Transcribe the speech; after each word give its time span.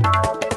ಇಂದು 0.00 0.49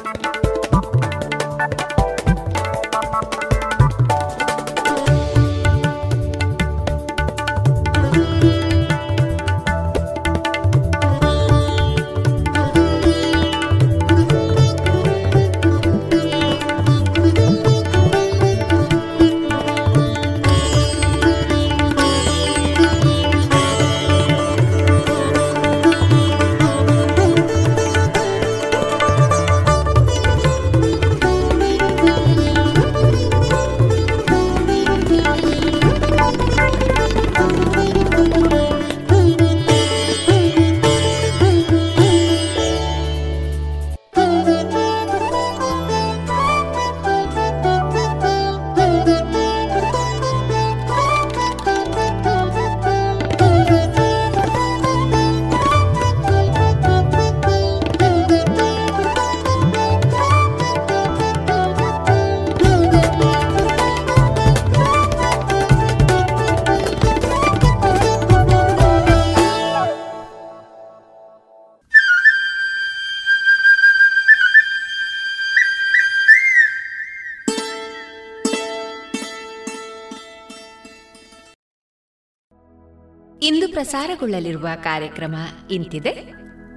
ಪ್ರಸಾರಗೊಳ್ಳಲಿರುವ 83.84 84.68
ಕಾರ್ಯಕ್ರಮ 84.84 85.34
ಇಂತಿದೆ. 85.70 86.32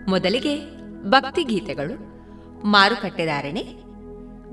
ಮೊದಲಿಗೆ 0.07 0.59
ಭಕ್ತಿಗೀತೆಗಳು 1.09 1.95
ಮಾರುಕಟ್ಟೆದಾರಣೆ 2.67 3.63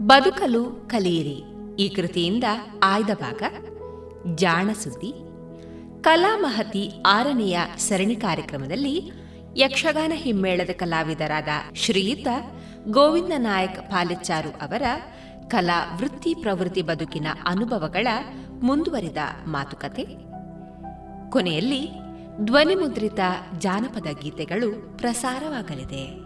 ಬದುಕಲು 0.07 0.65
ಕಲಿಯಿರಿ. 0.65 1.43
ಈ 1.83 1.89
ಕೃತಿಯಿಂದ 1.89 2.45
ಆಯ್ದ 2.83 3.07
ಭಾಗ, 3.07 3.43
ಜಾಣ 4.35 4.71
ಸುದ್ದಿ. 4.73 5.13
ಕಲಾಮಹತಿ 6.03 6.91
ಆರನೆಯ 7.07 7.59
ಸರಣಿ 7.77 8.17
ಕಾರ್ಯಕ್ರಮದಲ್ಲಿ 8.17 9.11
ಯಕ್ಷಗಾನ 9.57 10.13
ಹಿಮ್ಮೇಳದ 10.15 10.71
ಕಲಾವಿದರಾದ 10.71 11.49
ಶ್ರೀಯುತ 11.75 12.29
ಗೋವಿಂದ 12.87 13.33
ನಾಯಕ್ 13.37 13.91
ಪಾಲೆಚ್ಚಾರು 13.91 14.49
ಅವರ 14.49 14.83
ಕಲಾ 15.49 15.97
ವೃತ್ತಿ 15.97 16.35
ಪ್ರವೃತ್ತಿ 16.35 16.83
ಬದುಕಿನ 16.83 17.27
ಅನುಭವಗಳ 17.47 18.07
ಮುಂದುವರಿದ 18.63 19.19
ಮಾತುಕತೆ. 19.47 20.05
ಕೊನೆಯಲ್ಲಿ 21.31 22.04
ಧ್ವನಿಮುದ್ರಿತ 22.39 23.19
ಜಾನಪದ 23.59 24.07
ಗೀತೆಗಳು 24.23 24.99
ಪ್ರಸಾರವಾಗಲಿದೆ. 24.99 26.25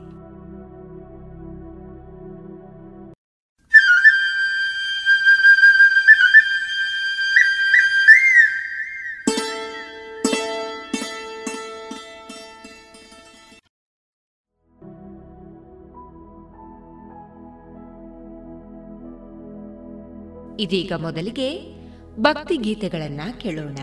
ಇದೀಗ 20.62 20.92
ಮೊದಲಿಗೆ 20.92 21.78
ಭಕ್ತಿ 22.20 22.56
ಗೀತೆಗಳನ್ನ 22.56 23.20
ಕೇಳೋಣ. 23.38 23.78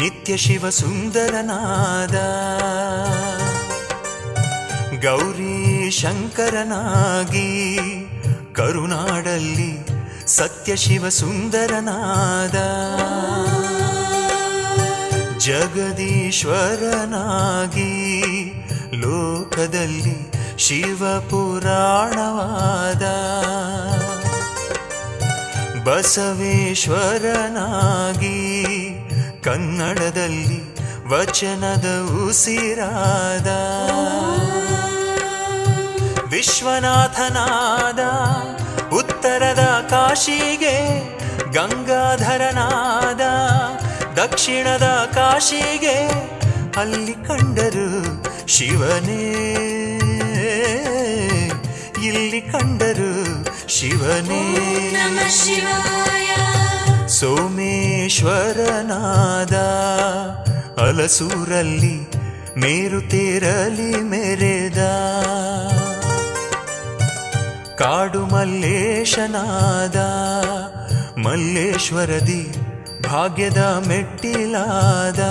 ನಿತ್ಯ 0.00 0.36
ಶಿವ 0.36 0.70
ಸುಂದರನಾದ. 0.70 2.14
ಗೌರಿ 5.04 5.90
ಶಂಕರನಾಗಿ 5.90 7.78
ಕರುನಾಡಲ್ಲಿ 8.54 9.86
ಸತ್ಯ 10.26 10.76
ಶಿವ 10.76 11.08
ಸುಂದರನಾದ. 11.08 12.56
ಜಗದೀಶ್ವರನಾಗಿ 15.38 17.92
ಲೋಕದಲ್ಲಿ 18.92 20.32
ಶಿವ 20.58 21.20
ಪುರಾಣವಾದ. 21.20 23.02
ಬಸವೇಶ್ವರನಾಗಿ 25.84 28.45
ಕನ್ನಡದಲ್ಲಿ 29.46 30.74
ವಚನದ 31.08 31.86
ಉಸಿರಾದ. 32.26 33.46
ವಿಶ್ವನಾಥನಾದ 36.24 38.00
ಉತ್ತರದ 38.94 39.86
ಕಾಶಿಗೆ 39.90 40.76
ಗಂಗಾಧರನಾದ 41.52 43.20
ದಕ್ಷಿಣದ 44.16 45.10
ಕಾಶಿಗೆ 45.14 45.98
ಅಲ್ಲಿ 46.76 47.14
ಕಂಡರು 47.14 48.24
ಶಿವನೇ. 48.48 49.32
ಇಲ್ಲಿ 52.04 52.40
ಕಂಡರು 52.40 53.44
ಶಿವನೇ. 53.68 54.42
ಸೋಮೇಶ್ವರನಾದ 57.18 58.26
ಅಲಸೂರಲ್ಲಿ 60.78 61.96
ಮೇರುತೇರಲಿ 62.56 63.90
ಮೆರೆದ 64.04 64.80
ಕಾಡು 67.78 68.22
ಮಲ್ಲೇಶನಾದ 68.26 69.98
ಮಲ್ಲೇಶ್ವರದಿ 71.18 72.42
ಭಾಗ್ಯದ 73.08 73.62
ಮೆಟ್ಟಿಲಾದ 73.88 75.22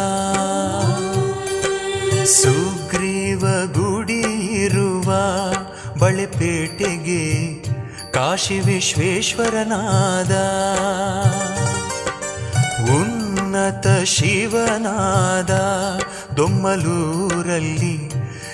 ಸುಗ್ರೀವ 2.35 3.43
ಗುಡಿ 3.73 4.21
ಇರುವ 4.59 5.09
ಬಳೆಪೇಟೆಗೆ 5.99 7.23
ಕಾಶಿ 8.13 8.59
ವಿಶ್ವೇಶ್ವರನಾದ 8.59 10.33
ಉನ್ನತ 13.55 13.87
ಶಿವನಾದ 14.13 15.51
ದೊಮ್ಮಲೂರಲ್ಲಿ 16.37 17.93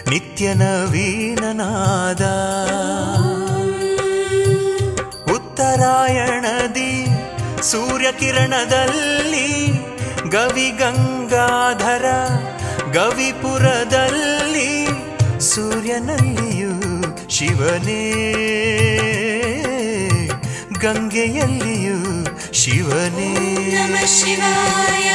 ನಿತ್ಯ 0.10 0.54
ನವೀನನಾದ 0.54 2.24
ಉತ್ತರಾಯಣದಿ 5.36 6.94
ಸೂರ್ಯಕಿರಣದಲ್ಲಿ 7.72 9.50
ಗವಿ 10.36 10.68
ಗಂಗಾಧರ 10.82 12.06
ಗವಿಪುರದಲ್ಲಿ 12.98 14.72
ಸೂರ್ಯನಲ್ಲಿಯೂ 15.52 16.76
ಶಿವನೇ. 17.38 18.04
ಗಂಗೆಯಲ್ಲಿಯೂ 20.82 22.26
ಶಿವನೇ. 22.54 23.34
ನಮಃ 23.76 24.06
ಶಿವಾಯ. 24.06 25.12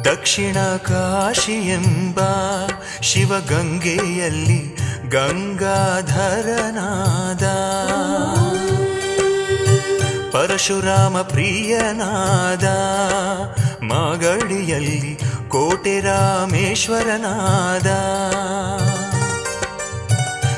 ದಕ್ಷಿಣ 0.05 0.57
ಕಾಶಿ 0.77 1.69
ಎಂಬ 1.69 2.19
ಶಿವಗಂಗೆಯಲ್ಲಿ 3.01 4.77
ಗಂಗಾಧರನಾದ 5.09 5.67
ಪರಶುರಾಮ 10.31 11.21
ಪ್ರಿಯನಾದ 11.21 12.63
ಮಾಗಡಿಯಲ್ಲಿ 13.87 15.19
ಕೋಟೆ 15.47 15.99
ರಾಮೇಶ್ವರನಾದ. 15.99 17.87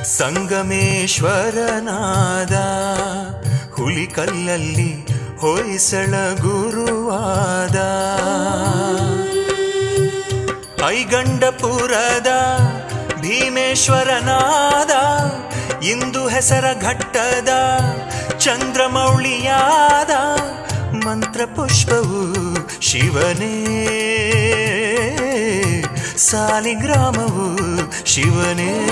ಸಂಗಮೇಶ್ವರನಾದ. 0.03 1.25
ಹುಲಿಕಲ್ಲಲ್ಲಿ 3.71 5.05
ಹೊಯ್ಸಳ 5.41 6.13
ಗುರುವಾದ. 6.41 7.75
ಐಗಂಡಪುರದ 10.87 12.27
ಭೀಮೇಶ್ವರನಾದ. 13.21 14.91
ಇಂದು 15.83 16.27
ಹೆಸರ 16.27 16.65
ಘಟ್ಟದ 16.81 17.49
ಚಂದ್ರಮೌಳಿಯಾದ. 18.39 20.09
ಮಂತ್ರಪುಷ್ಪವು 21.05 22.58
ಶಿವನೇ. 22.81 23.75
ಸಾಲಿಗ್ರಾಮವು 26.17 27.57
ಶಿವನೇ. 28.05 28.87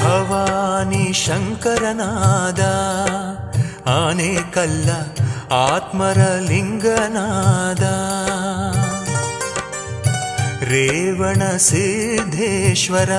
ಭವಾನಿ 0.00 1.12
ಶಂಕರನಾದ 1.12 2.60
ಆನೆ 3.88 4.52
ಕಲ್ಲ 4.52 4.90
ಆತ್ಮರ 5.52 6.18
ಲಿಂಗನಾದ 6.48 7.82
ರೇವಣ 10.64 11.56
ಸಿದ್ದೇಶ್ವರ 11.56 13.10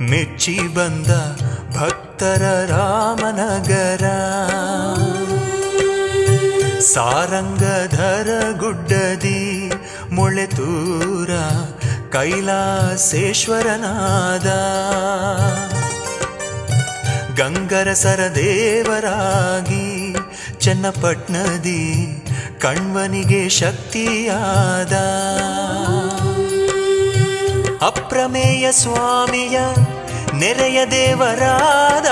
ಮೆಚ್ಚಿ 0.00 0.74
ಬಂದ 0.74 1.06
ಭಕ್ತರ 1.76 2.66
ರಾಮನಗರ. 2.68 4.04
ಸಾರಂಗಧರ 6.80 8.58
ಗುಡ್ಡದಿ 8.58 9.72
ಮೊಳೆತೂರ 10.12 11.30
ಕೈಲಾಸೇಶ್ವರನಾದ. 12.12 14.46
ಗಂಗರಸರ 17.36 18.20
ದೇವರಾಗಿ 18.34 20.16
ಚನ್ನಪಟ್ನದಿ 20.60 22.22
ಕಣ್ವನಿಗೆ 22.60 23.48
ಶಕ್ತಿಯಾದ. 23.48 24.92
ಅಪ್ರಮೇಯ 27.84 28.72
ಸ್ವಾಮಿಯ 28.72 29.60
ನೆರೆಯ 30.38 30.86
ದೇವರಾದ 30.86 32.06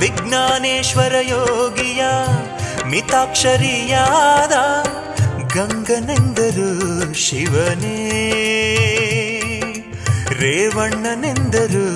ವಿಜ್ಞಾನೇಶ್ವರ 0.00 1.14
ಯೋಗಿಯ 1.20 2.04
ಮಿತಾಕ್ಷರಿಯಾದ 2.92 4.52
ಗಂಗನೆಂದರು 5.54 7.14
ಶಿವನೇ. 7.14 7.98
ರೇವಣ್ಣನೆಂದರು 10.40 11.88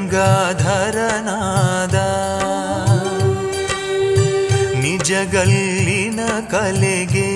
ನಿಜಗಲ್ಲಿನ 4.82 6.20
ಕಲೆಗೆ 6.50 7.30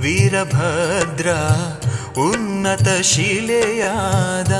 ವೀರಭದ್ರ 0.00 1.28
ಉನ್ನತ 2.18 2.88
ಶಿಲೆಯಾದ 3.10 4.54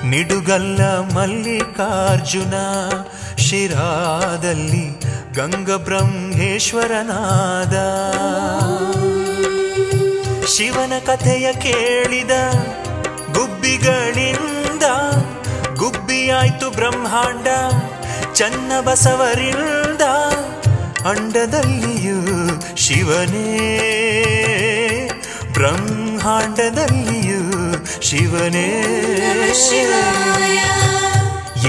ನಿಡುಗಲ್ಲ 0.05 0.81
ಮಲ್ಲಿಕಾರ್ಜುನ 1.13 2.53
ಶಿರಾದಲ್ಲಿ 3.37 5.01
ಗಂಗಬ್ರಹ್ಮೇಶ್ವರನಾದ. 5.35 7.75
ಶಿವನ 10.55 10.93
ಕಥೆಯ 11.05 11.53
ಕೇಳಿದ 11.53 12.31
ಗುಬ್ಬಿಗಳಿಂದ 13.33 14.83
ಗುಬ್ಬಿಯಾಯ್ತು 15.75 16.69
ಬ್ರಹ್ಮಾಂಡ 16.69 17.47
ಚನ್ನ 18.33 18.71
ಬಸವರಿಂದ 18.81 20.01
ಅಂಡದಲ್ಲಿಯೂ 21.07 22.17
ಶಿವನೇ. 22.75 23.47
ಬ್ರಹ್ಮಾಂಡದಲ್ಲಿಯೂ 25.53 27.41
ಶಿವನೇ. 28.01 28.69
ಶಿವ 29.53 29.91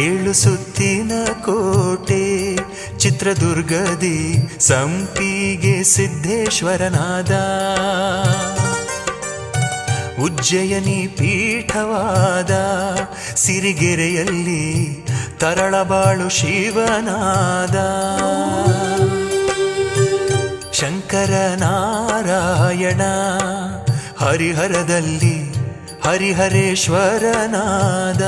ಏಳು 0.00 0.32
ಸುತ್ತಿನ 0.32 1.12
ಕೋಟೆ 1.44 2.56
ಚಿತ್ರದುರ್ಗದಿ 3.02 4.50
ಸಂಪಿಗೆ 4.60 5.82
ಸಿದ್ದೇಶ್ವರನಾದ. 5.82 7.32
ಉಜ್ಜಯನಿ 10.22 11.14
ಪೀಠವಾದ 11.18 12.50
ಸಿರಿಗೆರೆಯಲ್ಲಿ 13.34 15.04
ತರಳಬಾಳು 15.38 16.28
ಶಿವನಾದ. 16.28 17.76
ಶಂಕರನಾರಾಯಣ 20.72 23.00
ಹರಿಹರದಲ್ಲಿ 24.20 25.54
ಹರಿಹರೇಶ್ವರನಾದ. 26.04 28.22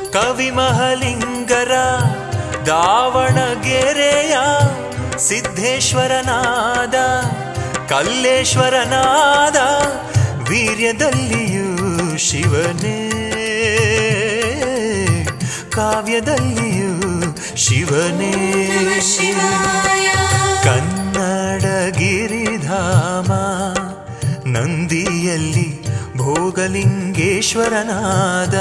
ಕವಿ 0.10 0.52
ಮಹಲಿಂಗರ 0.52 1.72
ದಾವಣಗೆರೆಯ 2.68 4.38
ಸಿದ್ಧೇಶ್ವರನಾದ 5.18 6.96
ಕಲ್ಲೇಶ್ವರನಾದ 7.90 9.56
ವೀರ್ಯದಲ್ಲಿಯೂ 10.50 11.70
ಶಿವನೇ. 12.18 13.00
ಕಾವ್ಯದಲ್ಲಿಯೂ 15.72 16.87
ಶಿವನೇ. 17.58 18.70
ಕನ್ನಡಗಿರಿಧಾಮ 20.64 23.32
ನಂದಿಯಲ್ಲಿ 24.46 25.86
ಭೋಗಲಿಂಗೇಶ್ವರನಾದ. 26.18 28.54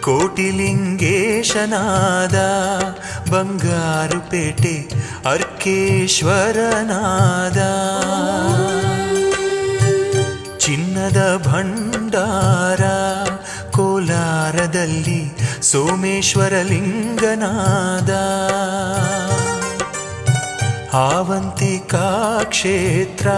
ಕೋಟಿಲಿಂಗೇಶನಾದ 0.00 2.34
ಬಂಗಾರುಪೇಟೆ 3.30 4.88
ಅರ್ಕೇಶ್ವರನಾದ. 5.30 7.58
ಚಿನ್ನದ 10.58 11.42
ಭಂಡಾರ 11.46 12.80
ಕೋಲಾರದಲ್ಲಿ 13.70 15.41
ಸೋಮೇಶ್ವರ 15.62 16.48
ಲಿಂಗನಾದ 16.48 18.10
ಆವಂತಿಕಾ 20.94 22.40
ಕ್ಷೇತ್ರ 22.44 23.28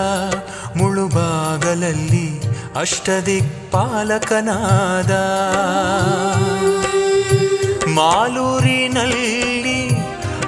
ಮುಳುಬಾಗಲಲ್ಲಿ 0.76 2.42
ಅಷ್ಟದಿಕ್ಪಾಲಕನಾದ. 2.76 5.10
ಮಾಲೂರಿನಲ್ಲಿ 7.88 9.90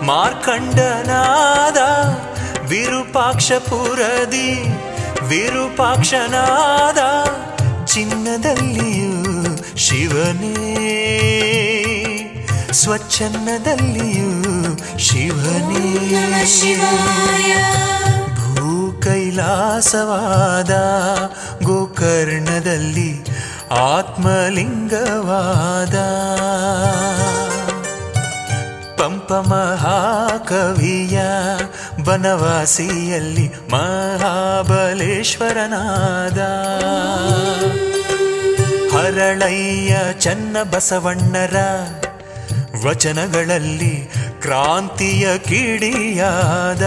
ಮಾರ್ಕಂಡನಾದ. 0.02 1.78
ವಿರೂಪಾಕ್ಷಪುರದಿ 2.68 4.64
ವಿರೂಪಾಕ್ಷನಾದ. 5.28 6.98
ಚಿನ್ನದಲ್ಲಿಯೂ 7.84 9.05
ಶಿವನೇ 9.76 10.54
ಸ್ವಚ್ಛನ್ನದಲ್ಲಿಯೂ 12.72 14.52
ಶಿವನೇ. 14.98 16.06
ಭೂ 18.54 19.00
ಕೈಲಾಸವಾದ 19.02 20.70
ಗೋಕರ್ಣದಲ್ಲಿ 21.62 23.24
ಆತ್ಮಲಿಂಗವಾದ. 23.70 25.94
ಪಂಪ 29.00 29.32
ಮಹಾಕವಿಯ 29.32 31.20
ಬನವಾಸಿಯಲ್ಲಿ 32.04 33.52
ಮಹಾಬಲೇಶ್ವರನಾದ. 33.70 36.38
ಹರಳಯ್ಯ 38.96 39.94
ಚನ್ನ 40.20 40.56
ಬಸವಣ್ಣರ 40.62 41.56
ವಚನಗಳಲ್ಲಿ 42.84 43.94
ಕ್ರಾಂತಿಯ 44.42 45.26
ಕಿಡಿಯಾದ 45.38 46.84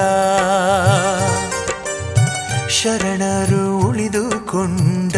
ಶರಣರು 2.77 3.63
ಉಳಿದುಕೊಂಡ 3.87 5.15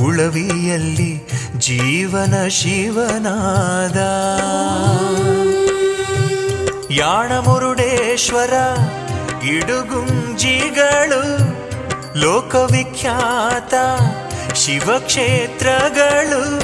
ಉಳವಿಯಲ್ಲಿ 0.00 1.12
ಜೀವನ 1.66 2.34
ಶಿವನಾದ 2.58 4.00
ಯಾಣಮುರುಡೇಶ್ವರ 7.00 8.54
ಇಡುಗುಂಜಿಗಳು 9.54 11.22
ಲೋಕವಿಖ್ಯಾತ 12.20 13.74
ಶಿವಕ್ಷೇತ್ರಗಳು 14.56 16.62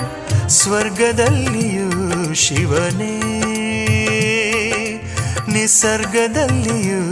ಸ್ವರ್ಗದಲ್ಲಿಯೂ 0.49 2.35
ಶಿವನೇ. 2.35 3.21
ನಿಸರ್ಗದಲ್ಲಿಯೂ 5.49 7.05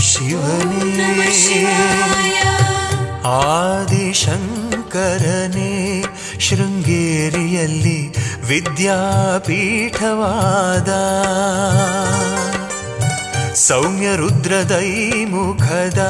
ಶಿವನೇ. 0.00 1.08
ಆದಿಶಂಕರನೇ 3.24 6.04
ಶೃಂಗೇರಿಯಲ್ಲಿ 6.40 8.14
ವಿದ್ಯಾಪೀಠವಾದ 8.46 10.88
ಸೌಮ್ಯ 13.66 14.16
ರುದ್ರದೈ 14.16 15.24
ಮುಖದ 15.24 16.02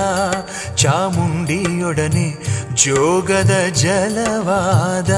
ಚಾಮುಂಡಿಯೊಡನೆ 0.76 2.38
ಜೋಗದ 2.74 3.54
ಜಲವಾದ. 3.70 5.10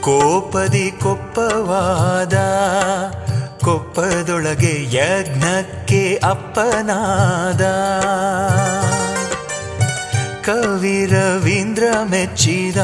ಕೋಪದಿ 0.00 0.90
ಕೊಪ್ಪವಾದ, 0.90 2.34
ಕೊಪ್ಪದೊಳಗೆ 3.64 4.96
ಯಜ್ಞಕ್ಕೆ 4.96 6.20
ಅಪ್ಪನಾದ. 6.24 7.60
ಕವಿ 10.44 11.06
ರವೀಂದ್ರ 11.06 11.84
ಮೆಚ್ಚಿದ 12.10 12.76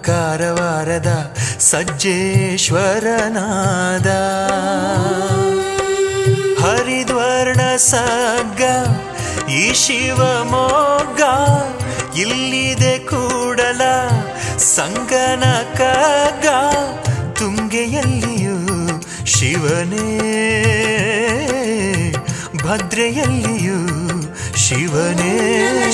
ಕಾರವಾರದ 0.00 1.31
ಸಜ್ಜೇಶ್ವರನಾದ. 1.70 4.06
ಹರಿದ್ವರ್ಣ 6.62 7.76
ಸಗ್ಗ 7.76 8.62
ಈ 9.50 9.72
ಶಿವಮೊಗ್ಗ 9.72 11.20
ಇಲ್ಲಿದೆ 12.18 12.98
ಕೂಡಲ. 12.98 13.80
ಸಂಗನ 14.58 15.44
ಕಗ್ಗ 15.78 16.46
ತುಂಗೆಯಲ್ಲಿಯೂ 17.32 18.56
ಶಿವನೇ. 19.26 20.08
ಭದ್ರೆಯಲ್ಲಿಯೂ 22.62 23.78
ಶಿವನೇ. 24.56 25.62
ನಮಃ 25.62 25.90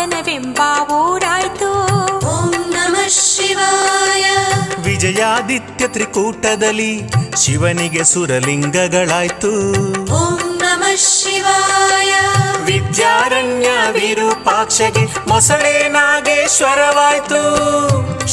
ಹಾಸನವೆಂಬ 0.00 0.58
ಊರಾಯ್ತು 0.92 1.72
ಓಂ 2.26 2.50
ನಮಃ 2.50 3.08
ಶಿವಾಯ. 3.08 4.24
ವಿಜಯಾದಿತ್ಯ 4.82 5.88
ತ್ರಿಕೂಟದಲ್ಲಿ 5.88 7.00
ಶಿವನಿಗೆ 7.36 8.04
ಸುರಲಿಂಗಗಳಾಯ್ತು. 8.04 9.52
ಓಂ 10.12 10.58
ನಮಃ 10.58 10.96
ಶಿವಾಯ. 10.96 12.14
ವಿದ್ಯಾರಣ್ಯ 12.64 13.68
ವಿರೂಪಾಕ್ಷಗೆ 13.92 15.28
ಮೊಸಳೆ 15.28 15.88
ನಾಗೇಶ್ವರವಾಯ್ತು. 15.88 17.42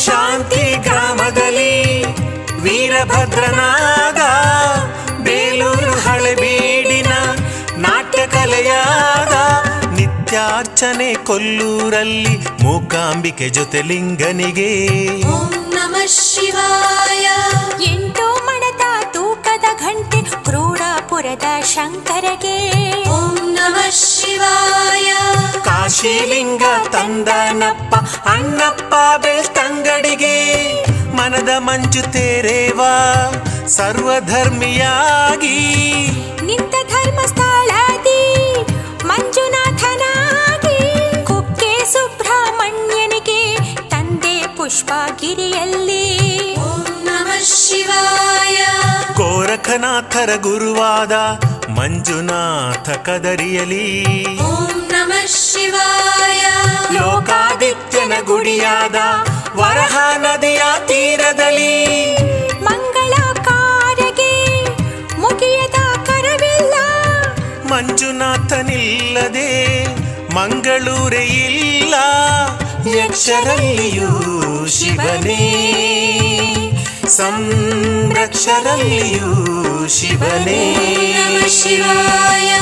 ಶಾಂತಿ 0.05 0.75
ಗ್ರಾಮದಲ್ಲಿ 0.75 2.03
ವೀರಭದ್ರನಾಗ 2.61 4.19
ಬೇಲೂರು 5.23 6.09
ಹಳೆಬೀಡಿನ 6.09 7.13
ನಾಟ್ಯ 7.77 8.27
ಕಲೆಯಾದ 8.27 9.36
ನಿತ್ಯಾರ್ಚನೆ 10.27 11.13
ಕೊಲ್ಲೂರಲ್ಲಿ 11.13 12.37
ಮೂಕಾಂಬಿಕೆ 12.63 13.49
ಜೊತೆ 13.49 13.81
ಲಿಂಗನಿಗೆ. 13.81 14.71
ಓಂ 15.27 15.51
ನಮಃ 15.73 16.05
ಶಿವಾಯ. 16.05 17.27
ಎಂಟು 17.83 18.45
ಮಣದ 18.45 18.81
ತೂಕದ 19.13 19.63
ಘಂಟೆ 19.79 20.21
ಕ್ರೋಡಾಪುರದ 20.43 21.63
ಶಂಕರಗೆ. 21.63 22.57
ಓಂ 23.09 23.35
ನಮಃ 23.53 23.89
ಶಿವಾಯ. 23.89 25.13
ಕಾಶಿಲಿಂಗ 25.63 26.63
ತಂದನಪ್ಪ 26.91 27.95
ಅಣ್ಣಪ್ಪ 28.27 29.21
ಬೆಳ್ತಂಗಡಿಗೆ 29.21 30.35
ಮನದ 31.15 31.49
ಮಂಜು 31.57 32.01
ತೇರೇವಾ 32.01 32.93
ಸರ್ವಧರ್ಮಿಯಾಗಿ. 33.67 35.57
ನಿಂತ 36.45 36.75
ಧರ್ಮಸ್ಥಳಾದಿ 36.89 38.21
ಮಂಜುನಾಥನಾಗಿ 39.03 39.46
ಪುಷ್ಪಗಿರಿಯಲ್ಲಿ. 44.67 46.55
ಓಂ 46.59 47.03
ನಮಃ 47.03 47.39
ಶಿವಾಯ. 47.39 48.65
ಗೋರಖನಾಥರ 49.13 50.35
ಗುರುವಾದ 50.35 51.11
ಮಂಜುನಾಥ 51.69 52.89
ಕದರಿಯಲಿ. 52.89 54.05
ಓಂ 54.41 54.89
ನಮಃ 54.91 55.25
ಶಿವಾಯ. 55.25 56.45
ಲೋಕಾದಿತ್ಯನ 56.91 58.11
ಗುಡಿಯಾದ 58.25 58.95
ವರಹ 59.55 59.97
ನದಿಯ 60.17 60.61
ತೀರದಲ್ಲಿ. 60.87 62.17
ಮಂಗಳ 62.63 63.43
ಕಾರ್ಯಗೆ 63.43 64.65
ಮುಗಿಯದ 65.19 66.05
ಕರವಿಲ್ಲ. 66.05 66.73
ಮಂಜುನಾಥನಿಲ್ಲದೆ 67.71 69.87
ಮಂಗಳೂರೇ 70.35 71.17
ಇಲ್ಲ. 71.17 71.93
ಯಕ್ಷರಲ್ಲಿಯೂ 72.95 74.65
ಶಿವನೇ. 74.65 75.71
ಸಂರಕ್ಷರಲ್ಲಿಯೂ 77.07 79.87
ಶಿವನೇ. 79.87 80.75
ಶಿವಾಯ. 81.49 82.53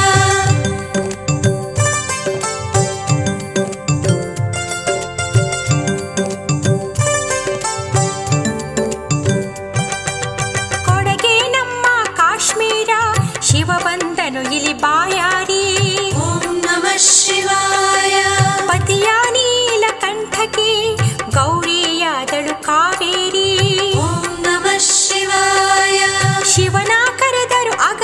ಕೊಡಗೆ 10.85 11.51
ನಮ್ಮ 11.51 11.85
ಕಾಶ್ಮೀರ 12.15 12.89
ಶಿವ 13.41 13.71
ಬಂದನು 13.83 14.55
ಇಲ್ಲಿ 14.55 14.73
ಬಾಯಾರಿ 14.73 15.24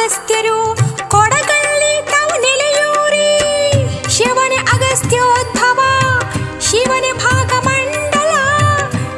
ಅಗಸ್ತ್ಯರು 0.02 0.78
ಕೊಡಗಲ್ಲಿ 1.10 2.12
ತಾವು 2.12 2.42
ನೆಲೆಯೂರಿ. 2.42 3.40
ಶಿವನ 4.10 4.52
ಅಗಸ್ತ್ಯೋದ್ಭವ 4.74 5.80
ಶಿವನ 6.60 7.04
ಭಾಗಮಂಡಲ 7.18 8.34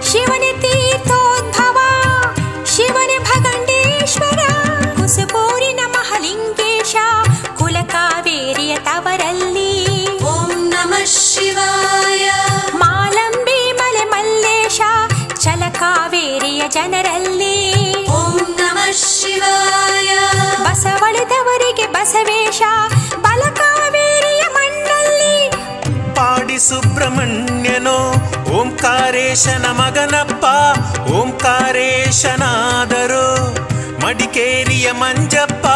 ಶಿವನ 0.01 0.61
ತೀರ್ಥೋದ್ಭವ 0.61 1.77
ಶಿವನ 2.65 3.23
ಭಗಂಡೇಶ್ವರ. 3.23 4.39
ಕುಸುಪೂರಿನ 4.93 5.79
ಮಹಲಿಂಗೇಶ 5.87 6.95
ಕುಲಕಾವೇರಿಯ 7.57 8.77
ತವರಲ್ಲಿ. 8.77 10.07
ಓಂ 10.23 10.69
ನಮಃ 10.69 11.05
ಶಿವಾಯ. 11.05 12.31
ಮಾಲಂಬಿ 12.75 13.71
ಮಲೆ 13.71 14.03
ಮಲ್ಲೇಶ 14.03 14.81
ಚಲಕಾವೇರಿಯ 15.39 16.63
ಜನರಲ್ಲಿ. 16.67 17.52
ಬಸವೇಶ 22.13 22.61
ಬಲಕಾವೇರಿಯ 23.15 24.43
ಮಣ್ಣಲ್ಲಿ. 24.53 25.51
ಪಾಡಿ 26.15 26.59
ಸುಬ್ರಹ್ಮಣ್ಯನೋ 26.59 28.13
ಓಂಕಾರೇಶನ 28.53 29.65
ಮಗನಪ್ಪ 29.65 30.45
ಓಂಕಾರೇಶನಾದರು. 30.99 31.95
ಮಡಿಕೇರಿಯ 34.01 34.91
ಮಂಜಪ್ಪ. 34.91 35.67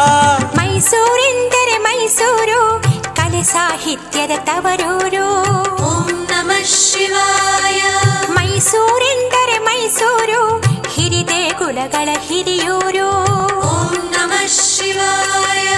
ಮೈಸೂರೆಂದರೆ 0.56 1.78
ಮೈಸೂರು 1.78 2.82
ಕಲೆ 3.16 3.42
ಸಾಹಿತ್ಯದ 3.42 4.30
ತವರೂರು. 4.44 5.42
ಓಂ 5.82 6.26
ನಮ 6.30 6.50
ಶಿವಾಯ. 6.64 7.82
ಮೈಸೂರೆಂದರೆ 8.30 9.58
ಮೈಸೂರು 9.58 10.67
ಹಿರಿದೆ 10.98 11.52
ಕುಲಗಳ 11.58 12.08
ಹಿರಿಯೂರು. 12.20 13.10
ಓಂ 13.58 14.10
ನಮಃ 14.10 14.46
ಶಿವಾಯ. 14.46 15.68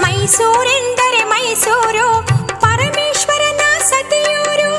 ಮೈಸೂರೆಂದರೆ 0.00 1.24
ಮೈಸೂರು 1.24 2.26
ಪರಮೇಶ್ವರನ 2.60 3.78
ಸತಿಯೂರು 3.78 4.74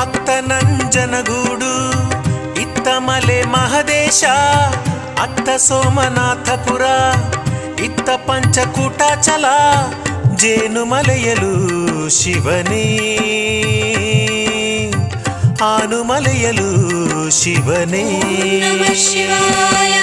ಅತ್ತ 0.00 0.30
ನಂಜನಗೂಡು 0.30 1.72
ಇತ್ತ 2.60 2.88
ಮಲೆ 2.98 3.42
ಮಹದೇಶ 3.42 4.24
ಅತ್ತ 5.22 5.48
ಸೋಮನಾಥಪುರ 5.56 6.82
ಇತ್ತ 7.84 8.10
ಪಂಚಕೂಟಾಚಲ 8.10 9.44
ಜೇನುಮಲೆಯಲು 10.36 11.54
ಶಿವನೇ. 12.08 12.84
ಆನುಮಲೆಯಲು 15.62 17.30
ಶಿವನೇ. 17.30 18.20
ನಮಃ 18.60 18.92
ಶಿವಾಯ 18.92 19.94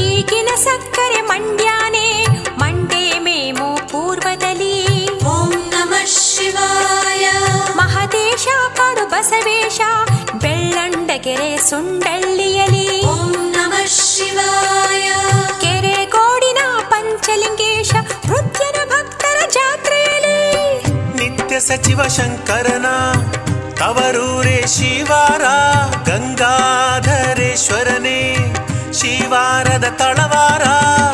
ಈಗಿನ 0.00 0.48
ಸಕ್ಕರೆ 0.56 1.20
ಮಂಡ್ಯಾನೆ 1.20 2.26
ಮಂಡೇ 2.58 3.18
ಮೇಮು 3.18 3.88
ಪೂರ್ವದಲ್ಲಿ. 3.88 5.08
ಓಂ 5.24 5.50
ನಮಃ 5.50 6.04
ಶಿವಾಯ. 6.04 7.30
ಮಹದೇಶ 7.76 8.46
ಕಾಡು 8.76 9.06
ಬಸವೇಶ 9.08 9.80
ಬೆಳ್ಳಂಡಗೆರೆ 10.34 11.56
ಸುಂಡಳ್ಳಿಯಲಿ 11.56 13.06
ಓಂ 13.06 13.49
ಶಿವಾಯ. 14.20 15.12
ಕೆರೆಗೋಡಿನ 15.60 16.58
ಪಂಚಲಿಂಗೇಶ 16.88 17.92
ನೃತ್ಯನ 18.26 18.88
ಭಕ್ತರ 18.88 19.48
ಜಾತ್ರೆಯಲ್ಲಿ. 19.48 20.82
ನಿತ್ಯ 21.16 21.60
ಸಚಿವ 21.60 22.08
ಶಂಕರನ 22.08 22.86
ತವರೂರೇ 23.74 24.64
ಶಿವಾರ 24.66 25.42
ಗಂಗಾಧರೇಶ್ವರನೇ 26.10 28.36
ಶಿವಾರದ 28.92 29.84
ತಳವಾರ. 29.84 30.62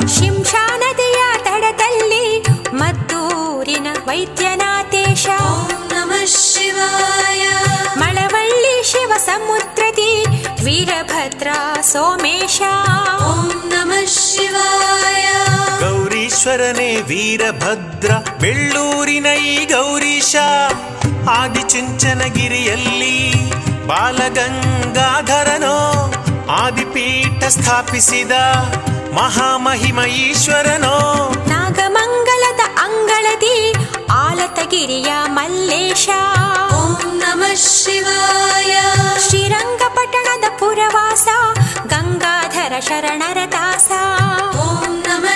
ಶಿಂಷಾ 0.06 0.76
ನದಿಯ 0.76 1.22
ದಡದಲ್ಲಿ 1.44 2.46
ಮದ್ದೂರಿನ 2.72 3.86
ವೈದ್ಯನಾಥೇಶ. 4.06 5.26
ನಮ 5.92 6.12
ಶಿವಾಯ. 6.24 7.48
ಮಳವಳ್ಳಿ 7.98 8.92
ಶಿವ 8.92 9.12
ಸಮುದ್ರದಿ 9.16 10.24
ವೀರಭದ್ರ 10.64 11.48
ಸೋಮೇಶ. 11.80 12.62
ಗೌರೀಶ್ವರನೇ 16.46 16.96
ವೀರಭದ್ರ 17.00 18.10
ಬೆಳ್ಳೂರಿನ 18.40 19.26
ಈ 19.26 19.64
ಗೌರೀಶ 19.64 20.36
ಆದಿಚುಂಚನಗಿರಿಯಲ್ಲಿ 21.30 23.16
ಬಾಲಗಂಗಾಧರನೋ 23.86 25.76
ಆದಿಪೀಠ 26.50 27.44
ಸ್ಥಾಪಿಸಿದ 27.44 28.30
ಮಹಾಮಹಿಮ 29.14 30.00
ಈಶ್ವರನೋ 30.00 30.96
ನಾಗಮಂಗಲದ 31.48 32.60
ಅಂಗಳದಿ 32.82 33.74
ಆಲತಗಿರಿಯ 34.12 35.12
ಮಲ್ಲೇಶ. 35.26 36.08
ಓಂ 36.74 37.18
ನಮಃ 37.18 37.54
ಶಿವಾಯ. 37.54 38.80
ಶ್ರೀರಂಗಪಟ್ಟಣದ 39.28 40.44
ಪುರವಾಸ 40.58 41.28
ಗಂಗಾಧರ 41.86 42.72
ಶರಣರ 42.80 43.38
ದಾಸ. 43.52 43.90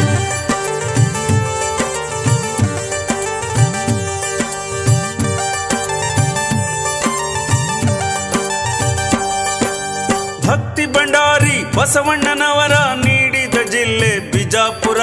ಭಂಡಾರಿ 10.95 11.57
ಬಸವಣ್ಣನವರ 11.77 12.75
ನೀಡಿದ 13.05 13.57
ಜಿಲ್ಲೆ 13.73 14.31
ಬಿಜಾಪುರ. 14.31 14.99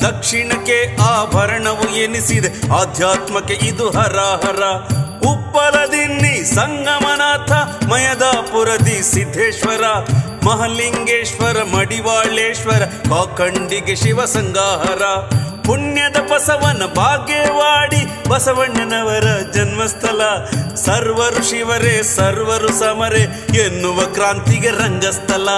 ದಕ್ಷಿಣಕ್ಕೆ 0.00 0.96
ಆಭರಣವು 1.02 1.96
ಎನಿಸಿದೆ. 1.96 2.50
ಆಧ್ಯಾತ್ಮಕ್ಕೆ 2.72 3.54
ಇದು 3.54 3.90
ಹರ 3.90 4.18
ಹರಹರ 4.18 4.62
ಉಪ್ಪಲದಿನ್ನಿ 5.26 6.54
ಸಂಗಮನಾಥ, 6.54 7.52
ಮಯದಾಪುರದಿ 7.84 9.02
ಸಿದ್ದೇಶ್ವರ 9.02 9.84
ಮಹಲಿಂಗೇಶ್ವರ, 10.44 11.62
ಮಡಿವಾಳೇಶ್ವರ, 11.76 12.82
ಕಾಕಂಡಿಗೆ 12.84 13.96
ಶಿವ 13.96 14.24
ಸಂಗಾಹರ 14.24 15.04
ಪುಣ್ಯದ 15.66 16.16
ಬಸವನ 16.16 16.82
ಭಾಗ್ಯವಾಡಿ 16.94 18.28
ಬಸವಣ್ಣನವರ 18.28 19.52
ಜನ್ಮಸ್ಥಳ. 19.54 20.20
ಸರ್ವರು 20.74 21.50
ಶಿವರೇ, 21.50 22.02
ಸರ್ವರು 22.02 22.68
ಸಮರೆ 22.68 23.22
ಎನ್ನುವ 23.58 24.00
ಕ್ರಾಂತಿಗೆ 24.00 24.70
ರಂಗಸ್ಥಳ. 24.70 25.48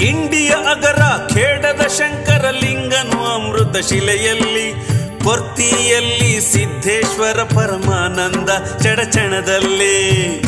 ಇಂಡಿಯ 0.00 0.50
ಅಗರ 0.50 1.02
ಖೇಡದ 1.34 1.86
ಶಂಕರ 1.86 2.50
ಲಿಂಗನು 2.50 3.24
ಅಮೃತ 3.24 3.76
ಶಿಲೆಯಲ್ಲಿ 3.76 4.74
ಕೊರ್ತಿಯಲ್ಲಿ 5.24 6.40
ಸಿದ್ದೇಶ್ವರ 6.40 7.42
ಪರಮಾನಂದ 7.42 8.50
ಚಡಚಣದಲ್ಲಿ. 8.82 10.40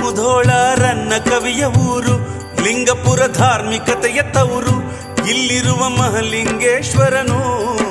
ಮುಧೋಳ 0.00 0.50
ರನ್ನ 0.74 1.12
ಕವಿಯ 1.24 1.64
ಊರು, 1.64 2.44
ಲಿಂಗಪುರ 2.64 3.26
ಧಾರ್ಮಿಕತೆಯ 3.26 4.22
ತವರು, 4.22 5.08
ಇಲ್ಲಿರುವ 5.28 5.88
ಮಹಲಿಂಗೇಶ್ವರನು. 5.88 7.87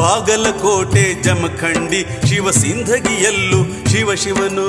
ಬಾಗಲಕೋಟೆ 0.00 1.22
ಜಮಖಂಡಿ 1.22 2.02
ಶಿವ 2.02 2.50
ಶಿವಸಿಂಧಗಿಯಲ್ಲೂ 2.50 3.60
ಶಿವ 3.90 4.14
ಶಿವನು. 4.14 4.68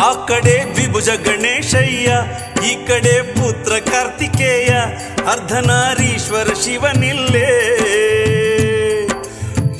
ಆ 0.00 0.10
ಕಡೆ 0.26 0.56
ದ್ವಿಭುಜ 0.74 1.08
ಗಣೇಶಯ್ಯ, 1.08 2.08
ಈ 2.68 2.72
ಕಡೆ 2.86 3.14
ಪುತ್ರ 3.32 3.72
ಕಾರ್ತಿಕೇಯ, 3.90 4.70
ಅರ್ಧನಾರೀಶ್ವರ 5.32 6.48
ಶಿವನಿಲ್ಲೇ. 6.64 7.50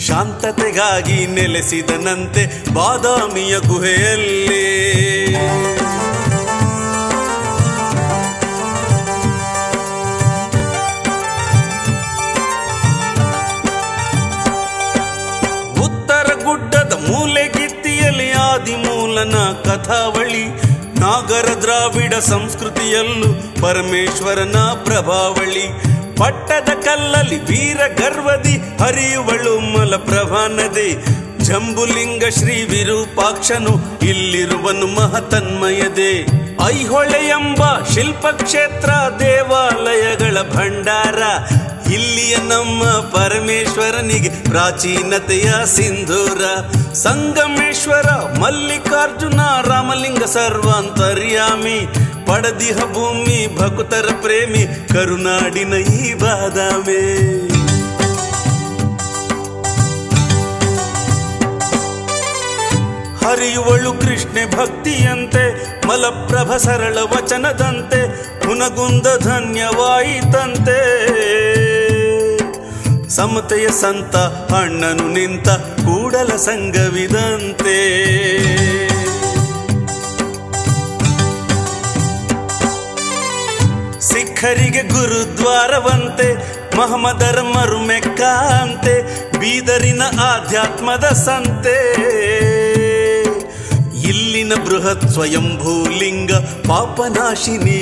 ಶಾಂತತೆಗಾಗಿ 0.07 1.27
ನೆಲೆಸಿದನಂತೆ 1.27 2.45
ಬಾದಾಮಿಯ 2.75 3.59
ಗುಹೆಯಲ್ಲೇ. 3.59 4.65
ಆದಿಮೂಲನ 18.59 19.35
ಕಥಾವಳಿ. 19.65 20.45
ನಾಗರ 21.01 21.49
ದ್ರಾವಿಡ 21.63 22.15
ಸಂಸ್ಕೃತಿಯಲ್ಲೂ 22.15 23.63
ಪರಮೇಶ್ವರನ 23.63 24.57
ಪ್ರಭಾವಳಿ. 24.85 25.67
ಪಟ್ಟದ 26.17 26.69
ಕಲ್ಲಲ್ಲಿ 26.85 27.39
ವೀರ 27.39 27.81
ಗರ್ವದಿ 27.87 28.85
ಹರಿಯುವಳು 28.85 29.61
ಮಲಪ್ರಭಾ 29.61 30.47
ನದಿ 30.47 31.05
ಜಂಬುಲಿಂಗ 31.45 32.25
ಶ್ರೀ 32.25 32.63
ವಿರೂಪಾಕ್ಷನು 32.63 34.01
ಇಲ್ಲಿರುವನು 34.03 34.87
ಮಹತನ್ಮಯದೆ. 34.87 36.27
ಐಹೊಳೆ 36.67 37.29
ಎಂಬ 37.29 37.65
ಶಿಲ್ಪಕ್ಷೇತ್ರ 37.95 38.91
ದೇವಾಲಯಗಳ 39.21 40.43
ಭಂಡಾರ. 40.43 41.23
ಇಲ್ಲಿಯ 41.93 42.37
ನಮ್ಮ 42.37 42.85
ಪರಮೇಶ್ವರನಿಗೆ 42.85 44.29
ಪ್ರಾಚೀನತೆಯ 44.29 45.53
ಸಿಂಧೂರ 45.65 46.43
ಸಂಗಮೇಶ್ವರ, 46.93 48.11
ಮಲ್ಲಿಕಾರ್ಜುನ, 48.39 49.41
ರಾಮಲಿಂಗ 49.67 50.25
ಸರ್ವಾಂತರ್ಯಾಮಿ, 50.25 51.87
ಪಡದಿಹ 52.27 52.77
ಭೂಮಿ, 52.77 53.57
ಭಕ್ತರ 53.59 54.09
ಪ್ರೇಮಿ, 54.21 54.89
ಕರುನಾಡಿನ 54.89 55.75
ಈ 55.75 56.15
ಬಾದಾಮೆ. 56.15 57.29
ಹರಿಯುವಳು 63.19 63.93
ಕೃಷ್ಣೆ 63.93 64.57
ಭಕ್ತಿಯಂತೆ, 64.57 65.45
ಮಲಪ್ರಭ 65.87 66.57
ಸರಳ 66.57 66.99
ವಚನದಂತೆ 66.99 68.01
ಹುನಗುಂದ 68.47 69.07
ಧನ್ಯವಾಯಿತಂತೆ. 69.23 70.79
ಸಮತೆಯ 73.19 73.69
ಸಂತ 73.69 74.17
ಅಣ್ಣನು 74.17 75.09
ನಿಂತ 75.13 75.49
ಕೂಡಲ 75.51 76.37
ಸಂಗವಿದಂತೆ. 76.37 77.79
ಸಿಖ್ಖರಿಗೆ 84.01 84.83
ಗುರುದ್ವಾರವಂತೆ, 84.83 86.29
ಮಹಮ್ಮದರ 86.77 87.41
ಮರುಮೆಕ್ಕ 87.41 88.21
ಅಂತೆ 88.63 88.95
ಬೀದರಿನ 89.39 90.03
ಆಧ್ಯಾತ್ಮದ 90.03 91.05
ಸಂತೆ. 91.05 91.93
ಇಲ್ಲಿನ 94.09 94.55
ಬೃಹತ್ 94.55 95.09
ಸ್ವಯಂಭೂಲಿಂಗ 95.09 96.33
ಪಾಪನಾಶಿನಿಯಂತೆ. 96.69 97.79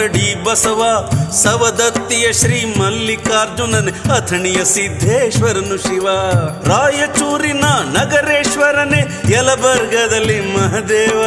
ಬೈಲಹೊಂಗಲದ 0.00 0.34
ಬಸವ 0.34 1.10
ಸವದತ್ತಿಯ 1.42 2.32
ಶ್ರೀ 2.32 2.74
ಮಲ್ಲಿಕಾರ್ಜುನನ 2.78 3.88
ಅಥಣಿಯ 4.14 4.64
ಸಿದ್ದೇಶ್ವರನು 4.64 5.82
ಶಿವ. 5.82 6.08
ರಾಯಚೂರಿನ 6.64 7.64
ನಗರೇಶ್ವರನೇ 7.98 9.22
ಯಲಬರ್ಗದಲ್ಲಿ 9.30 10.40
ಮಹದೇವ. 10.40 11.24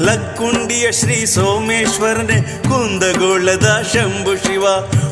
ಲಕ್ಕುಂಡಿಯ 0.00 0.92
ಶ್ರೀ 0.92 1.26
ಸೋಮೇಶ್ವರನೇ 1.26 2.62
ಕುಂದಗೋಳದ 2.62 3.84
ಶಂಭು 3.92 4.36
ಶಿವ. 4.36 4.66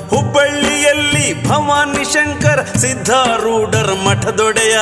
ಹುಬ್ಬಳ್ಳಿಯಲ್ಲಿ 0.09 1.49
ಭವಾನಿ 1.49 2.13
ಶಂಕರ 2.13 2.67
ಸಿದ್ಧಾರೂಢರ 2.79 3.91
ಮಠದೊಡೆಯ. 4.05 4.79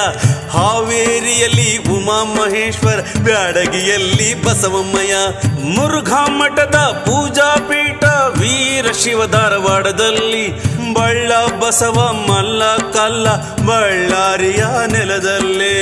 ಹಾವೇರಿಯಲ್ಲಿ 0.50 1.76
ಉಮಾ 1.76 2.24
ಮಹೇಶ್ವರ 2.24 3.00
ಬ್ಯಾಡಗಿಯಲ್ಲಿ 3.22 4.44
ಬಸವಮ್ಮಯ್ಯ. 4.44 5.14
ಮುರುಘಾ 5.62 6.26
ಮಠದ 6.26 6.76
ಪೂಜಾ 6.76 7.56
ಪೀಠ 7.56 8.04
ವೀರ 8.40 8.92
ಶಿವ 8.92 9.26
ಧಾರವಾಡದಲ್ಲಿ 9.26 10.52
ಬಳ್ಳ 10.94 11.32
ಬಸವ 11.60 12.12
ಮಲ್ಲ 12.12 12.76
ಕಲ್ಲ 12.76 13.28
ಬಳ್ಳಾರಿಯ 13.66 14.64
ನೆಲದಲ್ಲಿ. 14.86 15.78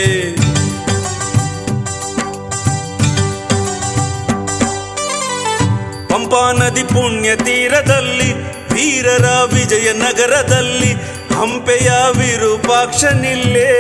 ಪಂಪಾ 6.08 6.52
ನದಿ 6.52 6.82
ಪುಣ್ಯ 6.82 7.36
ತೀರದಲ್ಲಿ, 7.36 8.32
ವೀರರ 8.74 9.26
ವಿಜಯ 9.54 9.92
ನಗರದಲ್ಲಿ, 9.92 10.92
ಹಂಪೆಯ 11.34 11.90
ವಿರೂಪಾಕ್ಷನಿಲ್ಲೇ 12.18 13.70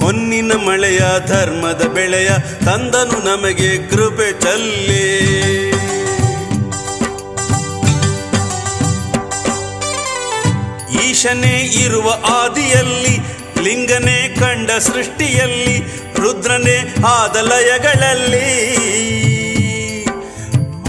ಹೊನ್ನಿನ 0.00 0.52
ಮಳೆಯ 0.52 0.98
ಧರ್ಮದ 1.26 1.82
ಬೆಳೆಯ 1.82 2.28
ತಂದನು 2.64 3.18
ನಮಗೆ 3.24 3.90
ಕೃಪೆ 3.90 4.40
ಚಲ್ಲೇ. 4.40 5.75
ಈಶನೇ 11.10 11.58
ಇರುವ 11.58 12.14
ಆದಿಯಲ್ಲಿ, 12.28 13.16
ಲಿಂಗನೇ 13.62 14.36
ಕಂಡ 14.40 14.70
ಸೃಷ್ಟಿಯಲ್ಲಿ, 14.70 15.78
ರುದ್ರನೇ 16.16 16.94
ಆದ 17.06 17.36
ಲಯಗಳಲ್ಲಿ. 17.36 18.50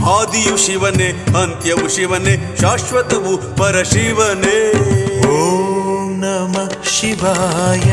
ಆದಿಯು 0.09 0.57
ಶಿವನೇ, 0.57 1.25
ಅಂತ್ಯವು 1.41 1.95
ಶಿವನೇ, 1.95 2.57
ಶಾಶ್ವತವು 2.61 3.55
ಪರಶಿವನೇ. 3.57 4.71
ಓಂ 5.27 6.19
ನಮ 6.19 6.71
ಶಿವಾಯ. 6.99 7.91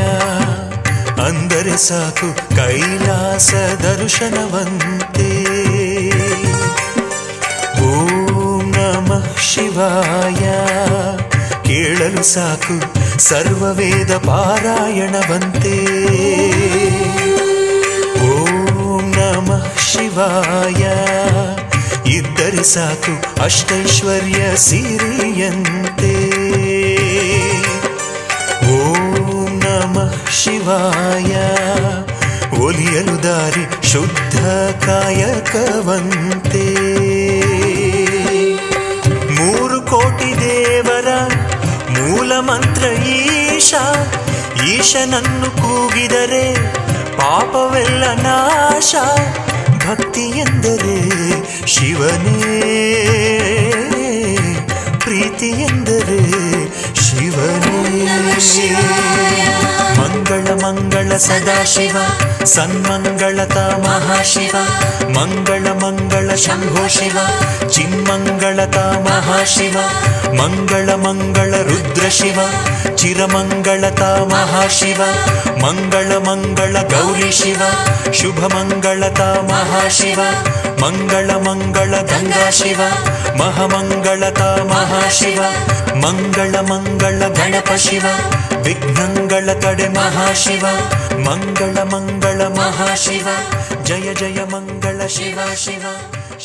ಅಂದರೆ 1.25 1.77
ಸಾಕು 1.77 2.55
ಕೈಲಾಸ 2.55 3.53
ದರ್ಶನವಂತೆ 3.53 5.29
ಓಂ 7.81 8.71
ನಮ 8.71 9.23
ಶಿವಾಯ. 9.39 10.43
ಕೇಳಲು 11.65 12.23
ಸಾಕು. 12.23 12.95
ಸರ್ವವೇದ 13.19 14.11
ಪಾರಾಯಣವಂತೆ. 14.11 15.77
ಓಂ 18.27 19.13
ನಮ 19.17 19.65
ಶಿವಾಯ. 19.79 20.83
ಇದ್ದರೆ 22.09 22.63
ಸಾಕು 22.63 23.43
ಅಷ್ಟೈಶ್ವರ್ಯ 23.43 24.55
ಸಿರಿಯಂತೆ. 24.55 26.15
ಓಂ 28.77 29.59
ನಮ 29.59 30.13
ಶಿವಾಯ. 30.31 31.35
ಒಲಿಯಲು 32.61 33.23
ದಾರಿ 33.23 33.91
ಶುದ್ಧ 33.91 34.45
ಕಾಯಕವಂತೆ. 34.85 36.65
ಮೂರು 39.35 39.81
ಕೋಟಿ 39.81 40.35
ದೇವರ 40.41 41.07
ಮೂಲ 42.15 42.39
ಮಂತ್ರ 42.39 42.85
ಈಶ 43.03 43.73
ಈಶನನ್ನು 44.67 45.51
ಕೂಗಿದರೆ 45.51 46.73
ಪಾಪವೆಲ್ಲ 47.17 48.13
ನಾಶ. 48.13 48.95
ಭಕ್ತಿ 49.87 50.21
ಎಂದರೆ 50.21 50.99
ಶಿವನೇ 51.67 52.61
ಪ್ರೀತಿ 54.99 55.49
ಎಂದರೆ 55.49 56.21
ಶಿವನೇ. 56.95 58.05
ಮಂಗಳ 59.97 60.47
ಮಂಗಳ 60.63 61.17
ಸದಾಶಿವ 61.17 61.97
ಸನ್ಮಂಗಳತ 62.43 63.57
ಮಹಾಶಿವ, 63.57 64.55
ಮಂಗಳ 65.09 65.67
ಮಂಗಳ 65.83 66.35
ಶಂಭೋ 66.35 66.87
ಶಿವ 66.87 67.17
ಚಿನ್ಮಂಗಳತ 67.69 68.77
ಮಹಾಶಿವ, 68.77 69.77
ಮಂಗಳ 70.33 70.89
ಮಂಗಳ 70.95 71.53
ರುದ್ರ 71.61 72.09
ಶಿವ 72.09 72.39
ಚಿರಮಂಗಳತ 72.95 74.01
ಮಹಾಶಿವ, 74.01 75.01
ಮಂಗಳ 75.61 76.11
ಮಂಗಳ 76.17 76.75
ಗೌರಿ 76.81 77.31
ಶಿವ, 77.31 77.61
ಶುಭ 78.13 78.39
ಮಂಗಳತ 78.55 79.21
ಮಹಾಶಿವ, 79.21 80.19
ಮಂಗಳ 80.81 81.31
ಮಂಗಳ 81.31 81.91
ಗಂಗಾ 82.01 82.49
ಶಿವ 82.51 82.81
ಮಹಾಮಂಗಳತ 83.37 84.41
ಮಹಾಶಿವ, 84.41 85.41
ಮಂಗಳ 85.95 86.55
ಮಂಗಳ 86.59 87.19
ಗಣಪ 87.27 87.71
ಶಿವ 87.77 88.05
विघ्नङ्गल 88.65 89.53
कडे 89.63 89.87
महाशिव 89.97 90.65
मङ्गल 91.27 91.77
मङ्गल 91.93 92.41
महाशिव 92.57 93.27
जय 93.87 94.13
जय 94.21 94.45
मङ्गल 94.53 95.05
शिव 95.17 95.43
शिव 95.65 95.85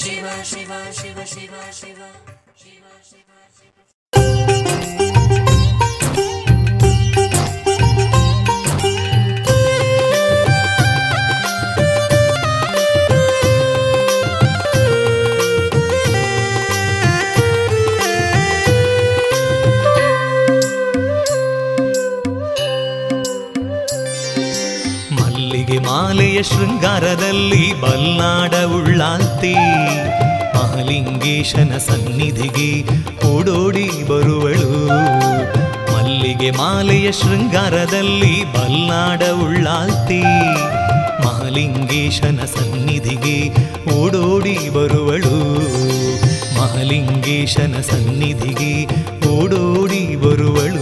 शिव 0.03 0.29
शिव 0.53 0.75
शिव 1.01 1.25
शिव 1.35 1.57
शिव 1.81 2.40
ಶೃಂಗಾರದಲ್ಲಿ 26.43 27.81
ಬಲ್ಲಾಡ 27.81 28.55
ಉಳ್ಳಾಲ್ತಿ 28.55 29.55
ಮಹಲಿಂಗೇಶನ 30.57 31.79
ಸನ್ನಿಧಿಗೆ 31.79 32.71
ಓಡೋಡಿ 33.27 33.89
ಬರುವಳು. 34.09 34.89
ಮಲ್ಲಿಗೆ 35.95 36.51
ಮಾಲೆಯ 36.51 37.13
ಶೃಂಗಾರದಲ್ಲಿ 37.13 38.45
ಬಲ್ನಾಡ 38.53 39.23
ಉಳ್ಳಾಲ್ತಿ 39.23 40.23
ಮಹಲಿಂಗೇಶನ 41.27 42.41
ಸನ್ನಿಧಿಗೆ 42.45 43.51
ಓಡೋಡಿ 43.95 44.71
ಬರುವಳು. 44.71 45.37
ಮಹಲಿಂಗೇಶನ 46.61 47.75
ಸನ್ನಿಧಿಗೆ 47.81 48.87
ಓಡೋಡಿ 49.29 50.17
ಬರುವಳು. 50.17 50.80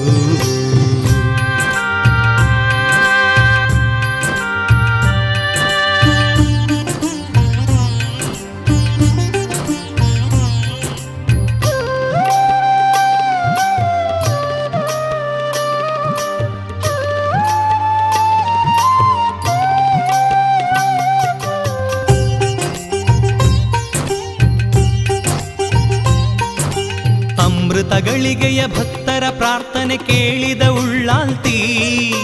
ಅಮೃತಗಳಿಗೆಯ 28.39 28.67
ಭಕ್ತರ 28.67 29.25
ಪ್ರಾರ್ಥನೆ 29.31 29.97
ಕೇಳಿದ 29.97 30.63
ಉಳ್ಳಾಲ್ತಿ, 30.63 32.15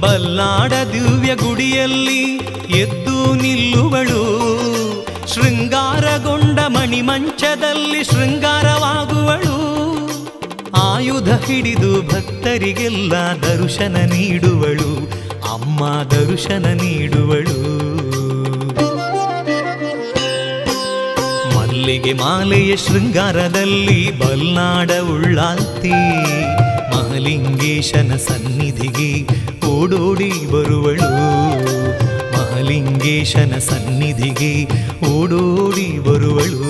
ಬಲ್ಲಾಡ 0.00 0.72
ದಿವ್ಯ 0.92 1.34
ಗುಡಿಯಲ್ಲಿ 1.34 2.22
ಎದ್ದು 2.78 3.34
ನಿಲ್ಲುವಳು. 3.34 4.22
ಶೃಂಗಾರಗೊಂಡ 5.34 6.58
ಮಣಿಮಂಚದಲ್ಲಿ 6.60 8.04
ಶೃಂಗಾರವಾಗುವಳು. 8.04 9.56
ಆಯುಧ 10.76 11.34
ಹಿಡಿದು 11.34 12.02
ಭಕ್ತರಿಗೆಲ್ಲ 12.02 13.12
ದರ್ಶನ 13.42 13.96
ನೀಡುವಳು. 13.96 14.92
ಅಮ್ಮ 15.52 16.02
ದರ್ಶನ 16.02 16.66
ನೀಡುವಳು. 16.66 17.73
ಮಲ್ಲಿಗೆ 21.84 22.12
ಮಾಲೆಯ 22.12 22.76
ಶೃಂಗಾರದಲ್ಲಿ 22.76 24.18
ಬಲ್ನಾಡ 24.18 24.90
ಉಳ್ಳಾಲ್ತಿ 24.90 25.90
ಮಹಲಿಂಗೇಶನ 26.90 28.16
ಸನ್ನಿಧಿಗೆ 28.16 29.10
ಓಡೋಡಿ 29.66 30.30
ಬರುವಳು. 30.52 31.10
ಮಹಲಿಂಗೇಶನ 32.32 33.58
ಸನ್ನಿಧಿಗೆ 33.58 34.64
ಓಡೋಡಿ 35.10 35.98
ಬರುವಳು. 35.98 36.62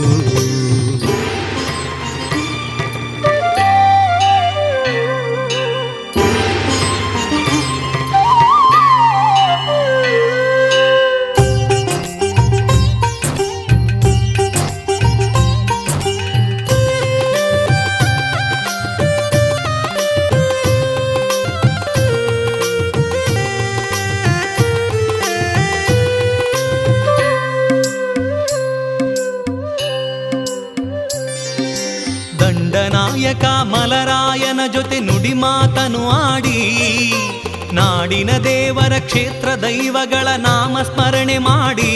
ನಾಡಿನ 38.24 38.44
ದೇವರ 38.44 38.94
ಕ್ಷೇತ್ರ 38.98 39.48
ದೈವಗಳ 39.62 40.26
ನಾಮ 40.36 40.74
ಸ್ಮರಣೆ 40.82 41.38
ಮಾಡಿ 41.38 41.94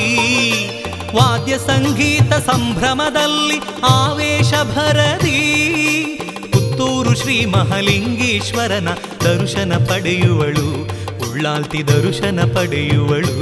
ವಾದ್ಯ 1.17 1.55
ಸಂಗೀತ 1.59 2.33
ಸಂಭ್ರಮದಲ್ಲಿ 2.51 3.59
ಆವೇಶ 3.89 4.51
ಭರದಿ. 4.75 5.41
ಪುತ್ತೂರು 6.53 7.13
ಶ್ರೀ 7.21 7.45
ಮಹಲಿಂಗೇಶ್ವರನ 7.45 8.89
ದರ್ಶನ 9.25 9.73
ಪಡೆಯುವಳು, 9.89 10.69
ಉಳ್ಳಾಲ್ತಿ 11.25 11.81
ದರ್ಶನ 11.89 12.41
ಪಡೆಯುವಳು. 12.57 13.37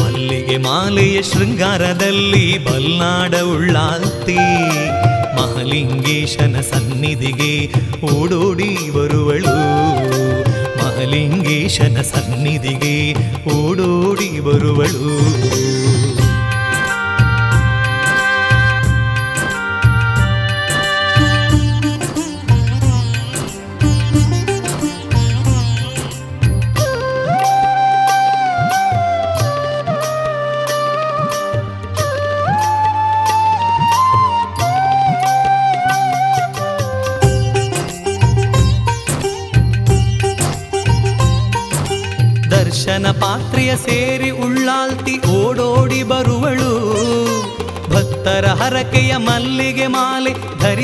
ಮಲ್ಲಿಗೆ 0.00 0.58
ಮಾಲೆಯ 0.58 1.18
ಶೃಂಗಾರದಲ್ಲಿ 1.22 2.46
ಬಲ್ನಾಡ 2.64 3.34
ಉಳ್ಳಾಲ್ತಿ. 3.56 4.40
ಮಹಲಿಂಗೇಶನ 5.36 6.56
ಸನ್ನಿಧಿಗೆ 6.70 7.52
ಓಡೋಡಿ 8.12 8.70
ಬರುವಳು 8.96 9.54
ಮಹಲಿಂಗೇಶನ 10.80 11.98
ಸನ್ನಿಧಿಗೆ 12.12 12.96
ಓಡೋಡಿ 13.56 14.30
ಬರುವಳು 14.40 15.14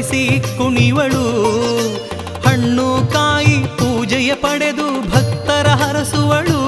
ಧರಿಸಿ 0.02 0.40
ಕುಣಿವಳು. 0.58 1.26
ಹಣ್ಣು 2.48 3.12
ಕಾಯಿ 3.12 3.58
ಪೂಜೆಯ 3.58 4.34
ಪಡೆದು 4.34 5.10
ಭಕ್ತರ 5.10 5.66
ಹರಸುವಳು. 5.66 6.60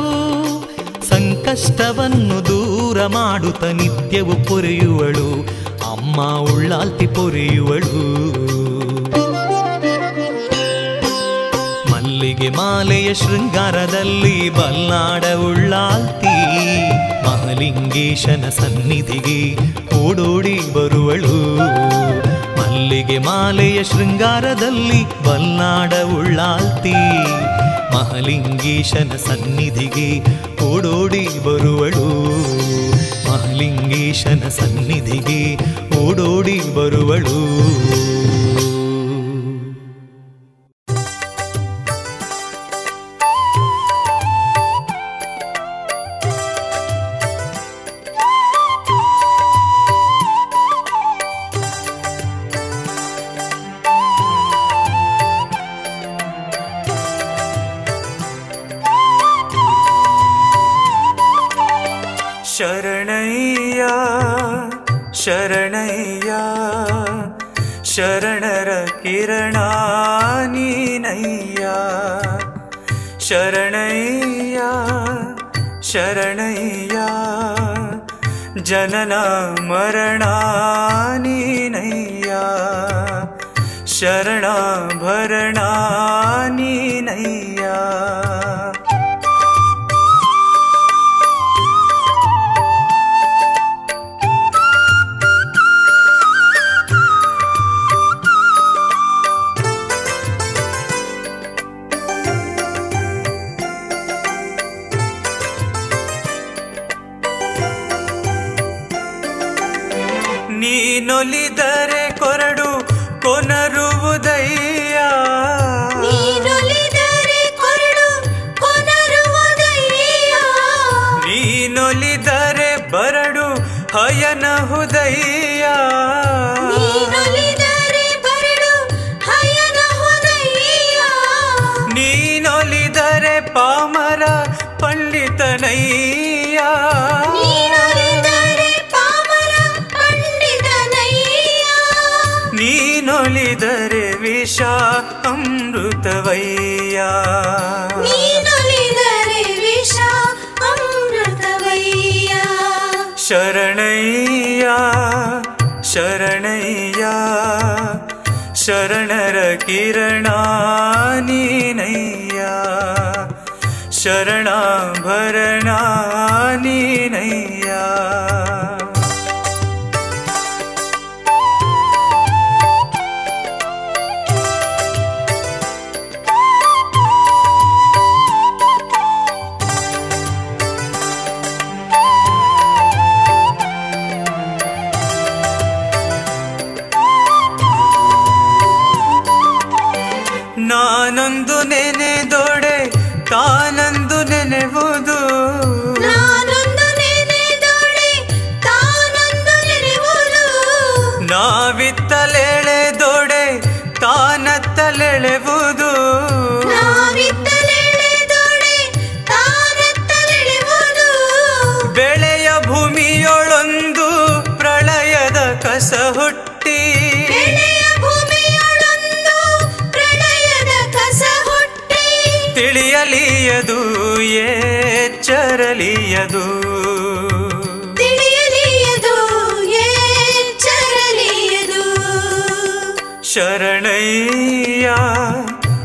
ಸಂಕಷ್ಟವನ್ನು 1.09 2.47
ದೂರ 2.47 3.07
ಮಾಡುತ್ತ 3.07 3.65
ನಿತ್ಯವು 3.65 4.49
ಪೊರೆಯುವಳು. 4.49 5.47
ಅಮ್ಮ 5.91 6.39
ಉಳ್ಳಾಲ್ತಿ 6.39 7.07
ಪೊರೆಯುವಳು. 7.07 8.03
ಮಲ್ಲಿಗೆ 11.93 12.49
ಮಾಲೆಯ 12.49 13.15
ಶೃಂಗಾರದಲ್ಲಿ 13.15 14.51
ಬಲ್ಲಾಡ 14.51 15.25
ಉಳ್ಳಾಲ್ತಿ. 15.37 16.37
ಮಹಲಿಂಗೇಶನ 17.25 18.49
ಸನ್ನಿಧಿಗೆ 18.49 19.57
ಓಡೋಡಿ 19.97 20.61
ಬರುವಳು. 20.73 21.94
ಮಲ್ಲಿಗೆ 22.85 23.19
ಮಾಲೆಯ 23.19 23.85
ಶೃಂಗಾರದಲ್ಲಿ 23.85 25.25
ಬಲ್ನಾಡ 25.25 25.93
ಉಳ್ಳಾಲ್ತಿ. 26.19 26.93
ಮಹಲಿಂಗೀಶನ 27.95 29.17
ಸನ್ನಿಧಿಗೆ 29.17 30.21
ಓಡೋಡಿ 30.65 31.29
ಬರುವಳು. 31.45 32.09
ಮಹಲಿಂಗೀಶನ 33.31 34.49
ಸನ್ನಿಧಿಗೆ 34.49 35.57
ಓಡೋಡಿ 35.97 36.61
ಬರುವಳು. 36.75 37.45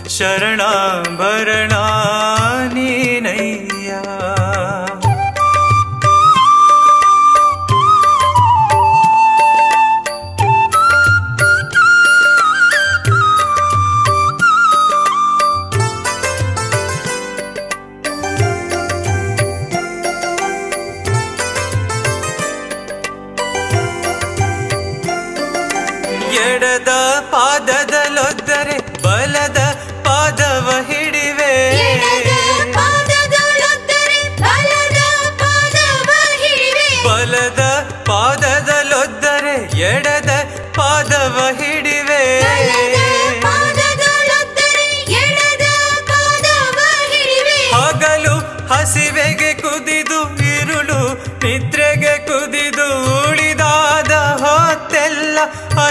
शरणाभरणा 0.09 1.84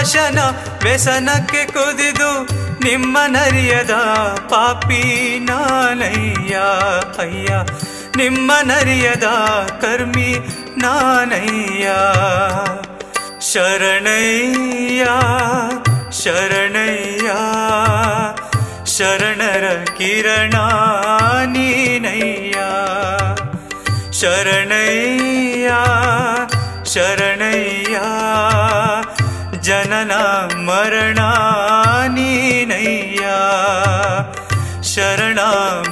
ಭಾಷಣ 0.01 0.39
ವ್ಯಸನಕ್ಕೆ 0.83 1.65
ಕುದಿದು 1.65 2.43
ನಿಮ್ಮ 2.83 3.17
ನರಿಯದ 3.27 3.91
ಪಾಪಿ 4.49 5.37
ನಾನಯ್ಯ, 5.39 6.55
ಅಯ್ಯ. 7.19 7.53
ನಿಮ್ಮ 8.17 8.51
ನರಿಯದ 8.63 9.23
ಕರ್ಮಿ 9.81 10.47
ನಾನಯ್ಯ. 10.77 11.87
ಶರಣಯ್ಯ 13.53 15.05
ಶರಣಯ್ಯ. 16.11 17.27
ಶರಣರ 18.85 19.85
ಕಿರಣ 19.97 20.53
ನೀನಯ್ಯ. 21.45 22.53
ಶರಣಯ್ಯ 24.11 25.71
ಶರಣಯ್ಯ. 26.85 27.97
ಶರಣ 29.71 30.11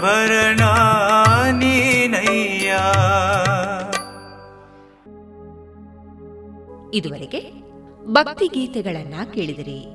ಭರಣ 0.02 0.62
ನೀನಯ್ಯ 1.52 2.76
ಇದುವರೆಗೆ 6.94 7.52
ಭಕ್ತಿ 8.06 8.48
ಗೀತೆಗಳನ್ನ 8.48 9.14
ಕೇಳಿದಿರಿ. 9.34 9.86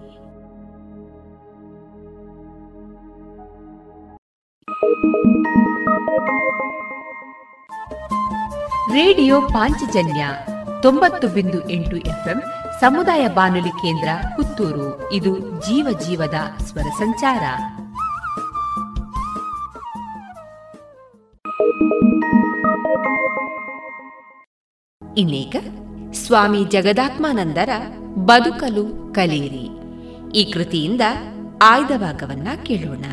ರೇಡಿಯೋ 8.94 9.40
ಪಾಂಚಜನ್ಯ 9.40 10.28
ತೊಂಬತ್ತು 10.82 11.28
ಬಿಂದು 11.28 11.70
ಎಂಟು 11.70 11.96
ಎಫ್ಎಂ 11.96 12.42
ಸಮುದಾಯ 12.80 13.28
ಬಾನುಲಿ 13.28 13.68
ಕೇಂದ್ರ 13.68 14.08
ಪುತ್ತೂರು. 14.36 15.12
ಇದು 15.12 15.38
ಜೀವ 15.38 15.98
ಜೀವದ 16.06 16.62
ಸ್ವರ 16.62 16.82
ಸಂಚಾರ. 16.82 17.42
ಇನ್ನೇಕ 25.18 25.56
ಸ್ವಾಮಿ 26.12 26.64
ಜಗದಾತ್ಮಾನಂದರ 26.64 27.68
ಬದುಕಲು 28.14 29.14
ಕಲಿಯಿರಿ. 29.14 29.68
ಈ 30.38 30.52
ಕೃತಿಯಿಂದ 30.52 31.00
ಆಯ್ದ 31.62 31.90
ಭಾಗವನ್ನ 31.96 32.48
ಕೇಳೋಣ. 32.62 33.04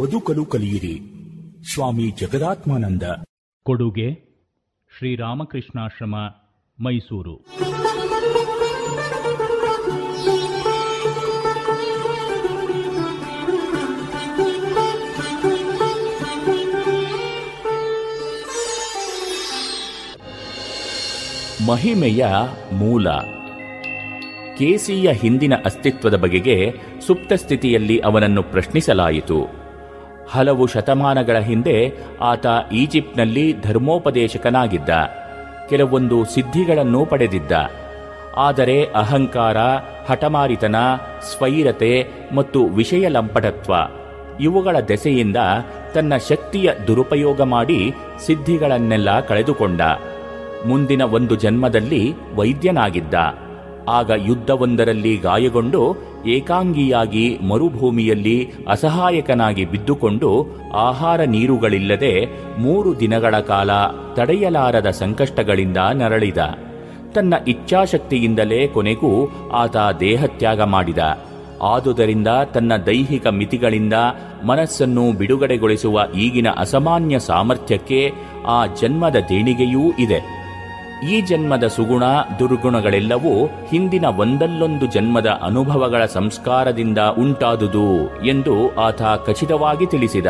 ಬದುಕಲು 0.00 0.44
ಕಲಿಯಿರಿ 0.44 1.00
ಸ್ವಾಮಿ 1.74 2.10
ಜಗದಾತ್ಮಾನಂದ. 2.10 3.02
ಕೊಡುಗೆ 3.62 4.12
ಶ್ರೀರಾಮಕೃಷ್ಣಾಶ್ರಮ 4.98 6.14
ಮೈಸೂರು. 6.80 7.36
ಮಹಿಮೆಯ 21.66 22.26
ಮೂಲ. 22.72 23.10
ಕೇಸಿಯ 24.58 25.12
ಹಿಂದಿನ 25.12 25.54
ಅಸ್ತಿತ್ವದ 25.64 26.16
ಬಗೆಗೆ 26.16 26.72
ಸುಪ್ತ 27.06 27.32
ಸ್ಥಿತಿಯಲ್ಲಿ 27.32 27.98
ಅವನನ್ನು 27.98 28.42
ಪ್ರಶ್ನಿಸಲಾಯಿತು. 28.42 29.59
ಹಲವು 30.30 30.66
ಶತಮಾನಗಳ 30.66 31.38
ಹಿಂದೆ 31.38 31.92
ಆತ 32.20 32.46
ಈಜಿಪ್ಟ್ನಲ್ಲಿ 32.72 33.60
ಧರ್ಮೋಪದೇಶಕನಾಗಿದ್ದ. 33.60 34.88
ಕೆಲವೊಂದು 35.68 36.24
ಸಿದ್ಧಿಗಳನ್ನು 36.24 37.04
ಪಡೆದಿದ್ದ. 37.04 37.52
ಆದರೆ 38.36 38.84
ಅಹಂಕಾರ, 38.84 39.56
ಹಠಮಾರಿತನ, 40.10 40.76
ಸ್ವೈರತೆ 41.30 42.06
ಮತ್ತು 42.34 42.66
ವಿಷಯ 42.66 43.08
ಲಂಪಟತ್ವ 43.08 43.74
ಇವುಗಳ 44.40 44.76
ದೆಸೆಯಿಂದ 44.80 45.36
ತನ್ನ 45.94 46.16
ಶಕ್ತಿಯ 46.16 46.70
ದುರುಪಯೋಗ 46.86 47.40
ಮಾಡಿ 47.40 47.94
ಸಿದ್ಧಿಗಳನ್ನೆಲ್ಲ 48.26 49.20
ಕಳೆದುಕೊಂಡ. 49.20 49.80
ಮುಂದಿನ 50.66 51.02
ಒಂದು 51.02 51.34
ಜನ್ಮದಲ್ಲಿ 51.34 52.14
ವೈದ್ಯನಾಗಿದ್ದ. 52.34 53.14
ಆಗ 53.90 54.10
ಯುದ್ಧವೊಂದರಲ್ಲಿ 54.26 55.16
ಗಾಯಗೊಂಡು 55.16 55.96
ಏಕಾಂಗಿಯಾಗಿ 56.26 57.38
ಮರುಭೂಮಿಯಲ್ಲಿ 57.48 58.52
ಅಸಹಾಯಕನಾಗಿ 58.68 59.64
ಬಿದ್ದುಕೊಂಡು 59.64 60.46
ಆಹಾರ 60.74 61.20
ನೀರುಗಳಿಲ್ಲದೆ 61.24 62.12
ಮೂರು 62.58 63.00
ದಿನಗಳ 63.00 63.38
ಕಾಲ 63.38 63.70
ತಡೆಯಲಾರದ 64.14 64.90
ಸಂಕಷ್ಟಗಳಿಂದ 64.90 65.76
ನರಳಿದ. 65.94 66.38
ತನ್ನ 67.14 67.34
ಇಚ್ಛಾಶಕ್ತಿಯಿಂದಲೇ 67.48 68.66
ಕೊನೆಗೂ 68.66 69.30
ಆತ 69.52 69.76
ದೇಹತ್ಯಾಗ 70.00 70.62
ಮಾಡಿದ. 70.62 70.98
ಆದುದರಿಂದ 71.62 72.28
ತನ್ನ 72.54 72.76
ದೈಹಿಕ 72.76 73.26
ಮಿತಿಗಳಿಂದ 73.26 73.92
ಮನಸ್ಸನ್ನು 74.44 75.12
ಬಿಡುಗಡೆಗೊಳಿಸುವ 75.12 76.00
ಈಗಿನ 76.14 76.48
ಅಸಾಮಾನ್ಯ 76.56 77.18
ಸಾಮರ್ಥ್ಯಕ್ಕೆ 77.18 78.12
ಆ 78.46 78.66
ಜನ್ಮದ 78.66 79.16
ದೇಣಿಗೆಯೂ 79.28 79.92
ಇದೆ. 79.98 80.39
ಈ 81.08 81.20
ಜನ್ಮದ 81.20 81.66
ಸುಗುಣ 81.66 82.04
ದುರ್ಗುಣಗಳೆಲ್ಲವೂ 82.38 83.46
ಹಿಂದಿನ 83.46 84.04
ಒಂದಲ್ಲೊಂದು 84.04 84.86
ಜನ್ಮದ 84.86 85.26
ಅನುಭವಗಳ 85.26 86.04
ಸಂಸ್ಕಾರದಿಂದ 86.04 86.98
ಉಂಟಾದುದು 86.98 88.16
ಎಂದು 88.24 88.74
ಆತ 88.74 89.02
ಖಚಿತವಾಗಿ 89.02 89.86
ತಿಳಿಸಿದ. 89.86 90.26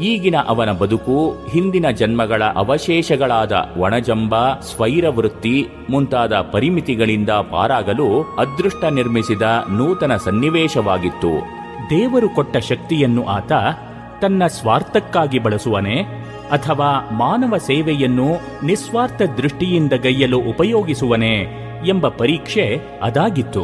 ಈಗಿನ 0.00 0.34
ಅವನ 0.46 0.72
ಬದುಕು 0.72 1.34
ಹಿಂದಿನ 1.50 1.90
ಜನ್ಮಗಳ 1.90 2.42
ಅವಶೇಷಗಳಾದ 2.42 3.52
ಒಣಜಂಬ 3.76 4.54
ಸ್ವೈರವೃತ್ತಿ 4.54 5.68
ಮುಂತಾದ 5.90 6.40
ಪರಿಮಿತಿಗಳಿಂದ 6.40 7.30
ಪಾರಾಗಲು 7.30 8.22
ಅದೃಷ್ಟ 8.22 8.84
ನಿರ್ಮಿಸಿದ 8.84 9.42
ನೂತನ 9.72 10.16
ಸನ್ನಿವೇಶವಾಗಿತ್ತು. 10.16 11.40
ದೇವರು 11.90 12.28
ಕೊಟ್ಟ 12.28 12.56
ಶಕ್ತಿಯನ್ನು 12.56 13.26
ಆತ 13.26 13.52
ತನ್ನ 14.20 14.46
ಸ್ವಾರ್ಥಕ್ಕಾಗಿ 14.46 15.38
ಬಳಸುವನೆ 15.38 16.25
ಅಥವಾ 16.50 17.10
ಮಾನವ 17.12 17.56
ಸೇವೆಯನ್ನು 17.56 18.26
ನಿಸ್ವಾರ್ಥ 18.66 19.22
ದೃಷ್ಟಿಯಿಂದ 19.22 19.92
ಗೈಯಲು 19.92 20.38
ಉಪಯೋಗಿಸುವನೆ 20.38 21.66
ಎಂಬ 21.88 22.08
ಪರೀಕ್ಷೆ 22.08 22.80
ಅದಾಗಿತ್ತು. 23.02 23.62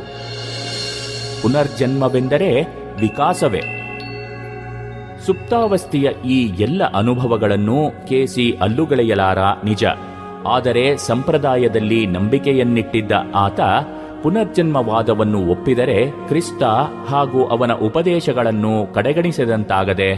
ಪುನರ್ಜನ್ಮವೆಂದರೆ 1.43 2.63
ವಿಕಾಸವೇ. 3.01 3.61
ಸುಪ್ತಾವಸ್ಥೆಯ 5.27 6.09
ಈ 6.27 6.63
ಎಲ್ಲ 6.63 6.83
ಅನುಭವಗಳನ್ನು 6.85 8.09
ಕೆಸಿ 8.09 8.53
ಅಲ್ಲುಗಳೆಯಲಾರ 8.53 9.39
ನಿಜ. 9.65 9.85
ಆದರೆ 10.47 10.97
ಸಂಪ್ರದಾಯದಲ್ಲಿ 10.97 12.07
ನಂಬಿಕೆಯನ್ನಿಟ್ಟಿದ್ದ 12.07 13.13
ಆತ 13.35 13.61
ಪುನರ್ಜನ್ಮವಾದವನ್ನು 14.23 15.51
ಒಪ್ಪಿದರೆ 15.51 16.29
ಕ್ರಿಸ್ತ 16.29 16.63
ಹಾಗೂ 17.09 17.45
ಅವನ 17.45 17.73
ಉಪದೇಶಗಳನ್ನು 17.73 18.95
ಕಡೆಗಣಿಸಿದಂತಾಗದೆ 18.95 20.17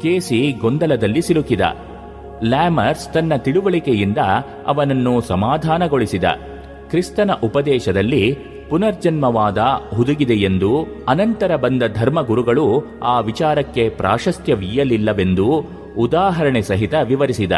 ಕೆಸಿ 0.00 0.52
ಗೊಂದಲದಲ್ಲಿ 0.52 1.22
ಸಿಲುಕಿದ. 1.22 1.60
ಲ್ಯಾಮರ್ಸ್ 2.44 3.12
ತನ್ನ 3.12 3.36
ತಿಳುವಳಿಕೆಯಿಂದ 3.36 4.18
ಅವನನ್ನು 4.66 5.20
ಸಮಾಧಾನಗೊಳಿಸಿದ. 5.20 6.24
ಕ್ರಿಸ್ತನ 6.90 7.30
ಉಪದೇಶದಲ್ಲಿ 7.44 8.36
ಪುನರ್ಜನ್ಮವಾದ 8.70 9.58
ಹುದುಗಿದೆಯೆಂದು 9.94 10.86
ಅನಂತರ 11.08 11.56
ಬಂದ 11.56 11.82
ಧರ್ಮಗುರುಗಳು 11.94 12.84
ಆ 13.02 13.20
ವಿಚಾರಕ್ಕೆ 13.20 13.88
ಪ್ರಾಶಸ್ತ್ಯವಿಯಲಿಲ್ಲವೆಂದು 13.88 15.64
ಉದಾಹರಣೆ 15.98 16.62
ಸಹಿತ 16.62 16.94
ವಿವರಿಸಿದ. 17.04 17.52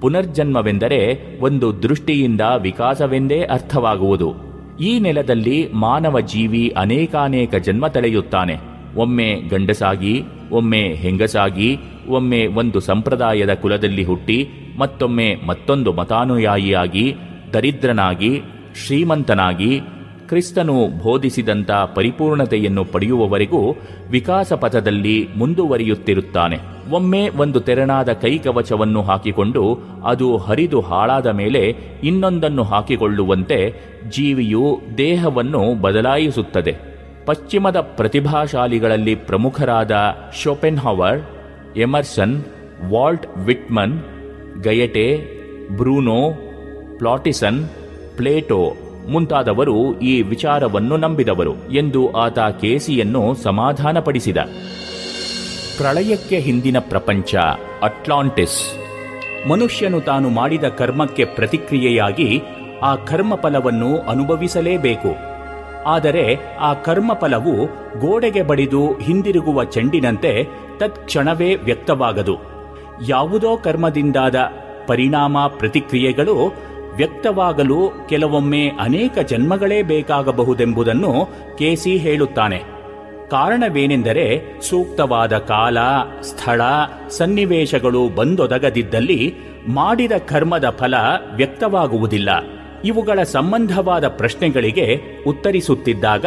ಪುನರ್ಜನ್ಮವೆಂದರೆ 0.00 1.18
ಒಂದು 1.40 1.82
ದೃಷ್ಟಿಯಿಂದ 1.82 2.40
ವಿಕಾಸವೆಂದೇ 2.58 3.40
ಅರ್ಥವಾಗುವುದು. 3.42 4.34
ಈ 4.80 4.98
ನೆಲದಲ್ಲಿ 4.98 5.68
ಮಾನವ 5.74 6.20
ಜೀವಿ 6.20 6.68
ಅನೇಕಾನೇಕ 6.68 7.54
ಜನ್ಮ 7.54 7.86
ತಳೆಯುತ್ತಾನೆ. 7.86 8.56
ಒಮ್ಮೆ 8.96 9.34
ಗಂಡಸಾಗಿ, 9.34 10.22
ಒಮ್ಮೆ 10.52 10.80
ಹೆಂಗಸಾಗಿ 10.80 11.78
ಒಮ್ಮೆ 12.08 12.46
ಒಂದು 12.46 12.80
ಸಂಪ್ರದಾಯದ 12.80 13.54
ಕುಲದಲ್ಲಿ 13.54 14.04
ಹುಟ್ಟಿ, 14.04 14.48
ಮತ್ತೊಮ್ಮೆ 14.78 15.36
ಮತ್ತೊಂದು 15.46 15.92
ಮತಾನುಯಾಯಿಯಾಗಿ, 15.92 17.16
ದರಿದ್ರನಾಗಿ, 17.52 18.42
ಶ್ರೀಮಂತನಾಗಿ, 18.86 19.80
ಕ್ರಿಸ್ತನು 20.28 21.04
ಬೋಧಿಸಿದಂಥ 21.04 21.70
ಪರಿಪೂರ್ಣತೆಯನ್ನು 21.94 22.84
ಪಡೆಯುವವರೆಗೂ 22.84 23.76
ವಿಕಾಸ 24.10 24.52
ಪಥದಲ್ಲಿ 24.52 25.28
ಮುಂದುವರಿಯುತ್ತಿರುತ್ತಾನೆ. 25.36 26.58
ಒಮ್ಮೆ 26.90 27.28
ಒಂದು 27.28 27.60
ತೆರನಾದ 27.60 28.12
ಕೈಕವಚವನ್ನು 28.12 29.02
ಹಾಕಿಕೊಂಡು 29.02 29.78
ಅದು 30.04 30.36
ಹರಿದು 30.36 30.80
ಹಾಳಾದ 30.80 31.26
ಮೇಲೆ 31.26 31.76
ಇನ್ನೊಂದನ್ನು 32.02 32.62
ಹಾಕಿಕೊಳ್ಳುವಂತೆ 32.62 33.74
ಜೀವಿಯು 34.08 34.80
ದೇಹವನ್ನು 34.98 35.80
ಬದಲಾಯಿಸುತ್ತದೆ. 35.80 36.74
ಪಶ್ಚಿಮದ 37.26 37.80
ಪ್ರತಿಭಾಶಾಲಿಗಳಲ್ಲಿ 37.80 39.14
ಪ್ರಮುಖರಾದ 39.14 39.92
Schopenhauer 40.42 41.22
Emerson, 41.76 42.44
Walt 42.90 43.26
Whitman, 43.36 44.02
Goethe, 44.62 45.20
Bruno, 45.76 46.32
ಪ್ಲಾಟಿಸನ್, 46.98 47.68
Plato 48.16 48.72
ಮುಂತಾದವರು 49.10 50.00
ಈ 50.00 50.22
ವಿಚಾರವನ್ನು 50.22 50.96
ನಂಬಿದವರು 50.96 51.54
ಎಂದು 51.72 52.12
ಆತ 52.12 52.38
ಕೇಸಿಯನ್ನು 52.38 53.34
ಸಮಾಧಾನಪಡಿಸಿದ. 53.34 54.36
ಪ್ರಳಯಕ್ಕೆ 55.76 56.38
ಹಿಂದಿನ 56.38 56.76
ಪ್ರಪಂಚ, 56.78 57.34
ಅಟ್ಲಾಂಟಿಸ್. 57.82 58.78
ಮನುಷ್ಯನು 59.48 60.00
ತಾನು 60.00 60.28
ಮಾಡಿದ 60.28 60.64
ಕರ್ಮಕ್ಕೆ 60.64 61.24
ಪ್ರತಿಕ್ರಿಯೆಯಾಗಿ 61.24 62.42
ಆ 62.82 62.94
ಕರ್ಮಫಲವನ್ನು 62.94 63.98
ಅನುಭವಿಸಲೇಬೇಕು. 63.98 65.33
ಆದರೆ 65.86 66.38
ಆ 66.60 66.74
ಕರ್ಮಫಲವು 66.74 67.66
ಗೋಡೆಗೆ 68.00 68.42
ಬಡಿದು 68.42 68.92
ಹಿಂದಿರುಗುವ 68.92 69.64
ಚೆಂಡಿನಂತೆ 69.64 70.48
ತತ್ಕ್ಷಣವೇ 70.78 71.54
ವ್ಯಕ್ತವಾಗದು. 71.54 72.38
ಯಾವುದೋ 73.08 73.56
ಕರ್ಮದಿಂದಾದ 73.56 74.48
ಪರಿಣಾಮ 74.86 75.46
ಪ್ರತಿಕ್ರಿಯೆಗಳು 75.46 76.54
ವ್ಯಕ್ತವಾಗಲು 76.96 77.90
ಕೆಲವೊಮ್ಮೆ 78.08 78.68
ಅನೇಕ 78.68 79.18
ಜನ್ಮಗಳೇ 79.18 79.82
ಬೇಕಾಗಬಹುದೆಂಬುದನ್ನು 79.82 81.28
ಕೆಸಿ 81.58 81.96
ಹೇಳುತ್ತಾನೆ. 81.96 82.62
ಕಾರಣವೇನೆಂದರೆ 83.30 84.42
ಸೂಕ್ತವಾದ 84.60 85.38
ಕಾಲ, 85.38 85.78
ಸ್ಥಳ, 86.22 86.60
ಸನ್ನಿವೇಶಗಳು 87.08 88.08
ಬಂದೊದಗದಿದ್ದಲ್ಲಿ 88.08 89.34
ಮಾಡಿದ 89.68 90.12
ಕರ್ಮದ 90.12 90.70
ಫಲ 90.70 90.94
ವ್ಯಕ್ತವಾಗುವುದಿಲ್ಲ. 91.36 92.30
ಇವುಗಳ 92.84 93.22
ಸಂಬಂಧವಾದ 93.22 94.08
ಪ್ರಶ್ನೆಗಳಿಗೆ 94.08 94.86
ಉತ್ತರಿಸುತ್ತಿದ್ದಾಗ, 95.26 96.26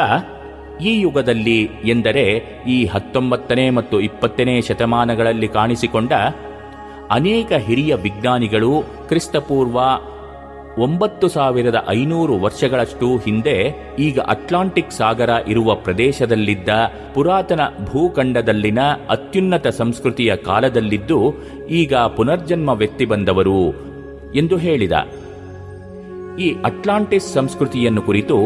ಈ 0.82 1.02
ಯುಗದಲ್ಲಿ 1.02 1.60
ಎಂದರೆ 1.86 2.26
ಈ 2.68 2.86
ಹತ್ತೊಂಬತ್ತನೇ 2.86 3.70
ಮತ್ತು 3.70 4.00
ಇಪ್ಪತ್ತನೇ 4.00 4.62
ಶತಮಾನಗಳಲ್ಲಿ 4.62 5.48
ಕಾಣಿಸಿಕೊಂಡ 5.48 6.14
ಅನೇಕ 7.10 7.52
ಹಿರಿಯ 7.68 7.96
ವಿಜ್ಞಾನಿಗಳು 7.96 8.72
ಕ್ರಿಸ್ತಪೂರ್ವ 9.08 9.80
ಒಂಬತ್ತು 10.84 11.28
ಸಾವಿರದ 11.28 11.86
ಐನೂರು 11.90 12.34
ವರ್ಷಗಳಷ್ಟು 12.40 13.18
ಹಿಂದೆ 13.18 13.56
ಈಗ 14.00 14.20
ಅಟ್ಲಾಂಟಿಕ್ 14.20 14.92
ಸಾಗರ 14.92 15.30
ಇರುವ 15.48 15.76
ಪ್ರದೇಶದಲ್ಲಿದ್ದ 15.76 16.70
ಪುರಾತನ 17.14 17.60
ಭೂಖಂಡದಲ್ಲಿನ 17.84 18.82
ಅತ್ಯುನ್ನತ 19.10 19.68
ಸಂಸ್ಕೃತಿಯ 19.68 20.36
ಕಾಲದಲ್ಲಿದ್ದು 20.36 21.20
ಈಗ 21.70 21.96
ಪುನರ್ಜನ್ಮವೆತ್ತಿ 21.96 23.06
ಬಂದವರು 23.06 23.60
ಎಂದು 24.36 24.58
ಹೇಳಿದ. 24.58 24.94
ಈ 26.40 26.56
ಅಟ್ಲಾಂಟಿಸ್ 26.66 27.34
ಸಂಸ್ಕೃತಿಯನ್ನು 27.34 28.02
ಕುರಿತು 28.02 28.38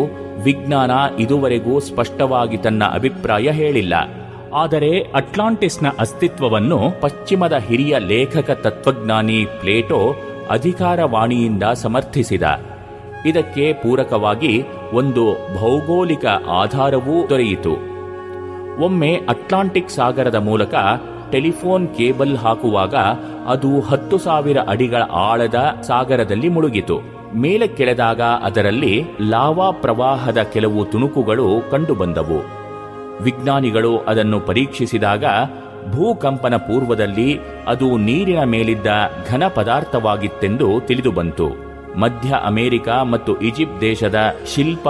ವಿಜ್ಞಾನ 0.44 0.92
ಇದುವರೆಗೂ 1.20 1.80
ಸ್ಪಷ್ಟವಾಗಿ 1.80 2.58
ತನ್ನ 2.58 2.84
ಅಭಿಪ್ರಾಯ 2.84 3.52
ಹೇಳಿಲ್ಲ. 3.52 3.94
ಆದರೆ 4.54 5.00
ಅಟ್ಲಾಂಟಿಸ್ನ 5.00 5.88
ಅಸ್ತಿತ್ವವನ್ನು 6.00 7.02
ಪಶ್ಚಿಮದ 7.02 7.54
ಹಿರಿಯ 7.54 8.00
ಲೇಖಕ 8.00 8.52
ತತ್ವಜ್ಞಾನಿ 8.52 9.46
ಪ್ಲೇಟೋ 9.60 10.16
ಅಧಿಕಾರವಾಣಿಯಿಂದ 10.50 11.64
ಸಮರ್ಥಿಸಿದ. 11.64 12.42
ಇದಕ್ಕೆ 13.26 13.74
ಪೂರಕವಾಗಿ 13.74 14.64
ಒಂದು 14.94 15.34
ಭೌಗೋಳಿಕ 15.58 16.26
ಆಧಾರವೂ 16.48 17.30
ದೊರೆಯಿತು. 17.30 17.74
ಒಮ್ಮೆ 18.84 19.16
ಅಟ್ಲಾಂಟಿಕ್ 19.16 19.90
ಸಾಗರದ 19.90 20.36
ಮೂಲಕ 20.36 20.74
ಟೆಲಿಫೋನ್ 21.32 21.88
ಕೇಬಲ್ 21.88 22.38
ಹಾಕುವಾಗ 22.38 22.96
ಅದು 23.48 23.80
ಹತ್ತು 23.80 24.18
ಸಾವಿರ 24.18 24.58
ಅಡಿಗಳ 24.68 25.02
ಆಳದ 25.12 25.78
ಸಾಗರದಲ್ಲಿ 25.82 26.50
ಮುಳುಗಿತು. 26.50 27.21
ಮೇಲೆ 27.36 27.68
ಕೆಳೆದಾಗ 27.68 28.22
ಅದರಲ್ಲಿ 28.22 29.06
ಲಾವಾ 29.30 29.72
ಪ್ರವಾಹದ 29.72 30.38
ಕೆಲವು 30.38 30.86
ತುಣುಕುಗಳು 30.86 31.72
ಕಂಡುಬಂದವು. 31.72 32.62
ವಿಜ್ಞಾನಿಗಳು 33.24 33.98
ಅದನ್ನು 33.98 34.40
ಪರೀಕ್ಷಿಸಿದಾಗ 34.40 35.26
ಭೂಕಂಪನ 35.92 36.56
ಪೂರ್ವದಲ್ಲಿ 36.56 37.40
ಅದು 37.68 37.98
ನೀರಿನ 37.98 38.44
ಮೇಲಿದ್ದ 38.44 38.88
ಘನ 39.28 39.44
ಪದಾರ್ಥವಾಗಿತ್ತೆಂದು 39.48 40.80
ತಿಳಿದುಬಂತು. 40.80 41.72
ಮಧ್ಯ 42.00 42.34
ಅಮೆರಿಕ 42.44 42.90
ಮತ್ತು 42.90 43.42
ಈಜಿಪ್ಟ್ 43.42 43.82
ದೇಶದ 43.82 44.16
ಶಿಲ್ಪ 44.56 44.90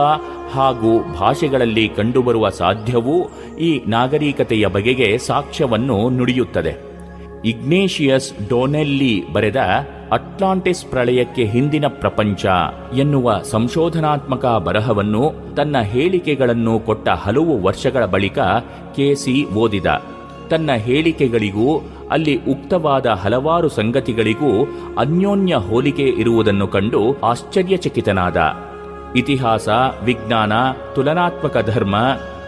ಹಾಗೂ 0.52 1.20
ಭಾಷೆಗಳಲ್ಲಿ 1.20 1.90
ಕಂಡುಬರುವ 1.90 2.50
ಸಾಧ್ಯವೂ 2.50 3.30
ಈ 3.60 3.82
ನಾಗರಿಕತೆಯ 3.88 4.68
ಬಗೆಗೆ 4.68 5.18
ಸಾಕ್ಷ್ಯವನ್ನು 5.18 6.10
ನುಡಿಯುತ್ತದೆ. 6.10 6.91
ಇಗ್ನೇಷಿಯಸ್ 7.46 8.50
ಡೋನೆಲ್ಲಿ 8.50 9.34
ಬರೆದ 9.34 9.56
ಅಟ್ಲಾಂಟಿಸ್ 10.12 10.86
ಪ್ರಳಯಕ್ಕೆ 10.86 11.46
ಹಿಂದಿನ 11.46 11.86
ಪ್ರಪಂಚ 11.88 12.46
ಎನ್ನುವ 12.98 13.40
ಸಂಶೋಧನಾತ್ಮಕ 13.40 14.46
ಬರಹವನ್ನು 14.46 15.34
ತನ್ನ 15.56 15.82
ಹೇಳಿಕೆಗಳನ್ನು 15.82 16.80
ಕೊಟ್ಟ 16.80 17.10
ಹಲವು 17.10 17.62
ವರ್ಷಗಳ 17.62 18.06
ಬಳಿಕ 18.06 18.40
ಕೆಸಿ 18.96 19.46
ಓದಿದ. 19.46 19.86
ತನ್ನ 20.50 20.72
ಹೇಳಿಕೆಗಳಿಗೂ, 20.72 21.84
ಅಲ್ಲಿ 22.12 22.36
ಉಕ್ತವಾದ 22.36 23.06
ಹಲವಾರು 23.06 23.70
ಸಂಗತಿಗಳಿಗೂ 23.70 24.66
ಅನ್ಯೋನ್ಯ 24.98 25.56
ಹೋಲಿಕೆ 25.56 26.04
ಇರುವುದನ್ನು 26.04 26.68
ಕಂಡು 26.68 27.20
ಆಶ್ಚರ್ಯಚಕಿತನಾದ. 27.24 28.38
ಇತಿಹಾಸ, 29.16 29.70
ವಿಜ್ಞಾನ, 30.04 30.52
ತುಲನಾತ್ಮಕ 30.96 31.58
ಧರ್ಮ, 31.70 31.96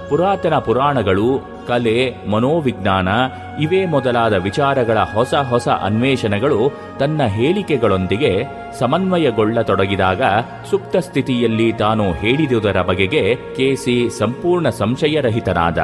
ಪುರಾತನ 0.09 0.57
ಪುರಾಣಗಳು 0.57 1.52
ಕಲೆ, 1.67 2.15
ಮನೋವಿಜ್ಞಾನ 2.31 3.07
ಇವೇ 3.61 3.85
ಮೊದಲಾದ 3.85 4.33
ವಿಚಾರಗಳ 4.33 4.97
ಹೊಸ 4.97 5.33
ಹೊಸ 5.33 5.67
ಅನ್ವೇಷಣೆಗಳು 5.67 6.71
ತನ್ನ 6.99 7.23
ಹೇಳಿಕೆಗಳೊಂದಿಗೆ 7.23 8.43
ಸಮನ್ವಯಗೊಳ್ಳತೊಡಗಿದಾಗ 8.79 10.21
ಸುಪ್ತ 10.69 10.97
ಸ್ಥಿತಿಯಲ್ಲಿ 10.97 11.73
ತಾನು 11.73 12.11
ಹೇಳಿದುದರ 12.11 12.81
ಬಗೆಗೆ 12.81 13.35
ಕೆಸಿ 13.55 14.09
ಸಂಪೂರ್ಣ 14.09 14.69
ಸಂಶಯರಹಿತನಾದ. 14.69 15.77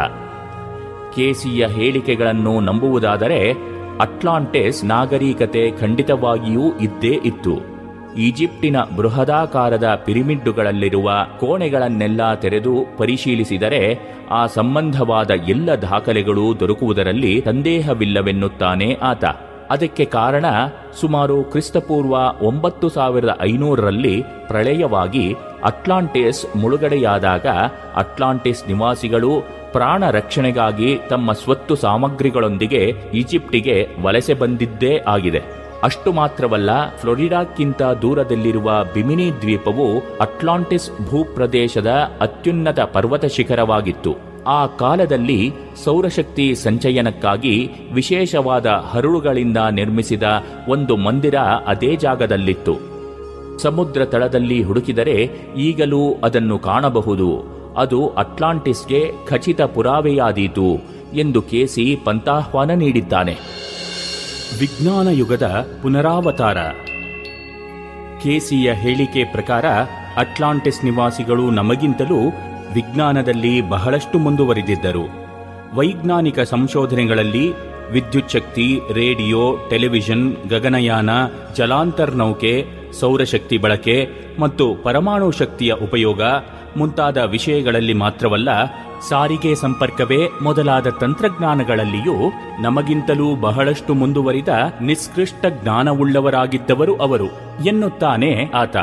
ಕೆಸಿಯ 1.16 1.68
ಹೇಳಿಕೆಗಳನ್ನು 1.68 2.60
ನಂಬುವುದಾದರೆ 2.60 3.52
ಅಟ್ಲಾಂಟಿಸ್ 4.00 4.86
ನಾಗರಿಕತೆ 4.86 5.72
ಖಂಡಿತವಾಗಿಯೂ 5.72 6.78
ಇದ್ದೇ 6.78 7.20
ಇತ್ತು. 7.26 7.69
ಈಜಿಪ್ಟಿನ 8.18 8.78
ಬೃಹದಾಕಾರದ 8.96 10.02
ಪಿರಿಮಿಡ್ಡುಗಳಲ್ಲಿರುವ 10.06 11.12
ಕೋಣೆಗಳನ್ನೆಲ್ಲ 11.40 12.34
ತೆರೆದು 12.34 12.98
ಪರಿಶೀಲಿಸಿದರೆ 12.98 14.00
ಆ 14.32 14.48
ಸಂಬಂಧವಾದ 14.48 15.32
ಎಲ್ಲ 15.32 15.70
ದಾಖಲೆಗಳು 15.70 16.60
ದೊರಕುವುದರಲ್ಲಿ 16.60 17.44
ಸಂದೇಹವಿಲ್ಲವೆನ್ನುತ್ತಾನೆ 17.46 18.98
ಆತ. 19.02 19.26
ಅದಕ್ಕೆ 19.70 20.06
ಕಾರಣ 20.06 20.46
ಸುಮಾರು 21.02 21.44
ಕ್ರಿಸ್ತಪೂರ್ವ 21.44 22.18
ಒಂಬತ್ತು 22.42 22.90
ಸಾವಿರದ 22.90 23.38
ಐನೂರರಲ್ಲಿ 23.42 24.24
ಪ್ರಳಯವಾಗಿ 24.48 25.34
ಅಟ್ಲಾಂಟಿಸ್ 25.64 26.58
ಮುಳುಗಡೆಯಾದಾಗ 26.58 27.48
ಅಟ್ಲಾಂಟಿಸ್ 27.96 28.68
ನಿವಾಸಿಗಳು 28.68 29.60
ಪ್ರಾಣ 29.72 30.10
ರಕ್ಷಣೆಗಾಗಿ 30.10 31.00
ತಮ್ಮ 31.10 31.34
ಸ್ವತ್ತು 31.34 31.76
ಸಾಮಗ್ರಿಗಳೊಂದಿಗೆ 31.76 32.94
ಈಜಿಪ್ಟಿಗೆ 33.14 33.88
ವಲಸೆ 34.02 34.34
ಬಂದಿದ್ದೇ 34.34 34.98
ಆಗಿದೆ. 34.98 35.59
ಅಷ್ಟು 35.84 36.12
ಮಾತ್ರವಲ್ಲ, 36.12 36.98
ಫ್ಲೋರಿಡಾಕ್ಕಿಂತ 36.98 37.82
ದೂರದಲ್ಲಿರುವ 37.82 38.72
ಬಿಮಿನಿ 38.94 39.32
ದ್ವೀಪವು 39.42 40.00
ಅಟ್ಲಾಂಟಿಸ್ 40.00 40.92
ಭೂಪ್ರದೇಶದ 41.10 41.88
ಅತ್ಯುನ್ನತ 42.22 42.80
ಪರ್ವತ 42.80 43.26
ಶಿಖರವಾಗಿತ್ತು. 43.26 44.16
ಆ 44.48 44.66
ಕಾಲದಲ್ಲಿ 44.66 45.52
ಸೌರಶಕ್ತಿ 45.84 46.56
ಸಂಚಯನಕ್ಕಾಗಿ 46.56 47.70
ವಿಶೇಷವಾದ 47.94 48.66
ಹರಳುಗಳಿಂದ 48.66 49.58
ನಿರ್ಮಿಸಿದ 49.72 50.24
ಒಂದು 50.68 50.96
ಮಂದಿರ 50.98 51.36
ಅದೇ 51.68 51.96
ಜಾಗದಲ್ಲಿತ್ತು. 51.96 52.76
ಸಮುದ್ರ 53.58 54.06
ತಳದಲ್ಲಿ 54.06 54.64
ಹುಡುಕಿದರೆ 54.64 55.18
ಈಗಲೂ 55.58 56.14
ಅದನ್ನು 56.24 56.60
ಕಾಣಬಹುದು. 56.60 57.30
ಅದು 57.78 58.10
ಅಟ್ಲಾಂಟಿಸ್ಗೆ 58.10 59.12
ಖಚಿತ 59.28 59.62
ಪುರಾವೆಯಾದೀತು 59.62 60.70
ಎಂದು 61.14 61.42
ಕೇಸಿ 61.42 61.98
ಪಂತಾಹ್ವಾನ 62.06 62.72
ನೀಡಿದ್ದಾನೆ. 62.72 63.38
ವಿಜ್ಞಾನ 64.58 65.08
ಯುಗದ 65.08 65.68
ಪುನರಾವತಾರ. 65.82 66.58
ಕೆಸಿಯ 68.24 68.74
ಹೇಳಿಕೆ 68.74 69.24
ಪ್ರಕಾರ, 69.24 69.66
ಅಟ್ಲಾಂಟಿಸ್ 70.18 70.86
ನಿವಾಸಿಗಳು 70.86 71.50
ನಮಗಿಂತಲೂ 71.50 72.28
ವಿಜ್ಞಾನದಲ್ಲಿ 72.74 73.70
ಬಹಳಷ್ಟು 73.70 74.18
ಮುಂದುವರಿದಿದ್ದರು. 74.18 75.06
ವೈಜ್ಞಾನಿಕ 75.76 76.40
ಸಂಶೋಧನೆಗಳಲ್ಲಿ 76.40 77.52
ವಿದ್ಯುಚ್ಛಕ್ತಿ 77.92 78.80
ರೇಡಿಯೋ, 78.94 79.56
ಟೆಲಿವಿಷನ್, 79.70 80.36
ಗಗನಯಾನ 80.48 81.10
ಜಲಾಂತರ್ನೌಕೆ 81.56 82.66
ಸೌರಶಕ್ತಿ 83.00 83.58
ಬಳಕೆ 83.58 84.10
ಮತ್ತು 84.40 84.76
ಪರಮಾಣು 84.76 85.32
ಶಕ್ತಿಯ 85.32 85.74
ಉಪಯೋಗ 85.74 86.22
ಮುಂತಾದ 86.78 87.18
ವಿಷಯಗಳಲ್ಲಿ 87.18 87.94
ಮಾತ್ರವಲ್ಲ 87.94 88.50
ಸಾರಿಗೆ 89.08 89.56
ಸಂಪರ್ಕವೇ 89.56 90.30
ಮೊದಲಾದ 90.42 90.88
ತಂತ್ರಜ್ಞಾನಗಳಲ್ಲಿಯೂ 90.90 92.14
ನಮಗಿಂತಲೂ 92.62 93.36
ಬಹಳಷ್ಟು 93.36 93.94
ಮುಂದುವರಿದ 93.94 94.48
ನಿಷ್ಕೃಷ್ಟ 94.82 95.46
ಜ್ಞಾನವುಳ್ಳವರಾಗಿದ್ದವರು 95.64 96.96
ಅವರು 96.96 97.28
ಎನ್ನುತ್ತಾನೆ 97.66 98.52
ಆತ. 98.54 98.78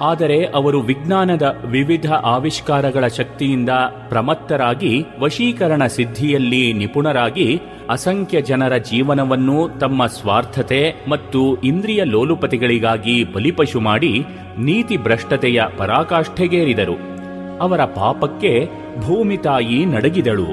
ಆದರೆ 0.00 0.44
ಅವರು 0.44 0.80
ವಿಜ್ಞಾನದ 0.80 1.62
ವಿವಿಧ 1.64 2.12
ಆವಿಷ್ಕಾರಗಳ 2.12 3.06
ಶಕ್ತಿಯಿಂದ 3.06 3.68
ಪ್ರಮತ್ತರಾಗಿ 4.08 5.06
ವಶೀಕರಣ 5.18 5.86
ಸಿದ್ಧಿಯಲ್ಲಿ 5.86 6.72
ನಿಪುಣರಾಗಿ 6.72 7.62
ಅಸಂಖ್ಯ 7.90 8.40
ಜನರ 8.40 8.76
ಜೀವನವನ್ನು 8.76 9.78
ತಮ್ಮ 9.78 10.06
ಸ್ವಾರ್ಥತೆ 10.06 10.94
ಮತ್ತು 11.08 11.56
ಇಂದ್ರಿಯ 11.56 12.04
ಲೋಲುಪತಿಗಳಿಗಾಗಿ 12.04 13.24
ಬಲಿಪಶು 13.24 13.80
ಮಾಡಿ 13.80 14.26
ನೀತಿ 14.58 14.96
ಭ್ರಷ್ಟತೆಯ 14.96 15.62
ಪರಾಕಾಷ್ಠೆಗೇರಿದರು. 15.76 17.13
ಅವರ 17.60 17.84
ಪಾಪಕ್ಕೆ 17.84 18.68
ಭೂಮಿ 19.00 19.36
ತಾಯಿ 19.36 19.84
ನಡಗಿದಳು. 19.84 20.46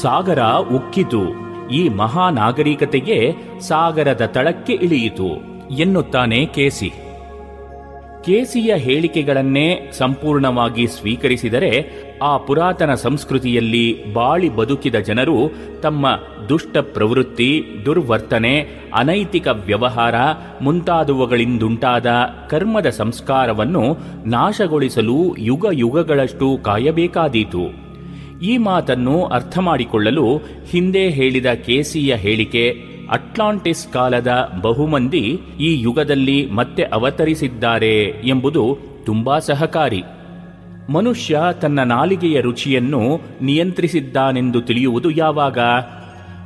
ಸಾಗರ 0.00 0.42
ಉಕ್ಕಿತು. 0.52 1.46
ಈ 1.68 1.88
ಮಹಾನಾಗರಿಕತೆಗೆ 1.88 3.34
ಸಾಗರದ 3.60 4.26
ತಳಕ್ಕೆ 4.26 4.72
ಇಳಿಯಿತು. 4.72 5.56
ಎನ್ನುತ್ತಾನೆ 5.74 6.46
ಕೇಸಿ. 6.46 6.92
ಕೇಸಿಯ 8.26 8.74
ಹೇಳಿಕೆಗಳನ್ನೇ 8.76 9.90
ಸಂಪೂರ್ಣವಾಗಿ 9.92 10.86
ಸ್ವೀಕರಿಸಿದರೆ 10.86 11.70
ಆ 12.22 12.36
ಪುರಾತನ 12.36 12.94
ಸಂಸ್ಕೃತಿಯಲ್ಲಿ 12.94 14.12
ಬಾಳಿ 14.12 14.48
ಬದುಕಿದ 14.48 14.94
ಜನರು 14.94 15.36
ತಮ್ಮ 15.82 16.06
ದುಷ್ಟ 16.48 16.76
ಪ್ರವೃತ್ತಿ, 16.78 17.62
ದುರ್ವರ್ತನೆ, 17.84 18.60
ಅನೈತಿಕ 18.94 19.46
ವ್ಯವಹಾರ 19.46 20.14
ಮುಂತಾದವುಗಳಿಂದುಂಟಾದ 20.62 22.06
ಕರ್ಮದ 22.50 22.86
ಸಂಸ್ಕಾರವನ್ನು 22.86 23.84
ನಾಶಗೊಳಿಸಲು 24.26 25.36
ಯುಗ 25.38 25.64
ಯುಗಗಳಷ್ಟು 25.72 26.58
ಕಾಯಬೇಕಾದೀತು. 26.62 27.86
ಈ 28.42 28.58
ಮಾತನ್ನು 28.58 29.24
ಅರ್ಥ 29.24 29.58
ಮಾಡಿಕೊಳ್ಳಲು 29.58 30.36
ಹಿಂದೆ 30.70 31.08
ಹೇಳಿದ 31.08 31.46
ಕೆಸಿಯ 31.46 32.14
ಹೇಳಿಕೆ 32.14 32.95
ಅಟ್ಲಾಂಟಿಸ್ 33.10 33.92
ಕಾಲದ 33.92 34.52
ಬಹುಮಂದಿ 34.60 35.40
ಈ 35.60 35.80
ಯುಗದಲ್ಲಿ 35.80 36.50
ಮತ್ತೆ 36.50 36.82
ಅವತರಿಸಿದ್ದಾರೆ 36.82 38.02
ಎಂಬುದು 38.04 38.78
ತುಂಬಾ 39.06 39.38
ಸಹಕಾರಿ. 39.38 40.02
ಮನುಷ್ಯ 40.92 41.40
ತನ್ನ 41.60 41.82
ನಾಲಿಗೆಯ 41.82 42.40
ರುಚಿಯನ್ನು 42.40 43.20
ನಿಯಂತ್ರಿಸಿದ್ದಾನೆಂದು 43.42 44.60
ತಿಳಿಯುವುದು 44.60 45.10
ಯಾವಾಗ? 45.10 45.58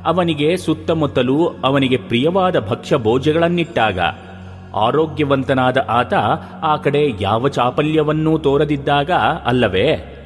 ಅವನಿಗೆ 0.05 0.57
ಸುತ್ತಮುತ್ತಲು 0.57 1.47
ಅವನಿಗೆ 1.63 1.97
ಪ್ರಿಯವಾದ 1.97 2.59
ಭಕ್ಷ್ಯ 2.59 2.97
ಭೋಜಗಳನ್ನಿಟ್ಟಾಗ 2.97 3.99
ಆರೋಗ್ಯವಂತನಾದ 4.75 5.77
ಆತ 5.89 6.13
ಆ 6.61 6.75
ಕಡೆ 6.75 7.11
ಯಾವ 7.21 7.47
ಚಾಪಲ್ಯವನ್ನೂ 7.47 8.37
ತೋರದಿದ್ದಾಗ 8.37 9.11
ಅಲ್ಲವೇ? 9.45 10.17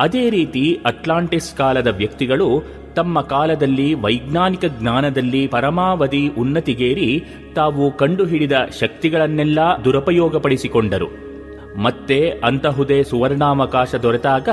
ಅದೇ 0.00 0.30
ರೀತಿ 0.30 0.80
ಅಟ್ಲಾಂಟಿಸ್ 0.86 1.56
ಕಾಲದ 1.56 1.86
ವ್ಯಕ್ತಿಗಳು 1.86 2.62
ತಮ್ಮ 2.96 3.20
ಕಾಲದಲ್ಲಿ 3.20 3.94
ವೈಜ್ಞಾನಿಕ 3.94 4.64
ಜ್ಞಾನದಲ್ಲಿ 4.64 5.46
ಪರಮಾವಧಿ 5.46 6.28
ಉನ್ನತಿಗೇರಿ 6.28 7.24
ತಾವು 7.54 7.96
ಕಂಡುಹಿಡಿದ 7.96 8.52
ಶಕ್ತಿಗಳನ್ನೆಲ್ಲ 8.80 9.58
ದುರುಪಯೋಗಪಡಿಸಿಕೊಂಡರು. 9.84 11.26
ಮತ್ತೆ 11.82 12.32
ಅಂತಹುದೇ 12.44 13.02
ಸುವರ್ಣಾವಕಾಶ 13.02 13.94
ದೊರೆತಾಗ 13.94 14.48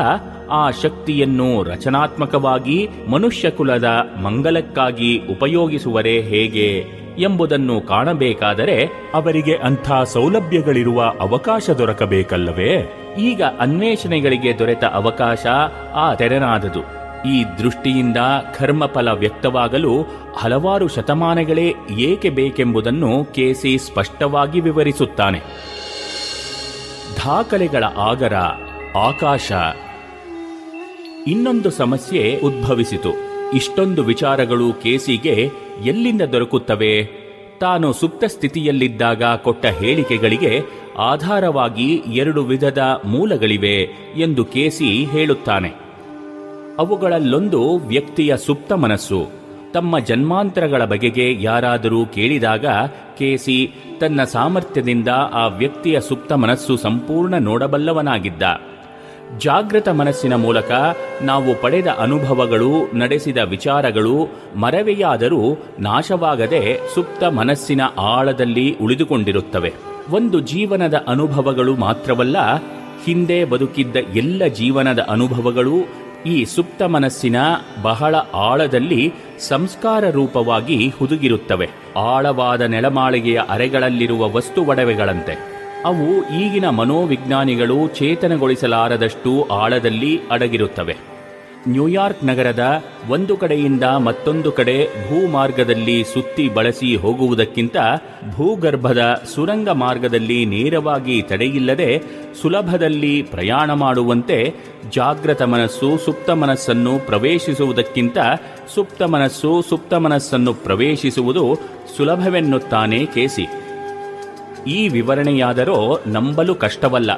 ಆ 0.51 0.71
ಶಕ್ತಿಯನ್ನು 0.71 1.63
ರಚನಾತ್ಮಕವಾಗಿ 1.63 2.89
ಮನುಷ್ಯ 3.09 3.49
ಕುಲದ 3.49 3.89
ಮಂಗಲಕ್ಕಾಗಿ 4.23 5.21
ಉಪಯೋಗಿಸುವರೇ 5.29 6.21
ಹೇಗೆ 6.21 6.85
ಎಂಬುದನ್ನು 7.17 7.81
ಕಾಣಬೇಕಾದರೆ 7.81 8.85
ಅವರಿಗೆ 9.13 9.55
ಅಂಥ 9.55 9.91
ಸೌಲಭ್ಯಗಳಿರುವ 10.05 11.03
ಅವಕಾಶ 11.21 11.69
ದೊರಕಬೇಕಲ್ಲವೇ? 11.69 12.93
ಈಗ 13.19 13.41
ಅನ್ವೇಷಣೆಗಳಿಗೆ 13.59 14.59
ದೊರೆತ 14.59 14.83
ಅವಕಾಶ 14.83 15.45
ಆ 15.93 16.13
ತೆರೆನಾದದು. 16.13 17.02
ಈ 17.27 17.43
ದೃಷ್ಟಿಯಿಂದ 17.57 18.17
ಕರ್ಮಫಲ 18.57 19.11
ವ್ಯಕ್ತವಾಗಲು 19.11 20.05
ಹಲವಾರು 20.37 20.87
ಶತಮಾನಗಳೇ 20.87 21.73
ಏಕೆ 21.99 22.29
ಬೇಕೆಂಬುದನ್ನು 22.29 23.25
ಕೆಸಿ 23.25 23.77
ಸ್ಪಷ್ಟವಾಗಿ 23.77 24.59
ವಿವರಿಸುತ್ತಾನೆ. 24.59 25.39
ದಾಖಲೆಗಳ 27.17 27.83
ಆಗರ 27.83 28.33
ಆಕಾಶ. 28.97 29.51
ಇನ್ನೊಂದು 31.27 31.71
ಸಮಸ್ಯೆ 31.71 32.39
ಉದ್ಭವಿಸಿತು. 32.43 33.09
ಇಷ್ಟೊಂದು 33.53 34.03
ವಿಚಾರಗಳು 34.03 34.73
ಕೆಸಿಗೆ 34.73 35.49
ಎಲ್ಲಿಂದ 35.85 36.21
ದೊರಕುತ್ತವೆ? 36.21 37.23
ತಾನು 37.59 37.93
ಸುಪ್ತ 37.93 38.23
ಸ್ಥಿತಿಯಲ್ಲಿದ್ದಾಗ 38.23 39.23
ಕೊಟ್ಟ 39.23 39.65
ಹೇಳಿಕೆಗಳಿಗೆ 39.65 40.61
ಆಧಾರವಾಗಿ 40.97 41.95
ಎರಡು 41.95 42.43
ವಿಧದ 42.43 43.01
ಮೂಲಗಳಿವೆ 43.05 43.89
ಎಂದು 44.17 44.45
ಕೆಸಿ 44.45 45.05
ಹೇಳುತ್ತಾನೆ. 45.05 45.82
ಅವುಗಳಲ್ಲೊಂದು 46.79 47.77
ವ್ಯಕ್ತಿಯ 47.77 48.37
ಸುಪ್ತ 48.37 48.73
ಮನಸ್ಸು. 48.73 49.27
ತಮ್ಮ 49.73 49.99
ಜನ್ಮಾಂತರಗಳ 49.99 50.85
ಬಗೆಗೆ 50.85 51.43
ಯಾರಾದರೂ 51.43 52.05
ಕೇಳಿದಾಗ, 52.05 52.65
ಕೇಸಿ, 53.19 53.71
ತನ್ನ 53.99 54.23
ಸಾಮರ್ಥ್ಯದಿಂದ 54.23 55.07
ಆ 55.33 55.47
ವ್ಯಕ್ತಿಯ 55.47 56.01
ಸುಪ್ತ 56.01 56.33
ಮನಸ್ಸು 56.33 56.77
ಸಂಪೂರ್ಣ 56.77 57.37
ನೋಡಬಲ್ಲವನಾಗಿದ್ದ. 57.37 58.43
ಜಾಗೃತ 59.37 59.89
ಮನಸ್ಸಿನ 59.89 60.35
ಮೂಲಕ 60.35 60.71
ನಾವು 61.21 61.61
ಪಡೆದ 61.61 61.87
ಅನುಭವಗಳು, 61.87 62.97
ನಡೆಸಿದ 62.97 63.37
ವಿಚಾರಗಳು, 63.37 64.27
ಮರವೆಯಾದರೂ 64.55 65.57
ನಾಶವಾಗದೆ 65.79 66.79
ಸುಪ್ತ 66.95 67.23
ಮನಸ್ಸಿನ 67.23 67.81
ಆಳದಲ್ಲಿ 67.99 68.75
ಉಳಿದುಕೊಂಡಿರುತ್ತವೆ. 68.81 69.73
ಒಂದು 70.11 70.39
ಜೀವನದ 70.39 71.05
ಅನುಭವಗಳು 71.07 71.75
ಮಾತ್ರವಲ್ಲ, 71.75 72.37
ಹಿಂದೆ 73.03 73.45
ಬದುಕಿದ್ದ 73.45 73.95
ಎಲ್ಲ 74.15 74.45
ಜೀವನದ 74.45 74.99
ಅನುಭವಗಳು 74.99 76.02
ಈ 76.25 76.45
ಸುಪ್ತ 76.45 76.81
ಮನಸ್ಸಿನ 76.81 77.35
ಬಹಳ 77.81 78.15
ಆಳದಲ್ಲಿ 78.15 79.13
ಸಂಸ್ಕಾರ 79.39 80.09
ರೂಪವಾಗಿ 80.09 80.89
ಹುದುಗಿರುತ್ತವೆ. 80.89 81.69
ಆಳವಾದ 81.97 82.61
ನೆಲಮಾಳಿಗೆಯ 82.61 83.41
ಅರೆಗಳಲ್ಲಿರುವ 83.49 84.31
ವಸ್ತು 84.31 84.65
ಒಡವೆಗಳಂತೆ. 84.65 85.53
ಅವು 85.85 86.29
ಈಗಿನ 86.39 86.69
ಮನೋವಿಜ್ಞಾನಿಗಳು 86.69 87.87
ಚೇತನಗೊಳಿಸಲಾರದಷ್ಟು 87.87 89.47
ಆಳದಲ್ಲಿ 89.51 90.19
ಅಡಗಿರುತ್ತವೆ. 90.31 91.12
ನ್ಯೂಯಾರ್ಕ್ 91.67 92.23
ನಗರದ 92.23 92.83
ಒಂದು 93.09 93.37
ಕಡೆಯಿಂದ 93.37 93.83
ಮತ್ತೊಂದು 93.83 94.51
ಕಡೆ 94.51 94.85
ಭೂಮಾರ್ಗದಲ್ಲಿ 94.85 96.03
ಸುತ್ತಿ 96.03 96.49
ಬಳಸಿ 96.49 96.95
ಹೋಗುವುದಕ್ಕಿಂತ 96.95 97.77
ಭೂಗರ್ಭದ 98.35 99.23
ಸುರಂಗ 99.35 99.69
ಮಾರ್ಗದಲ್ಲಿ 99.69 100.45
ನೇರವಾಗಿ 100.45 101.21
ತಡೆಯಿಲ್ಲದೆ 101.21 102.01
ಸುಲಭದಲ್ಲಿ 102.41 103.21
ಪ್ರಯಾಣ 103.21 103.73
ಮಾಡುವಂತೆ 103.73 104.55
ಜಾಗೃತ 104.91 105.41
ಮನಸ್ಸು 105.41 105.97
ಸುಪ್ತ 105.97 106.29
ಮನಸ್ಸನ್ನು 106.29 106.99
ಪ್ರವೇಶಿಸುವುದಕ್ಕಿಂತ 106.99 108.17
ಸುಪ್ತ 108.75 109.03
ಮನಸ್ಸು 109.03 109.61
ಸುಪ್ತ 109.61 109.93
ಮನಸ್ಸನ್ನು 109.93 110.53
ಪ್ರವೇಶಿಸುವುದು 110.53 111.55
ಸುಲಭವೆನ್ನುತ್ತಾನೆ 111.97 113.05
ಕೇಸಿ. 113.05 113.47
ಈ 114.67 114.87
ವಿವರಣೆಯಾದರೂ 114.87 115.99
ನಂಬಲು 116.07 116.55
ಕಷ್ಟವಲ್ಲ. 116.55 117.11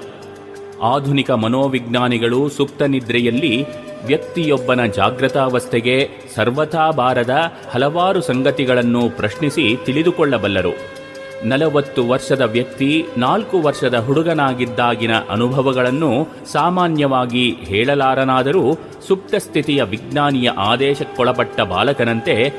ಆಧುನಿಕ 0.82 1.32
ಮನೋವಿಜ್ಞಾನಿಗಳು 1.32 2.50
ಸುಪ್ತ 2.50 2.82
ನಿದ್ರೆಯಲ್ಲಿ 2.82 3.66
ವ್ಯಕ್ತಿಯೊಬ್ಬನ 4.06 4.86
ಜಾಗೃತಾವಸ್ಥೆಗೆ 4.86 6.10
ಸರ್ವಥಾ 6.36 6.92
ಬಾರದ 6.92 7.54
ಹಲವಾರು 7.72 8.22
ಸಂಗತಿಗಳನ್ನು 8.22 9.10
ಪ್ರಶ್ನಿಸಿ 9.10 9.78
ತಿಳಿದುಕೊಳ್ಳಬಲ್ಲರು. 9.86 11.06
ನಲವತ್ತು 11.44 12.08
ವರ್ಷದ 12.08 12.42
ವ್ಯಕ್ತಿ, 12.42 13.06
ನಾಲ್ಕು 13.18 13.62
ವರ್ಷದ 13.62 14.00
ಹುಡುಗನಾಗಿದ್ದಾಗಿನ 14.00 15.12
ಅನುಭವಗಳನ್ನು 15.30 16.28
ಸಾಮಾನ್ಯವಾಗಿ 16.52 17.52
ಹೇಳಲಾರನಾದರೂ 17.52 18.78
ಸುಪ್ತ 19.08 19.36
ಸ್ಥಿತಿಯ 19.36 19.84
ವಿಜ್ಞಾನಿಯ 19.84 20.52
ಆದೇಶಕ್ಕೊಳಪಟ್ಟ 20.58 21.62
ಬಾಲಕನಂತೆ 21.62 22.54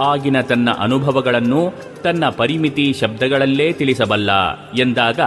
ಆಗಿನ 0.00 0.40
ತನ್ನ 0.40 0.70
ಅನುಭವಗಳನ್ನು 0.70 1.74
ತನ್ನ 2.02 2.28
ಪರಿಮಿತಿ 2.28 2.92
ಶಬ್ದಗಳಲ್ಲೇ 2.92 3.72
ತಿಳಿಸಬಲ್ಲ 3.72 4.30
ಎಂದಾಗ 4.80 5.20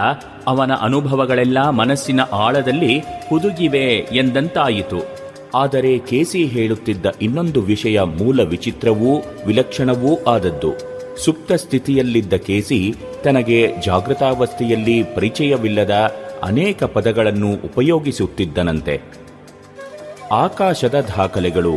ಅವನ 0.48 0.74
ಅನುಭವಗಳೆಲ್ಲ 0.74 1.70
ಮನಸ್ಸಿನ 1.70 2.22
ಆಳದಲ್ಲಿ 2.22 3.00
ಹುದುಗಿವೆ 3.00 3.86
ಎಂದಂತಾಯಿತು. 3.94 5.28
ಆದರೆ 5.56 5.98
ಕೆಸಿ 5.98 6.46
ಹೇಳುತ್ತಿದ್ದ 6.46 7.06
ಇನ್ನೊಂದು 7.22 7.62
ವಿಷಯ 7.62 8.02
ಮೂಲ 8.02 8.42
ವಿಚಿತ್ರವೂ 8.42 9.24
ವಿಲಕ್ಷಣವೂ 9.46 10.24
ಆದದ್ದು. 10.24 10.74
ಸುಪ್ತ 11.18 11.52
ಸ್ಥಿತಿಯಲ್ಲಿದ್ದ 11.52 12.34
ಕೆಸಿ 12.34 12.96
ತನಗೆ 13.24 13.76
ಜಾಗೃತಾವಸ್ಥೆಯಲ್ಲಿ 13.86 15.04
ಪರಿಚಯವಿಲ್ಲದ 15.04 16.14
ಅನೇಕ 16.44 16.84
ಪದಗಳನ್ನು 16.84 17.52
ಉಪಯೋಗಿಸುತ್ತಿದ್ದನಂತೆ. 17.54 19.02
ಆಕಾಶದ 20.32 21.08
ದಾಖಲೆಗಳು, 21.18 21.74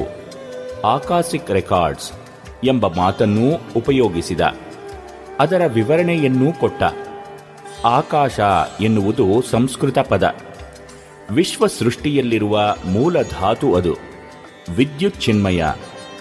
ಆಕಾಶಿಕ್ 0.85 1.51
ರೆಕಾರ್ಡ್ಸ್ 1.51 2.13
ಎಂಬ 2.65 2.87
ಮಾತನ್ನೂ 2.87 3.61
ಉಪಯೋಗಿಸಿದ. 3.77 4.41
ಅದರ 5.41 5.63
ವಿವರಣೆಯನ್ನೂ 5.67 6.53
ಕೊಟ್ಟ. 6.53 6.83
ಆಕಾಶ 7.85 8.41
ಎನ್ನುವುದು 8.81 9.43
ಸಂಸ್ಕೃತ 9.43 9.99
ಪದ. 9.99 10.35
ವಿಶ್ವ 11.31 11.67
ಸೃಷ್ಟಿಯಲ್ಲಿರುವ 11.67 12.77
ಮೂಲ 12.87 13.23
ಧಾತು 13.23 13.75
ಅದು. 13.75 13.97
ವಿದ್ಯುತ್ 14.77 15.21
ಚಿನ್ಮಯ, 15.21 15.65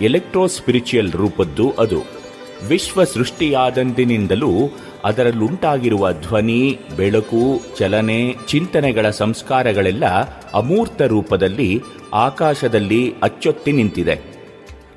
ಎಲೆಕ್ಟ್ರೋಸ್ಪಿರಿಚುಯಲ್ 0.02 1.12
ರೂಪದ್ದು 1.12 1.72
ಅದು. 1.72 2.02
ವಿಶ್ವ 2.68 3.04
ಸೃಷ್ಟಿಯಾದಂದಿನಿಂದಲೂ 3.04 4.52
ಅದರಲ್ಲುಂಟಾಗಿರುವ 5.04 6.12
ಧ್ವನಿ, 6.12 6.80
ಬೆಳಕು, 6.98 7.62
ಚಲನೆ, 7.78 8.36
ಚಿಂತನೆಗಳ 8.48 9.10
ಸಂಸ್ಕಾರಗಳೆಲ್ಲ 9.10 10.06
ಅಮೂರ್ತ 10.52 11.02
ರೂಪದಲ್ಲಿ 11.02 11.84
ಆಕಾಶದಲ್ಲಿ 12.14 13.14
ಅಚ್ಚೊತ್ತಿ 13.24 13.72
ನಿಂತಿದೆ. 13.72 14.22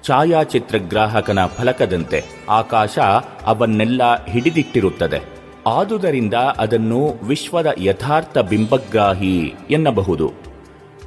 ಛಾಯಾಚಿತ್ರಗ್ರಾಹಕನ 0.07 1.47
ಫಲಕದಂತೆ 1.47 2.25
ಆಕಾಶ 2.49 2.99
ಅವನ್ನೆಲ್ಲ 3.47 4.27
ಹಿಡಿದಿಟ್ಟಿರುತ್ತದೆ. 4.27 5.42
ಆದುದರಿಂದ 5.67 6.35
ಅದನ್ನು 6.35 7.27
ವಿಶ್ವದ 7.27 7.67
ಯಥಾರ್ಥ 7.79 8.39
ಬಿಂಬಗ್ರಾಹಿ 8.39 9.55
ಎನ್ನಬಹುದು. 9.71 10.33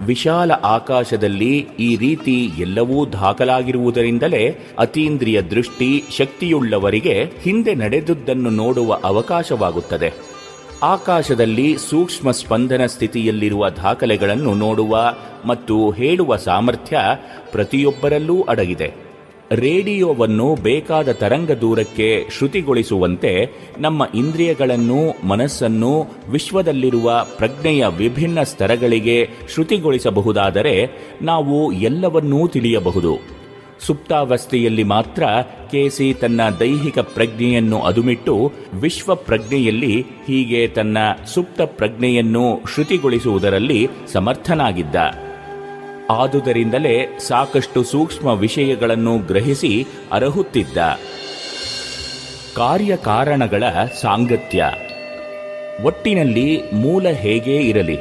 ವಿಶಾಲ 0.06 0.51
ಆಕಾಶದಲ್ಲಿ 0.51 1.68
ಈ 1.80 1.95
ರೀತಿ 1.95 2.51
ಎಲ್ಲವೂ 2.58 3.06
ದಾಖಲಾಗಿರುವುದರಿಂದಲೇ 3.06 4.60
ಅತೀಂದ್ರಿಯ 4.80 5.41
ದೃಷ್ಟಿ 5.41 6.03
ಶಕ್ತಿಯುಳ್ಳವರಿಗೆ 6.18 7.32
ಹಿಂದೆ 7.41 7.76
ನಡೆದುದನ್ನು 7.76 8.49
ನೋಡುವ 8.49 8.99
ಅವಕಾಶವಾಗುತ್ತದೆ. 9.03 10.14
ಆಕಾಶದಲ್ಲಿ 10.84 11.78
ಸೂಕ್ಷ್ಮ 11.78 12.32
ಸ್ಪಂದನ 12.32 12.86
ಸ್ಥಿತಿಯಲ್ಲಿರುವ 12.86 13.70
ದಾಖಲೆಗಳನ್ನು 13.70 14.53
ನೋಡುವ 14.53 15.14
ಮತ್ತು 15.45 15.91
ಹೇಳುವ 15.91 16.36
ಸಾಮರ್ಥ್ಯ 16.36 16.97
ಪ್ರತಿಯೊಬ್ಬರಲ್ಲೂ 17.51 18.41
ಅಡಗಿದೆ. 18.41 19.05
ರೇಡಿಯೋವನ್ನು 19.52 20.56
ಬೇಕಾದ 20.56 21.12
ತರಂಗ 21.12 21.52
ದೂರಕ್ಕೆ 21.52 22.26
ಶ್ರುತಿಗೊಳಿಸುವಂತೆ 22.38 23.50
ನಮ್ಮ 23.78 24.08
ಇಂದ್ರಿಯಗಳನ್ನು, 24.16 25.28
ಮನಸ್ಸನ್ನು, 25.28 26.06
ವಿಶ್ವದಲ್ಲಿರುವ 26.30 27.26
ಪ್ರಜ್ಞೆಯ 27.38 27.86
ವಿಭಿನ್ನ 27.98 28.43
ಸ್ತರಗಳಿಗೆ 28.43 29.30
ಶ್ರುತಿಗೊಳಿಸಬಹುದಾದರೆ 29.54 30.89
ನಾವು 31.22 31.72
ಎಲ್ಲವನ್ನೂ 31.72 32.48
ತಿಳಿಯಬಹುದು. 32.48 33.36
ಸುಪ್ತಾವಸ್ಥೆಯಲ್ಲಿ 33.80 34.84
ಮಾತ್ರ 34.84 35.24
ಕೇಸಿ 35.72 36.14
ತನ್ನ 36.14 36.41
ದೈಹಿಕ 36.60 37.00
ಪ್ರಜ್ಞೆಯನ್ನು 37.00 37.82
ಅದುಮಿಟ್ಟು 37.82 38.52
ವಿಶ್ವ 38.74 39.16
ಪ್ರಜ್ಞೆಯಲ್ಲಿ 39.16 40.06
ಹೀಗೆ 40.28 40.68
ತನ್ನ 40.68 40.98
ಸುಪ್ತ 41.34 41.62
ಪ್ರಜ್ಞೆಯನ್ನು 41.62 42.66
ಶ್ರುತಿಗೊಳಿಸುವುದರಲ್ಲಿ 42.74 43.89
ಸಮರ್ಥನಾಗಿದ್ದ. 44.08 44.96
ಆದುದರಿಂದಲೇ 46.10 47.18
ಸಾಕಷ್ಟು 47.28 47.84
ಸೂಕ್ಷ್ಮ 47.84 48.28
ವಿಷಯಗಳನ್ನು 48.28 49.18
ಗ್ರಹಿಸಿ 49.18 49.88
ಅರಹುತ್ತಿದ್ದ. 50.12 50.78
ಕಾರ್ಯಕಾರಣಗಳ 52.56 53.64
ಸಾಂಗತ್ಯ. 54.01 54.66
ಒಟ್ಟಿನಲ್ಲಿ 55.84 56.62
ಮೂಲ 56.74 57.08
ಹೇಗೇ 57.08 57.58
ಇರಲಿ. 57.58 57.97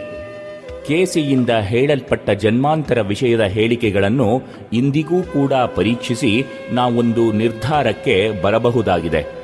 ಕೇಸಿಯಿಂದ 0.88 1.50
ಹೇಳಲ್ಪಟ್ಟ 1.50 2.30
ಜನ್ಮಾಂತರ 2.30 3.00
ವಿಷಯದ 3.00 3.40
ಹೇಳಿಕೆಗಳನ್ನು 3.40 4.42
ಇಂದಿಗೂ 4.72 5.22
ಕೂಡ 5.22 5.52
ಪರೀಕ್ಷಿಸಿ 5.52 6.44
ನಾವೊಂದು 6.72 7.32
ನಿರ್ಧಾರಕ್ಕೆ 7.32 8.30
ಬರಬಹುದಾಗಿದೆ. 8.42 9.43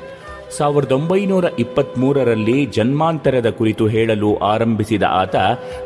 ಸಾವಿರದ 0.57 0.91
ಒಂಬೈನೂರ 0.91 1.45
ಇಪ್ಪತ್ಮೂರರಲ್ಲಿ 1.59 2.65
ಜನ್ಮಾಂತರದ 2.65 3.49
ಕುರಿತು 3.49 3.87
ಹೇಳಲು 3.87 4.37
ಆರಂಭಿಸಿದ 4.37 5.03
ಆತ 5.03 5.35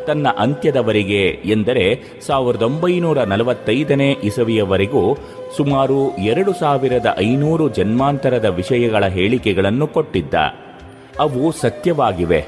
ತನ್ನ 0.08 0.28
ಅಂತ್ಯದವರೆಗೆ 0.38 1.28
ಎಂದರೆ 1.28 2.04
ಸಾವಿರದ 2.28 2.64
ಒಂಬೈನೂರ 2.64 3.24
ನಲವತ್ತೈದನೇ 3.24 4.12
ಇಸವಿಯವರೆಗೂ 4.12 5.18
ಸುಮಾರು 5.58 6.18
ಎರಡು 6.18 6.54
ಸಾವಿರದ 6.54 7.16
ಐನೂರು 7.20 7.70
ಜನ್ಮಾಂತರದ 7.70 8.46
ವಿಷಯಗಳ 8.46 9.06
ಹೇಳಿಕೆಗಳನ್ನು 9.06 9.88
ಕೊಟ್ಟಿದ್ದ. 9.88 10.34
ಅವು 11.20 11.52
ಸತ್ಯವಾಗಿವೆ. 11.52 12.46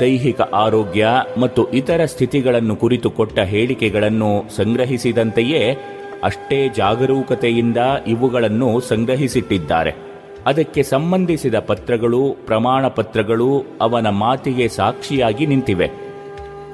ದೈಹಿಕ 0.00 0.40
ಆರೋಗ್ಯ 0.40 1.08
ಮತ್ತು 1.40 1.70
ಇತರ 1.70 2.04
ಸ್ಥಿತಿಗಳನ್ನು 2.04 2.76
ಕುರಿತು 2.76 3.10
ಕೊಟ್ಟ 3.10 3.38
ಹೇಳಿಕೆಗಳನ್ನು 3.38 4.56
ಸಂಗ್ರಹಿಸಿದಂತೆಯೇ 4.56 5.76
ಅಷ್ಟೇ 6.22 6.68
ಜಾಗರೂಕತೆಯಿಂದ 6.68 7.76
ಇವುಗಳನ್ನು 8.06 8.80
ಸಂಗ್ರಹಿಸಿಟ್ಟಿದ್ದಾರೆ. 8.80 10.11
ಅದಕ್ಕೆ 10.46 10.82
ಸಂಬಂಧಿಸಿದ 10.82 11.54
ಪತ್ರಗಳು, 11.58 12.36
ಪ್ರಮಾಣ 12.46 12.88
ಪತ್ರಗಳು 12.88 13.64
ಅವನ 13.80 14.08
ಮಾತಿಗೆ 14.08 14.68
ಸಾಕ್ಷಿಯಾಗಿ 14.68 15.46
ನಿಂತಿವೆ. 15.46 15.90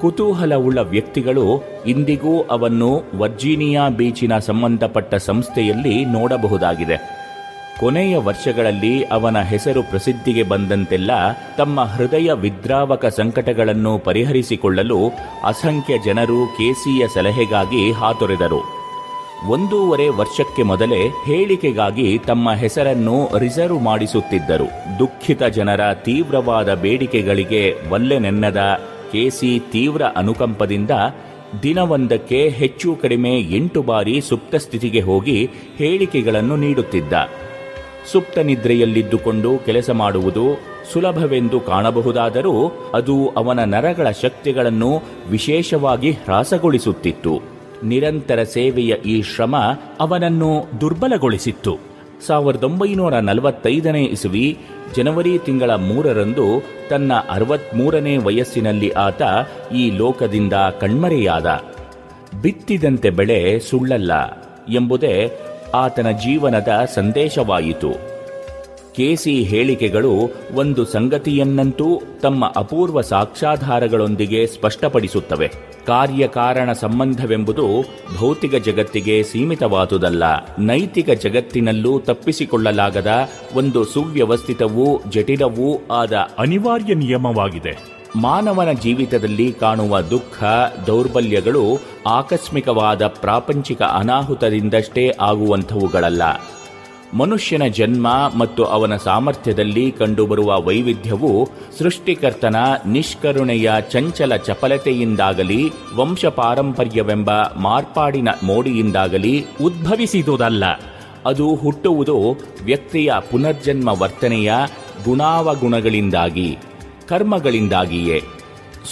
ಕುತೂಹಲವುಳ್ಳ 0.01 0.79
ವ್ಯಕ್ತಿಗಳು 0.79 1.63
ಇಂದಿಗೂ 1.87 2.41
ಅವನ್ನು 2.41 3.03
ವರ್ಜೀನಿಯಾ 3.15 3.89
ಬೀಚಿನ 3.89 4.37
ಸಂಬಂಧಪಟ್ಟ 4.37 5.15
ಸಂಸ್ಥೆಯಲ್ಲಿ 5.15 6.05
ನೋಡಬಹುದಾಗಿದೆ. 6.05 7.19
ಕೊನೆಯ 7.79 8.17
ವರ್ಷಗಳಲ್ಲಿ 8.17 9.03
ಅವನ 9.03 9.41
ಹೆಸರು 9.41 9.83
ಪ್ರಸಿದ್ಧಿಗೆ 9.83 10.43
ಬಂದಂತೆಲ್ಲ 10.43 11.11
ತಮ್ಮ 11.57 11.81
ಹೃದಯ 11.81 12.31
ವಿದ್ರಾವಕ 12.33 13.05
ಸಂಕಟಗಳನ್ನು 13.05 13.97
ಪರಿಹರಿಸಿಕೊಳ್ಳಲು 13.97 15.11
ಅಸಂಖ್ಯ 15.45 15.93
ಜನರು 16.05 16.47
ಕೆಸಿಯ 16.47 17.07
ಸಲಹೆಗಾಗಿ 17.13 17.91
ಹಾತೊರೆದರು. 17.91 18.78
ಒಂದೂವರೆ 19.47 20.09
ವರ್ಷಕ್ಕೆ 20.09 20.63
ಮೊದಲೇ 20.63 21.07
ಹೇಳಿಕೆಗಾಗಿ 21.25 22.17
ತಮ್ಮ 22.17 22.51
ಹೆಸರನ್ನು 22.51 23.37
ರಿಸರ್ವ್ 23.37 23.81
ಮಾಡಿಸುತ್ತಿದ್ದರು. 23.81 24.99
ದುಃಖಿತ 24.99 25.43
ಜನರ 25.43 25.93
ತೀವ್ರವಾದ 25.93 26.73
ಬೇಡಿಕೆಗಳಿಗೆ 26.73 27.75
ವಲ್ಲೆನೆನ್ನದ 27.89 28.57
ಕೆಸಿ 29.11 29.59
ತೀವ್ರ 29.71 30.01
ಅನುಕಂಪದಿಂದ 30.03 30.91
ದಿನವೊಂದಕ್ಕೆ 31.63 32.49
ಹೆಚ್ಚು 32.49 32.95
ಕಡಿಮೆ 32.95 33.39
ಎಂಟು 33.39 33.81
ಬಾರಿ 33.81 34.21
ಸುಪ್ತ 34.21 34.55
ಸ್ಥಿತಿಗೆ 34.55 35.01
ಹೋಗಿ 35.01 35.49
ಹೇಳಿಕೆಗಳನ್ನು 35.77 36.55
ನೀಡುತ್ತಿದ್ದ. 36.55 37.13
ಸುಪ್ತ 38.11 38.37
ನಿದ್ರೆಯಲ್ಲಿದ್ದುಕೊಂಡು 38.37 39.57
ಕೆಲಸ 39.57 39.89
ಮಾಡುವುದು 39.89 40.61
ಸುಲಭವೆಂದು 40.93 41.59
ಕಾಣಬಹುದಾದರೂ 41.59 42.71
ಅದು 42.93 43.29
ಅವನ 43.29 43.63
ನರಗಳ 43.63 44.09
ಶಕ್ತಿಗಳನ್ನು 44.09 45.01
ವಿಶೇಷವಾಗಿ 45.29 46.11
ಹ್ರಾಸಗೊಳಿಸುತ್ತಿತ್ತು. 46.11 47.58
ನಿರಂತರ 47.83 48.43
ಸೇವೆಯ 48.43 48.95
ಈ 49.05 49.21
ಶ್ರಮ 49.21 49.55
ಅವನನ್ನು 49.99 50.81
ದುರ್ಬಲಗೊಳಿಸಿತ್ತು. 50.81 51.77
ಸಾವಿರದ 52.25 52.63
ಒಂಬೈನೂರ 52.63 53.13
ನಲವತ್ತೈದನೇ 53.13 54.03
ಇಸುವಿ, 54.03 54.57
ಜನವರಿ 54.95 55.37
ತಿಂಗಳ 55.37 55.71
ಮೂರರಂದು 55.71 56.63
ತನ್ನ 56.89 57.11
ಅರವತ್ಮೂರನೇ 57.13 58.17
ವಯಸ್ಸಿನಲ್ಲಿ 58.17 58.89
ಆತ 58.89 59.21
ಈ 59.75 59.91
ಲೋಕದಿಂದ 59.91 60.53
ಕಣ್ಮರೆಯಾದ. 60.53 61.63
ಬಿತ್ತಿದಂತೆ 62.41 63.09
ಬೆಳೆ 63.09 63.59
ಸುಳ್ಳಲ್ಲ 63.59 64.11
ಎಂಬುದೇ 64.69 65.31
ಆತನ 65.75 66.11
ಜೀವನದ 66.11 66.67
ಸಂದೇಶವಾಯಿತು. 66.93 67.91
ಕೆಸಿ 68.95 69.43
ಹೇಳಿಕೆಗಳು 69.43 70.13
ಒಂದು 70.55 70.85
ಸಂಗತಿಯನ್ನಂತೂ 70.85 72.01
ತಮ್ಮ 72.21 72.53
ಅಪೂರ್ವ 72.57 73.01
ಸಾಕ್ಷ್ಯಾಧಾರಗಳೊಂದಿಗೆ 73.01 74.47
ಸ್ಪಷ್ಟಪಡಿಸುತ್ತವೆ. 74.47 75.68
ಕಾರ್ಯಕಾರಣ 75.89 76.71
ಸಂಬಂಧವೆಂಬುದು 76.71 77.65
ಭೌತಿಕ 78.17 78.55
ಜಗತ್ತಿಗೆ 78.55 79.23
ಸೀಮಿತವಾದುದಲ್ಲ. 79.23 80.23
ನೈತಿಕ 80.59 81.09
ಜಗತ್ತಿನಲ್ಲೂ 81.09 81.99
ತಪ್ಪಿಸಿಕೊಳ್ಳಲಾಗದ 81.99 83.29
ಒಂದು 83.55 83.85
ಸುವ್ಯವಸ್ಥಿತವೂ 83.85 85.01
ಜಟಿಲವೂ 85.09 85.93
ಆದ 85.93 86.13
ಅನಿವಾರ್ಯ 86.37 86.93
ನಿಯಮವಾಗಿದೆ. 86.93 87.73
ಮಾನವನ 88.15 88.71
ಜೀವಿತದಲ್ಲಿ 88.71 89.51
ಕಾಣುವ 89.51 90.01
ದುಃಖ, 90.01 90.43
ದೌರ್ಬಲ್ಯಗಳು 90.87 91.63
ಆಕಸ್ಮಿಕವಾದ 92.07 93.07
ಪ್ರಾಪಂಚಿಕ 93.07 93.81
ಅನಾಹುತದಿಂದಷ್ಟೇ 93.81 95.11
ಆಗುವಂಥವುಗಳಲ್ಲ. 95.21 96.23
ಮನುಷ್ಯನ 97.13 97.63
ಜನ್ಮ 97.63 98.07
ಮತ್ತು 98.37 98.63
ಅವನ 98.63 98.95
ಸಾಮರ್ಥ್ಯದಲ್ಲಿ 98.95 99.91
ಕಂಡುಬರುವ 99.91 100.61
ವೈವಿಧ್ಯವು 100.61 101.49
ಸೃಷ್ಟಿಕರ್ತನ 101.79 102.55
ನಿಷ್ಕರುಣೆಯ 102.85 103.71
ಚಂಚಲ 103.89 104.35
ಚಪಲತೆಯಿಂದಾಗಲಿ 104.35 105.71
ವಂಶ 105.95 106.25
ಪಾರಂಪರ್ಯವೆಂಬ 106.25 107.31
ಮಾರ್ಪಾಡಿನ 107.57 108.29
ಮೋಡಿಯಿಂದಾಗಲಿ 108.43 109.45
ಉದ್ಭವಿಸಿದುದಲ್ಲ. 109.63 110.63
ಅದು 111.25 111.55
ಹುಟ್ಟುವುದು 111.55 112.17
ವ್ಯಕ್ತಿಯ 112.65 113.13
ಪುನರ್ಜನ್ಮ 113.31 113.89
ವರ್ತನೆಯ 114.01 114.53
ಗುಣಾವಗುಣಗಳಿಂದಾಗಿ, 115.05 116.57
ಕರ್ಮಗಳಿಂದಾಗಿಯೇ, 117.07 118.21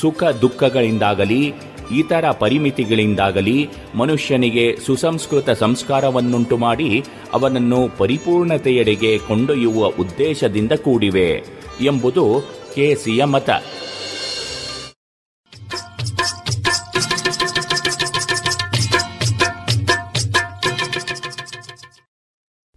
ಸುಖ 0.02 0.24
ದುಃಖಗಳಿಂದಾಗಲಿ 0.24 1.54
ಇತರ 1.92 2.32
ಪರಿಮಿತಿಗಳಿಂದಾಗಲಿ 2.32 3.70
ಮನುಷ್ಯನಿಗೆ 3.96 4.78
ಸುಸಂಸ್ಕೃತ 4.86 5.50
ಸಂಸ್ಕಾರವನ್ನುಂಟು 5.50 6.58
ಮಾಡಿ 6.58 7.04
ಅವನನ್ನು 7.34 7.98
ಪರಿಪೂರ್ಣತೆಯೆಡೆಗೆ 7.98 9.18
ಕೊಂಡೊಯ್ಯುವ 9.18 9.88
ಉದ್ದೇಶದಿಂದ 9.88 10.72
ಕೂಡಿವೆ 10.72 11.44
ಎಂಬುದು 11.82 12.42
ಕೆಸಿಯ 12.76 13.24
ಮತ. 13.24 13.50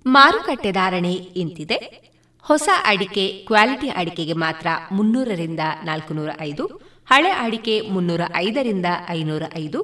ಮಾರುಕಟ್ಟೆ 0.07 0.73
ಧಾರಣೆ 0.73 1.13
ಇಂತಿದೆ. 1.13 2.11
ಹೊಸ 2.43 2.69
ಅಡಿಕೆ 2.87 3.29
ಕ್ವಾಲಿಟಿ 3.29 3.89
ಅಡಿಕೆಗೆ 3.89 4.33
ಮಾತ್ರ 4.33 4.67
ಮುನ್ನೂರರಿಂದ 4.93 5.61
ನಾಲ್ಕುನೂರ 5.85 6.31
ಐದು 6.41 6.90
ಹಳೆ 7.11 7.31
ಅಡಿಕೆ 7.45 7.75
ಮುನ್ನೂರ 7.91 8.23
ಐದರಿಂದ 8.37 8.89
ಐನೂರ 9.11 9.45
ಐದು, 9.57 9.81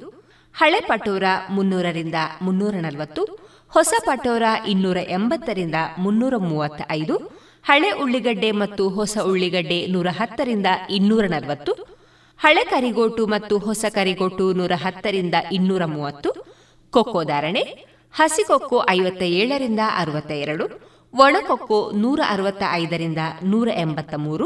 ಹಳೆ 0.55 0.79
ಪಟೋರ 0.87 1.23
ಮುನ್ನೂರರಿಂದ 1.49 2.15
ಮುನ್ನೂರ 2.41 2.75
ನಲವತ್ತು, 2.79 3.23
ಹೊಸ 3.73 3.93
ಪಟೋರ 4.05 4.43
ಇನ್ನೂರ 4.67 4.97
ಎಂಬತ್ತರಿಂದ 5.07 5.75
ಮುನ್ನೂರ 5.97 6.35
ಮೂವತ್ತ 6.37 6.81
ಐದು, 6.91 7.15
ಹಳೆ 7.65 7.89
ಉಳ್ಳಿಗಡ್ಡೆ 7.91 8.51
ಮತ್ತು 8.51 8.89
ಹೊಸ 8.89 9.17
ಉಳ್ಳಿಗಡ್ಡೆ 9.25 9.79
ನೂರ 9.87 10.07
ಹತ್ತರಿಂದ 10.09 10.67
ಇನ್ನೂರ 10.89 11.25
ನಲವತ್ತು, 11.25 11.73
ಹಳೆ 12.39 12.63
ಕರಿಗೋಟು 12.69 13.25
ಮತ್ತು 13.27 13.57
ಹೊಸ 13.57 13.85
ಕರಿಗೋಟು 13.93 14.53
ನೂರ 14.53 14.73
ಹತ್ತರಿಂದ 14.75 15.35
ಇನ್ನೂರ 15.51 15.85
ಮೂವತ್ತು, 15.85 16.31
ಕೊಕ್ಕೋ 16.93 17.23
ಧಾರಣೆ 17.23 17.63
ಹಸಿಕೊಕ್ಕೋ 18.13 18.77
ಐವತ್ತ 18.89 19.23
ಏಳರಿಂದ 19.39 19.81
ಅರವತ್ತ 19.97 20.31
ಎರಡು 20.31 20.65
ಒಣಕೊಕ್ಕೋ 21.13 21.91
ನೂರ 21.95 22.19
ಅರವತ್ತ 22.29 22.63
ಐದರಿಂದ 22.71 23.21
ನೂರ 23.43 23.67
ಎಂಬತ್ತ 23.77 24.13
ಮೂರು 24.17 24.45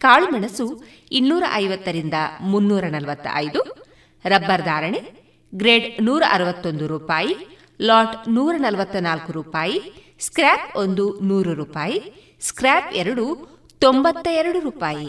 ಕಾಳುಮೆಣಸು 0.00 0.66
ಇನ್ನೂರ 1.12 1.44
ಐವತ್ತರಿಂದ 1.52 2.14
ಮುನ್ನೂರ 2.40 2.84
ನಲವತ್ತ 2.84 3.26
ಐದು 3.34 3.60
ರಬ್ಬರ್ 4.24 4.64
ಧಾರಣೆ 4.64 5.00
ಗ್ರೇಡ್ 5.54 6.02
ನೂರ 6.02 6.22
ಅರವತ್ತೊಂದು 6.30 6.86
ರೂಪಾಯಿ, 6.86 7.34
ಲಾಟ್ 7.80 8.28
ನೂರ 8.28 8.54
ನಲವತ್ತ 8.58 8.96
ನಾಲ್ಕು 8.96 9.32
ರೂಪಾಯಿ, 9.32 9.78
ಸ್ಕ್ರ್ಯಾಪ್ 10.20 10.76
ಒಂದು 10.76 11.20
ನೂರು 11.20 11.54
ರೂಪಾಯಿ, 11.54 11.98
ಸ್ಕ್ರ್ಯಾಪ್ 12.40 12.94
ಎರಡು 12.94 13.24
ತೊಂಬತ್ತ 13.78 14.28
ಎರಡು 14.30 14.60
ರೂಪಾಯಿ. 14.60 15.08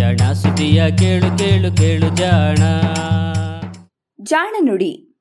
ಜಾಣ 0.00 0.32
ಸುದಿಯ 0.32 0.96
ಕೇಳು 0.96 1.38
ಕೇಳು 1.38 1.76
ಕೇಳು 1.76 2.16
ಜಾಣ. 2.16 2.58
ಜಾಣ 4.22 4.54
ನುಡಿ. 4.60 5.20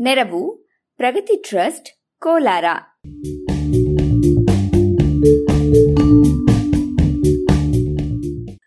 ನೆರವು 0.00 0.56
ಪ್ರಗತಿ 0.96 1.36
ಟ್ರಸ್ಟ್ 1.36 1.88
ಕೋಲಾರ. 2.20 2.64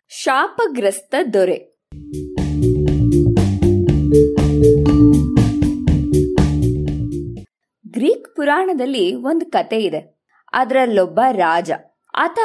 ಶಾಪಗ್ರಸ್ತ 0.09 1.15
ದೊರೆ. 1.33 1.81
ಪುರಾಣದಲ್ಲಿ 8.41 9.15
ಒಂದು 9.15 9.51
ಕತೆ 9.51 9.77
ಇದೆ. 9.77 10.19
ಅದರಲ್ಲೊಬ್ಬ 10.53 11.19
ರಾಜ. 11.31 11.71
ಆತ 12.15 12.39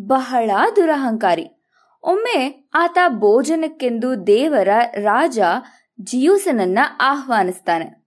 ಬಹಳ 0.00 0.50
ದುರಹಂಕಾರಿ. 0.76 1.48
ಒಮ್ಮೆ 2.02 2.68
ಆತ 2.74 2.98
ಭೋಜನಕ್ಕೆಂದು 3.08 4.26
ದೇವರ 4.26 4.68
ರಾಜ 4.94 5.40
ಜಿಯೂಸನನ್ನ 6.00 6.78
ಆಹ್ವಾನಿಸ್ತಾನೆ. 7.00 8.06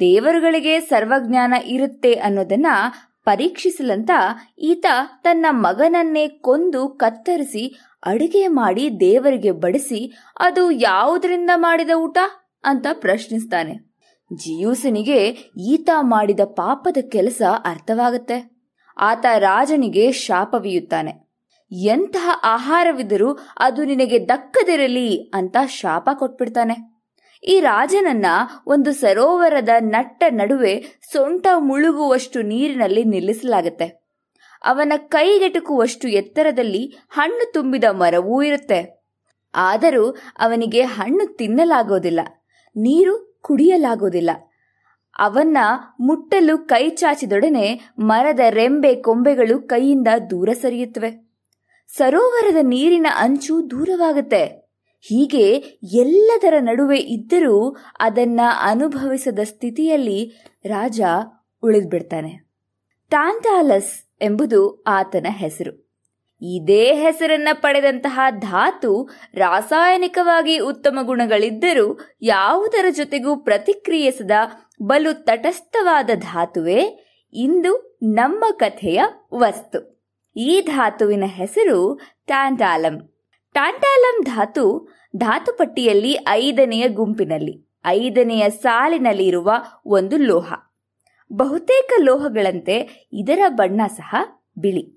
ದೇವರುಗಳಿಗೆ 0.00 0.80
ಸರ್ವಜ್ಞಾನ 0.80 1.54
ಇರುತ್ತೆ 1.64 2.14
ಅನ್ನೋದನ್ನ 2.14 2.66
ಪರೀಕ್ಷಿಸಲಂತ 3.24 4.10
ಈತ 4.58 4.86
ತನ್ನ 5.22 5.46
ಮಗನನ್ನೇ 5.50 6.28
ಕೊಂದು 6.28 6.88
ಕತ್ತರಿಸಿ 6.88 7.80
ಅಡುಗೆ 8.06 8.48
ಮಾಡಿ 8.48 9.00
ದೇವರಿಗೆ 9.00 9.50
ಬಡಿಸಿ, 9.52 10.18
ಅದು 10.38 10.70
ಯಾವುದರಿಂದ 10.70 11.50
ಮಾಡಿದ 11.54 11.90
ಊಟ? 11.90 12.18
ಅಂತ 12.64 12.86
ಪ್ರಶ್ನಿಸ್ತಾನೆ. 12.92 13.85
ಜಿಯೂಸನಿಗೆ 14.34 15.28
ಈತ 15.56 15.90
ಮಾಡಿದ 16.00 16.40
ಪಾಪದ 16.44 16.96
ಕೆಲಸ 17.08 17.42
ಅರ್ಥವಾಗುತ್ತೆ. 17.64 18.56
ಆತ 18.98 19.26
ರಾಜನಿಗೆ 19.38 20.12
ಶಾಪವಿಯುತ್ತಾನೆ. 20.12 21.26
ಎಂತಹ 21.72 22.40
ಆಹಾರವಿದ್ದರೂ 22.42 23.38
ಅದು 23.58 23.84
ನಿನಗೆ 23.84 24.28
ದಕ್ಕದಿರಲಿ 24.28 25.22
ಅಂತ 25.34 25.56
ಶಾಪ 25.66 26.10
ಕೊಟ್ಬಿಡ್ತಾನೆ. 26.14 26.96
ಈ 27.44 27.60
ರಾಜನನ್ನ 27.60 28.26
ಒಂದು 28.66 28.92
ಸರೋವರದ 28.92 29.68
ನಟ್ಟ 29.80 30.24
ನಡುವೆ 30.28 31.00
ಸೊಂಟ 31.12 31.46
ಮುಳುಗುವಷ್ಟು 31.56 32.42
ನೀರಿನಲ್ಲಿ 32.42 33.04
ನಿಲ್ಲಿಸಲಾಗುತ್ತೆ. 33.04 34.06
ಅವನ 34.64 34.92
ಕೈಗೆಟುಕುವಷ್ಟು 34.96 36.08
ಎತ್ತರದಲ್ಲಿ 36.08 36.96
ಹಣ್ಣು 37.10 37.52
ತುಂಬಿದ 37.52 37.84
ಮರವೂ 37.90 38.42
ಇರುತ್ತೆ. 38.42 39.04
ಆದರೂ 39.54 40.10
ಅವನಿಗೆ 40.38 40.82
ಹಣ್ಣು 40.82 41.36
ತಿನ್ನಲಾಗೋದಿಲ್ಲ. 41.36 42.20
ನೀರು 42.76 43.25
ಕುಡಿಯಲಾಗೋದಿಲ್ಲ 43.46 44.30
ಅವನ್ನ 45.18 45.58
ಮುಟ್ಟಲು 46.00 46.58
ಕೈ 46.58 46.90
ಚಾಚಿದೊಡನೆ 46.90 47.80
ಮರದ 47.98 48.40
ರೆಂಬೆ 48.48 48.94
ಕೊಂಬೆಗಳು 48.94 49.62
ಕೈಯಿಂದ 49.62 50.08
ದೂರ 50.30 50.48
ಸರಿಯುತ್ತವೆ. 50.52 51.30
ಸರೋವರದ 51.88 52.56
ನೀರಿನ 52.62 53.06
ಅಂಚು 53.16 53.70
ದೂರವಾಗುತ್ತೆ. 53.70 54.70
ಹೀಗೆ 55.00 55.50
ಎಲ್ಲದರ 55.82 56.54
ನಡುವೆ 56.60 56.98
ಇದ್ದರೂ 56.98 57.76
ಅದನ್ನ 58.00 58.40
ಅನುಭವಿಸದ 58.60 59.38
ಸ್ಥಿತಿಯಲ್ಲಿ 59.42 60.32
ರಾಜ 60.66 61.00
ಉಳಿದ್ಬಿಡ್ತಾನೆ. 61.62 62.50
ಟಾಂಟಾಲಸ್ 63.10 64.22
ಎಂಬುದು 64.22 64.84
ಆತನ 64.86 65.26
ಹೆಸರು. 65.28 65.85
ಇದೇ 66.40 66.94
ಹೆಸರನ್ನ 66.94 67.48
ಪಡೆದಂತಹ 67.52 68.20
ಧಾತು 68.30 69.10
ರಾಸಾಯನಿಕವಾಗಿ 69.34 70.58
ಉತ್ತಮ 70.58 70.98
ಗುಣಗಳಿದ್ದರೂ 71.02 72.00
ಯಾವುದರ 72.22 72.84
ಜೊತೆಗೂ 72.90 73.36
ಪ್ರತಿಕ್ರಿಯಿಸದ 73.36 74.30
ಬಲು 74.82 75.24
ತಟಸ್ಥವಾದ 75.24 76.10
ಧಾತುವೆ 76.14 77.06
ಇಂದು 77.32 77.98
ನಮ್ಮ 78.02 78.44
ಕಥೆಯ 78.52 79.02
ವಸ್ತು. 79.34 79.96
ಈ 80.36 80.60
ಧಾತುವಿನ 80.60 81.24
ಹೆಸರು 81.26 82.00
ಟ್ಯಾಂಟಾಲಂ. 82.26 83.00
ಟ್ಯಾಂಟಾಲಂ 83.52 84.24
ಧಾತು 84.24 84.88
ಧಾತುಪಟ್ಟಿಯಲ್ಲಿ 85.16 86.18
ಐದನೆಯ 86.28 86.88
ಗುಂಪಿನಲ್ಲಿ, 86.88 87.74
ಐದನೆಯ 87.86 88.50
ಸಾಲಿನಲ್ಲಿ 88.50 89.26
ಇರುವ 89.26 89.52
ಒಂದು 89.86 90.16
ಲೋಹ. 90.16 90.52
ಬಹುತೇಕ 91.32 91.92
ಲೋಹಗಳಂತೆ 92.02 93.08
ಇದರ 93.12 93.38
ಬಣ್ಣ 93.48 93.80
ಸಹ 93.86 94.14
ಬಿಳಿ. 94.58 94.95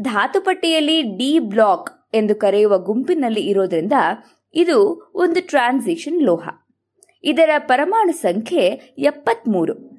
ಧಾತುಪಟ್ಟಿಯಲ್ಲಿ 0.00 1.02
ಡಿ 1.02 1.38
ಬ್ಲಾಕ್ 1.38 2.10
ಎಂದು 2.14 2.34
ಕರೆಯುವ 2.34 2.78
ಗುಂಪಿನಲ್ಲಿ 2.78 3.40
ಇರೋದ್ರಿಂದ 3.40 3.92
ಇದು 4.54 5.10
ಒಂದು 5.14 5.46
ಟ್ರಾನ್ಸಿಷನ್ 5.46 6.22
ಲೋಹ. 6.22 6.48
ಇದರ 7.24 7.50
ಪರಮಾಣು 7.58 8.12
ಸಂಖ್ಯೆ 8.12 8.94
ಎಪ್ಪತ್ಮೂರು. 8.98 9.96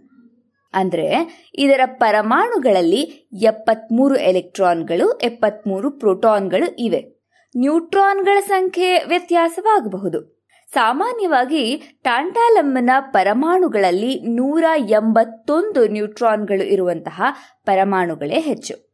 ಅಂದರೆ 0.73 1.39
ಇದರ 1.55 1.79
ಪರಮಾಣುಗಳಲ್ಲಿ 1.85 3.29
ಎಪ್ಪತ್ಮೂರು 3.33 4.15
ಎಲೆಕ್ಟ್ರಾನ್ಗಳು, 4.15 5.17
ಎಪ್ಪತ್ಮೂರು 5.17 5.91
ಪ್ರೋಟಾನ್ಗಳು 5.91 6.75
ಇವೆ. 6.75 7.17
ನ್ಯೂಟ್ರಾನ್ಗಳ 7.57 8.39
ಸಂಖ್ಯೆ 8.39 9.03
ವ್ಯತ್ಯಾಸವಾಗಬಹುದು. 9.03 10.37
ಸಾಮಾನ್ಯವಾಗಿ 10.73 11.77
ಟಾಂಟಾಲಮ್ಮನ 12.03 12.89
ಪರಮಾಣುಗಳಲ್ಲಿ 12.99 14.21
ನೂರ 14.35 14.63
ಎಂಬತ್ತೊಂದು 14.77 15.87
ನ್ಯೂಟ್ರಾನ್ಗಳು 15.87 16.63
ಇರುವಂತಹ 16.63 17.21
ಪರಮಾಣುಗಳೇ 17.65 18.39
ಹೆಚ್ಚು. 18.39 18.86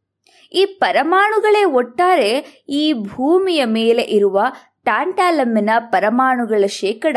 ಈ 0.54 0.64
ಪರಮಾಣುಗಳೇ 0.64 1.64
ಒಟ್ಟಾರೆ 1.64 2.64
ಈ 2.68 2.92
ಭೂಮಿಯ 2.92 3.64
ಮೇಲೆ 3.64 4.02
ಇರುವ 4.02 4.40
ಟಾಂಟಾಲಮ್ಮಿನ 4.84 5.70
ಪರಮಾಣುಗಳ 5.78 6.66
ಶೇಕಡ 6.66 7.16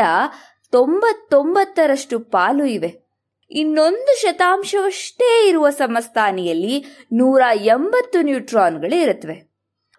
ತೊಂಬತ್ತೊಂಬತ್ತರಷ್ಟು 0.70 2.20
ಪಾಲು 2.20 2.64
ಇವೆ. 2.64 3.08
ಇನ್ನೊಂದು 3.50 4.20
ಶತಾಂಶವಷ್ಟೇ 4.20 5.48
ಇರುವ 5.48 5.70
ಸಮಸ್ಥಾನಿಯಲ್ಲಿ 5.70 6.84
ನೂರ 7.12 7.42
ಎಂಬತ್ತು 7.54 8.22
ನ್ಯೂಟ್ರಾನ್ಗಳು 8.22 9.00
ಇರುತ್ತವೆ. 9.00 9.48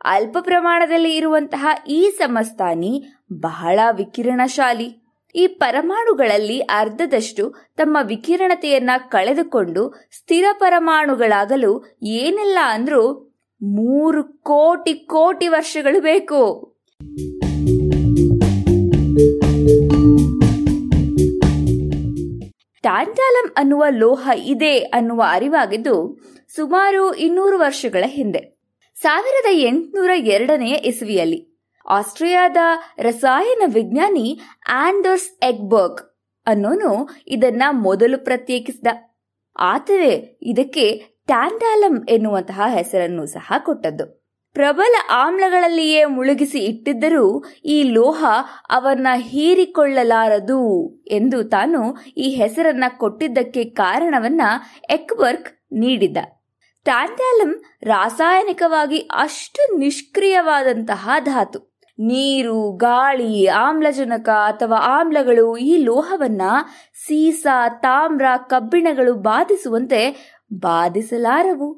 ಅಲ್ಪ 0.03 0.37
ಪ್ರಮಾಣದಲ್ಲಿ 0.41 1.15
ಇರುವಂತಹ 1.15 1.67
ಈ 1.87 2.09
ಸಮಸ್ಥಾನಿ 2.09 3.05
ಬಹಳ 3.33 3.79
ವಿಕಿರಣಶಾಲಿ. 3.91 5.03
ಈ 5.35 5.47
ಪರಮಾಣುಗಳಲ್ಲಿ 5.47 6.59
ಅರ್ಧದಷ್ಟು 6.59 7.49
ತಮ್ಮ 7.77 7.97
ವಿಕಿರಣತೆಯನ್ನ 8.03 8.89
ಕಳೆದುಕೊಂಡು 9.09 10.09
ಸ್ಥಿರ 10.11 10.45
ಪರಮಾಣುಗಳಾಗಲು 10.53 11.97
ಏನಿಲ್ಲ 12.03 12.57
ಅಂದ್ರೂ 12.65 13.28
ಮೂರು 13.61 14.23
ಕೋಟಿ 14.23 14.93
ಕೋಟಿ 14.93 15.47
ವರ್ಷಗಳು 15.47 16.01
ಬೇಕು. 16.01 16.65
ಟ್ಯಾಂಟಾಲಂ 22.81 23.53
ಅನ್ನುವ 23.57 23.83
ಲೋಹ 23.89 24.29
ಇದೆ 24.43 24.77
ಅನ್ನುವ 24.77 25.23
ಅರಿವಾಗಿದ್ದು 25.27 26.17
ಸುಮಾರು 26.55 27.13
ಇನ್ನೂರು 27.13 27.59
ವರ್ಷಗಳ 27.59 28.03
ಹಿಂದೆ. 28.07 28.59
ಸಾವಿರದ 28.95 29.45
ಎಂಟುನೂರ 29.51 30.09
ಎರಡನೆಯ 30.15 30.73
ಇಸವಿಯಲ್ಲಿ 30.73 31.59
ಆಸ್ಟ್ರಿಯಾದ 31.89 32.57
ರಸಾಯನ 32.99 33.61
ವಿಜ್ಞಾನಿ 33.73 34.39
ಆಂಡರ್ಸ್ 34.69 35.45
ಎಗ್ಬರ್ಗ್ 35.45 36.17
ಅನ್ನೋನು 36.45 37.09
ಇದನ್ನ 37.27 37.63
ಮೊದಲು 37.71 38.23
ಪ್ರತ್ಯೇಕಿಸಿದ. 38.23 38.87
ಆತವೇ 39.59 40.37
ಇದಕ್ಕೆ 40.41 41.08
ಟ್ಯಾಂಟಾಲಂ 41.29 42.05
ಎನ್ನುವಂತಹ 42.09 42.61
ಹೆಸರನ್ನು 42.67 43.25
ಸಹ 43.25 43.53
ಕೊಟ್ಟದ್ದು. 43.65 44.05
ಪ್ರಬಲ 44.53 44.95
ಆಮ್ಲಗಳಲ್ಲಿಯೇ 45.11 46.05
ಮುಳುಗಿಸಿ 46.05 46.59
ಇಟ್ಟಿದ್ದರೂ 46.59 47.43
ಈ 47.65 47.83
ಲೋಹ 47.83 48.25
ಅವನ್ನ 48.69 49.07
ಹೀರಿಕೊಳ್ಳಲಾರದು 49.15 50.89
ಎಂದು 51.07 51.43
ತಾನು 51.43 51.97
ಈ 52.17 52.29
ಹೆಸರನ್ನ 52.29 52.83
ಕೊಟ್ಟಿದ್ದಕ್ಕೆ 52.97 53.63
ಕಾರಣವನ್ನ 53.63 54.41
ಎಕ್ವರ್ಕ್ 54.89 55.49
ನೀಡಿದ್ದ 55.71 56.17
ಟ್ಯಾಂಟಾಲಂ 56.83 57.63
ರಾಸಾಯನಿಕವಾಗಿ 57.83 58.97
ಅಷ್ಟು 58.97 59.77
ನಿಷ್ಕ್ರಿಯವಾದಂತಹ 59.77 61.09
ಧಾತು. 61.19 61.69
ನೀರು, 62.01 62.71
ಗಾಳಿ, 62.71 63.47
ಆಮ್ಲಜನಕ 63.47 64.29
ಅಥವಾ 64.29 64.77
ಆಮ್ಲಗಳು 64.77 65.57
ಈ 65.57 65.77
ಲೋಹವನ್ನ 65.77 66.41
ಸೀಸ, 66.93 67.47
ತಾಮ್ರ, 67.81 68.25
ಕಬ್ಬಿಣಗಳು 68.47 69.13
ಬಾಧಿಸುವಂತೆ 69.13 70.01
ಬಾಧಿಸಲಾರವು. 70.53 71.73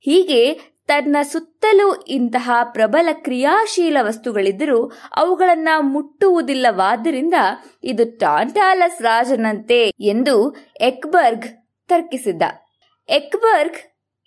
ಹೀಗೆ 0.00 0.72
ತನ್ನ 0.86 1.16
ಸುತ್ತಲೂ 1.22 1.94
ಇಂತಹ 1.94 2.50
ಪ್ರಬಲ 2.62 3.08
ಕ್ರಿಯಾಶೀಲ 3.12 3.96
ವಸ್ತುಗಳಿದ್ದರೂ 4.00 4.92
ಅವುಗಳನ್ನ 5.16 5.68
ಮುಟ್ಟುವುದಿಲ್ಲವಾದ್ದರಿಂದ 5.80 7.34
ಇದು 7.84 8.18
ಟಾಂಟಾಲಸ್ 8.18 9.02
ರಾಜನಂತೆ 9.02 9.92
ಎಂದು 10.00 10.56
ಎಕ್ಬರ್ಗ್ 10.80 11.46
ತರ್ಕಿಸಿದ್ದ. 11.88 12.42
ಎಕ್ಬರ್ಗ್ 13.08 13.76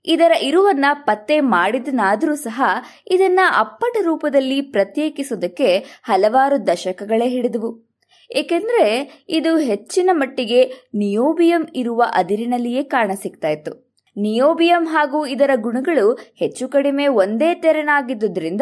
ಇದರ 0.05 0.31
ಇರುವನ್ನ 0.41 0.85
ಪತ್ತೆ 0.93 1.39
ಮಾಡಿದನಾದರೂ 1.39 2.35
ಸಹ 2.35 2.63
ಇದನ್ನ 3.07 3.39
ಅಪ್ಪಟ 3.57 3.97
ರೂಪದಲ್ಲಿ 4.01 4.61
ಪ್ರತ್ಯೇಕಿಸುವುದಕ್ಕೆ 4.61 5.99
ಹಲವಾರು 6.03 6.67
ದಶಕಗಳೇ 6.67 7.29
ಹಿಡಿದವು. 7.29 7.85
ಏಕೆಂದ್ರೆ 8.31 9.11
ಇದು 9.29 9.57
ಹೆಚ್ಚಿನ 9.57 10.09
ಮಟ್ಟಿಗೆ 10.13 10.73
ನಿಯೋಬಿಯಂ 10.95 11.67
ಇರುವ 11.75 12.03
ಅದಿರಿನಲ್ಲಿಯೇ 12.13 12.83
ಕಾಣಸಿಗ್ತಾ 12.83 13.49
ಇತ್ತು. 13.49 13.84
ನಿಯೋಬಿಯಂ 14.17 14.85
ಹಾಗೂ 14.85 15.25
ಇದರ 15.25 15.49
ಗುಣಗಳು 15.55 16.13
ಹೆಚ್ಚು 16.13 16.67
ಕಡಿಮೆ 16.67 17.07
ಒಂದೇ 17.07 17.55
ತೆರನಾಗಿದ್ದುದರಿಂದ 17.55 18.61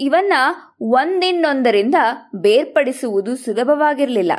ಇವನ್ನ 0.00 0.32
ಒಂದಿನ್ನೊಂದರಿಂದ 0.80 1.94
ಬೇರ್ಪಡಿಸುವುದು 2.34 3.36
ಸುಲಭವಾಗಿರಲಿಲ್ಲ. 3.36 4.32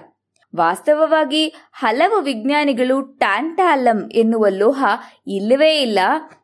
ವಾಸ್ತವವಾಗಿ 0.55 1.47
ಹಲವು 1.73 2.21
ವಿಜ್ಞಾನಿಗಳು 2.21 3.01
ಟ್ಯಾಂಟಾಲಂ 3.01 4.09
ಎನ್ನುವ 4.11 4.47
ಲೋಹ 4.49 4.85
ಇಲ್ಲವೇ 5.27 5.81
ಇಲ್ಲ. 5.81 5.99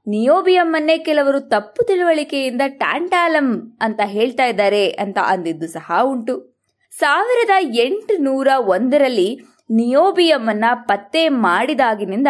ನಿಯೋಬಿಯಂ 0.07 0.73
ಅನ್ನೇ 0.73 0.97
ಕೆಲವರು 0.97 1.39
ತಪ್ಪು 1.39 1.85
ತಿಳುವಳಿಕೆಯಿಂದ 1.85 2.61
ಟ್ಯಾಂಟಾಲಂ 2.67 3.77
ಅಂತ 3.81 3.99
ಹೇಳ್ತಾ 4.05 4.45
ಇದ್ದಾರೆ 4.45 4.89
ಅಂತ 4.89 5.17
ಅಂದಿದ್ದು 5.17 5.67
ಸಹ 5.67 5.91
ಉಂಟು. 6.03 6.57
ಸಾವಿರದ 6.91 7.49
ಎಂಟು 7.79 8.17
ನೂರ 8.17 8.47
ಒಂದರಲ್ಲಿ 8.57 9.39
ನಿಯೋಬಿಯಂ 9.71 10.47
ಅನ್ನ 10.47 10.65
ಪತ್ತೆ 10.73 11.29
ಮಾಡಿದಾಗಿನಿಂದ 11.29 12.27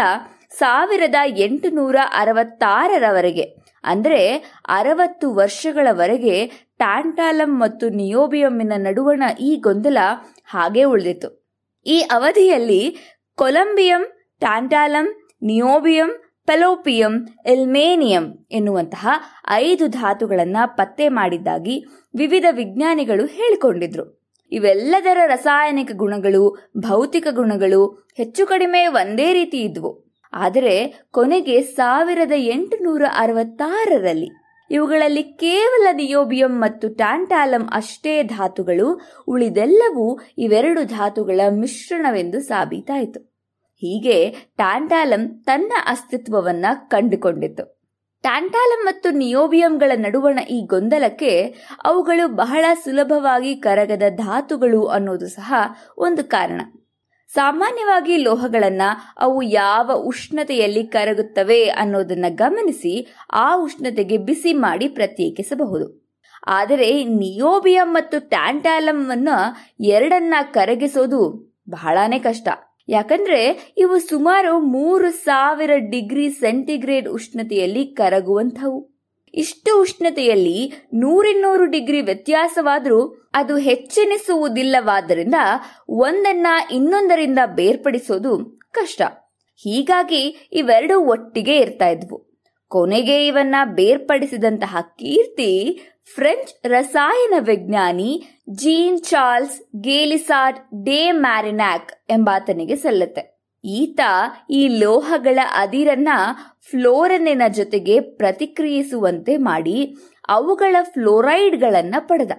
ಸಾವಿರದ 0.60 1.16
ಎಂಟುನೂರ 1.38 1.96
ಅರವತ್ತಾರರವರೆಗೆ, 2.12 3.56
ಅಂದರೆ 3.84 4.38
ಅರವತ್ತು 4.68 5.34
ವರ್ಷಗಳವರೆಗೆ 5.34 6.48
ಟ್ಯಾಂಟಾಲಂ 6.78 7.60
ಮತ್ತು 7.60 7.90
ನಿಯೋಬಿಯಂನ 7.90 8.74
ನಡುವಣ 8.78 9.24
ಈ 9.40 9.56
ಗೊಂದಲ 9.56 9.98
ಹಾಗೇ 10.46 10.84
ಉಳಿದಿತ್ತು. 10.84 11.30
ಈ 11.86 12.00
ಅವಧಿಯಲ್ಲಿ 12.00 12.98
ಕೊಲಂಬಿಯಂ 13.36 14.04
ಟ್ಯಾಂಟಾಲಂ 14.40 15.08
ನಿಯೋಬಿಯಂ, 15.44 16.10
ಪೆಲೋಪಿಯಂ, 16.46 17.28
ಎಲ್ಮೇನಿಯಂ 17.46 18.48
ಎನ್ನುವಂತಹ 18.52 19.08
ಐದು 19.50 19.88
ಧಾತುಗಳನ್ನು 19.88 20.76
ಪತ್ತೆ 20.78 21.10
ಮಾಡಿದ್ದಾಗಿ 21.10 21.86
ವಿವಿಧ 22.16 22.46
ವಿಜ್ಞಾನಿಗಳು 22.52 23.26
ಹೇಳಿಕೊಂಡಿದ್ರು. 23.26 24.34
ಇವೆಲ್ಲದರ 24.52 25.18
ರಾಸಾಯನಿಕ 25.28 25.92
ಗುಣಗಳು, 25.96 26.72
ಭೌತಿಕ 26.78 27.28
ಗುಣಗಳು 27.32 27.88
ಹೆಚ್ಚು 28.18 28.48
ಕಡಿಮೆ 28.48 28.88
ಒಂದೇ 28.88 29.34
ರೀತಿ 29.34 29.58
ಇದ್ವು. 29.58 30.07
ಆದರೆ 30.38 30.76
ಕೊನೆಗೆ 31.12 31.62
ಸಾವಿರದ 31.62 32.36
ಎಂಟುನೂರ 32.38 33.04
ಅರವತ್ತಾರರಲ್ಲಿ 33.18 34.30
ಇವುಗಳಲ್ಲಿ 34.70 35.24
ಕೇವಲ 35.24 35.88
ನಿಯೋಬಿಯಂ 35.92 36.54
ಮತ್ತು 36.60 36.88
ಟ್ಯಾಂಟಾಲಂ 36.96 37.64
ಅಷ್ಟೇ 37.74 38.24
ಧಾತುಗಳು, 38.24 38.88
ಉಳಿದೆಲ್ಲವೂ 39.28 40.20
ಇವೆರಡು 40.38 40.84
ಧಾತುಗಳ 40.84 41.42
ಮಿಶ್ರಣವೆಂದು 41.52 42.40
ಸಾಬೀತಾಯಿತು. 42.40 43.20
ಹೀಗೆ 43.84 44.18
ಟ್ಯಾಂಟಾಲಂ 44.30 45.24
ತನ್ನ 45.46 45.74
ಅಸ್ತಿತ್ವವನ್ನ 45.86 46.66
ಕಂಡುಕೊಂಡಿತು. 46.88 47.66
ಟ್ಯಾಂಟಾಲಂ 48.24 48.82
ಮತ್ತು 48.86 49.10
ನಿಯೋಬಿಯಂಗಳ 49.18 49.92
ನಡುವಣ 49.96 50.40
ಈ 50.50 50.60
ಗೊಂದಲಕ್ಕೆ 50.66 51.32
ಅವುಗಳು 51.84 52.26
ಬಹಳ 52.36 52.66
ಸುಲಭವಾಗಿ 52.84 53.56
ಕರಗದ 53.56 54.06
ಧಾತುಗಳು 54.16 54.82
ಅನ್ನೋದು 54.88 55.28
ಸಹ 55.30 55.54
ಒಂದು 55.98 56.24
ಕಾರಣ. 56.30 56.62
ಸಾಮಾನ್ಯವಾಗಿ 57.34 58.18
ಲೋಹಗಳನ್ನ 58.18 58.82
ಅವು 59.18 59.42
ಯಾವ 59.42 59.92
ಉಷ್ಣತೆಯಲ್ಲಿ 59.96 60.88
ಕರಗುತ್ತವೆ 60.88 61.66
ಅನ್ನೋದನ್ನ 61.66 62.26
ಗಮನಿಸಿ 62.30 63.08
ಆ 63.32 63.56
ಉಷ್ಣತೆಗೆ 63.56 64.18
ಬಿಸಿ 64.18 64.54
ಮಾಡಿ 64.54 64.88
ಪ್ರತ್ಯೇಕಿಸಬಹುದು. 64.88 66.08
ಆದರೆ 66.48 67.04
ನಿಯೋಬಿಯಂ 67.04 67.94
ಮತ್ತು 67.94 68.30
ಟ್ಯಾಂಟಾಲಂ 68.30 69.10
ಅನ್ನ 69.10 69.30
ಎರಡನ್ನ 69.80 70.34
ಕರಗಿಸೋದು 70.52 71.54
ಬಹಳಾನೇ 71.70 72.20
ಕಷ್ಟ. 72.20 72.48
ಯಾಕಂದ್ರೆ 72.90 73.74
ಇವು 73.78 74.00
ಸುಮಾರು 74.00 74.60
ಮೂರು 74.60 75.12
ಸಾವಿರ 75.12 75.72
ಡಿಗ್ರಿ 75.90 76.30
ಸೆಂಟಿಗ್ರೇಡ್ 76.30 77.10
ಉಷ್ಣತೆಯಲ್ಲಿ 77.10 77.86
ಕರಗುವಂಥವು. 77.86 78.97
ಇಷ್ಟು 79.34 79.82
ಉಷ್ಣತೆಯಲ್ಲಿ 79.82 80.74
ನೂರಿನ್ನೂರು 80.94 81.66
ಡಿಗ್ರಿ 81.66 82.02
ವ್ಯತ್ಯಾಸವಾದರೂ 82.02 83.30
ಅದು 83.34 83.58
ಹೆಚ್ಚೆನಿಸುವುದಿಲ್ಲವಾದ್ದರಿಂದ 83.58 85.36
ಒಂದನ್ನ 85.90 86.48
ಇನ್ನೊಂದರಿಂದ 86.72 87.40
ಬೇರ್ಪಡಿಸೋದು 87.46 88.60
ಕಷ್ಟ. 88.72 89.02
ಹೀಗಾಗಿ 89.56 90.50
ಇವೆರಡೂ 90.52 91.00
ಒಟ್ಟಿಗೆ 91.00 91.58
ಇರ್ತಾ 91.58 91.88
ಇದ್ವು. 91.88 92.42
ಕೊನೆಗೆ 92.68 93.28
ಇವನ್ನ 93.28 93.56
ಬೇರ್ಪಡಿಸಿದಂತಹ 93.66 94.78
ಕೀರ್ತಿ 94.82 95.82
ಫ್ರೆಂಚ್ 96.16 96.68
ರಸಾಯನ 96.68 97.34
ವಿಜ್ಞಾನಿ 97.40 98.24
Jean 98.50 99.00
Charles 99.00 99.82
Galissard 99.82 100.86
de 100.86 101.12
Marignac 101.12 102.12
ಎಂಬಾತನಿಗೆ 102.12 102.76
ಸಲ್ಲುತ್ತೆ. 102.76 103.37
ಈತ 103.66 104.00
ಈ 104.50 104.68
ಲೋಹಗಳ 104.68 105.40
ಅದಿರನ್ನ 105.56 106.10
ಫ್ಲೋರನ್ನಿನ 106.70 107.42
ಜೊತೆಗೆ 107.54 108.00
ಪ್ರತಿಕ್ರಿಯಿಸುವಂತೆ 108.00 109.38
ಮಾಡಿ 109.38 109.96
ಅವುಗಳ 110.28 110.76
ಫ್ಲೋರೈಡ್ಗಳನ್ನ 110.84 111.96
ಪಡೆದ. 112.00 112.32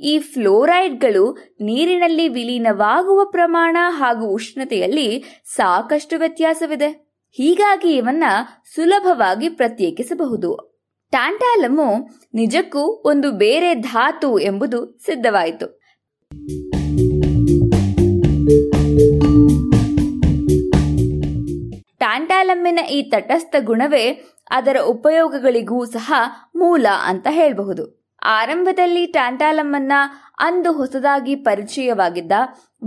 ಈ 0.00 0.18
ಫ್ಲೋರೈಡ್ಗಳು 0.18 1.38
ನೀರಿನಲ್ಲಿ 1.60 2.28
ವಿಲೀನವಾಗುವ 2.28 3.24
ಪ್ರಮಾಣ 3.24 3.76
ಹಾಗೂ 3.80 4.26
ಉಷ್ಣತೆಯಲ್ಲಿ 4.26 5.42
ಸಾಕಷ್ಟು 5.46 6.18
ವ್ಯತ್ಯಾಸವಿದೆ. 6.18 7.10
ಹೀಗಾಗಿ 7.30 7.96
ಇವನ್ನ 7.96 8.24
ಸುಲಭವಾಗಿ 8.74 9.48
ಪ್ರತ್ಯೇಕಿಸಬಹುದು. 9.48 10.82
ಟ್ಯಾಂಟಾಲಮು 11.10 12.08
ನಿಜಕ್ಕೂ 12.34 12.80
ಒಂದು 12.80 13.32
ಬೇರೆ 13.32 13.74
ಧಾತು 13.74 14.38
ಎಂಬುದು 14.38 14.98
ಸಿದ್ಧವಾಯಿತು. 14.98 15.80
ಟ್ಯಾಂಟಾಲಮ್ಮಿನ 22.00 22.78
ಈ 22.90 23.02
ತಟಸ್ಥ 23.10 23.56
ಗುಣವೇ 23.60 24.20
ಅದರ 24.50 24.76
ಉಪಯೋಗಗಳಿಗೂ 24.80 25.84
ಸಹ 25.84 26.12
ಮೂಲ 26.56 26.86
ಅಂತ 27.04 27.26
ಹೇಳಬಹುದು. 27.30 28.16
ಆರಂಭದಲ್ಲಿ 28.22 29.06
ಟ್ಯಾಂಟಾಲಮ್ಮನ್ನ 29.06 29.92
ಅಂದು 30.38 30.72
ಹೊಸದಾಗಿ 30.72 31.34
ಪರಿಚಯವಾಗಿದ್ದ 31.34 32.32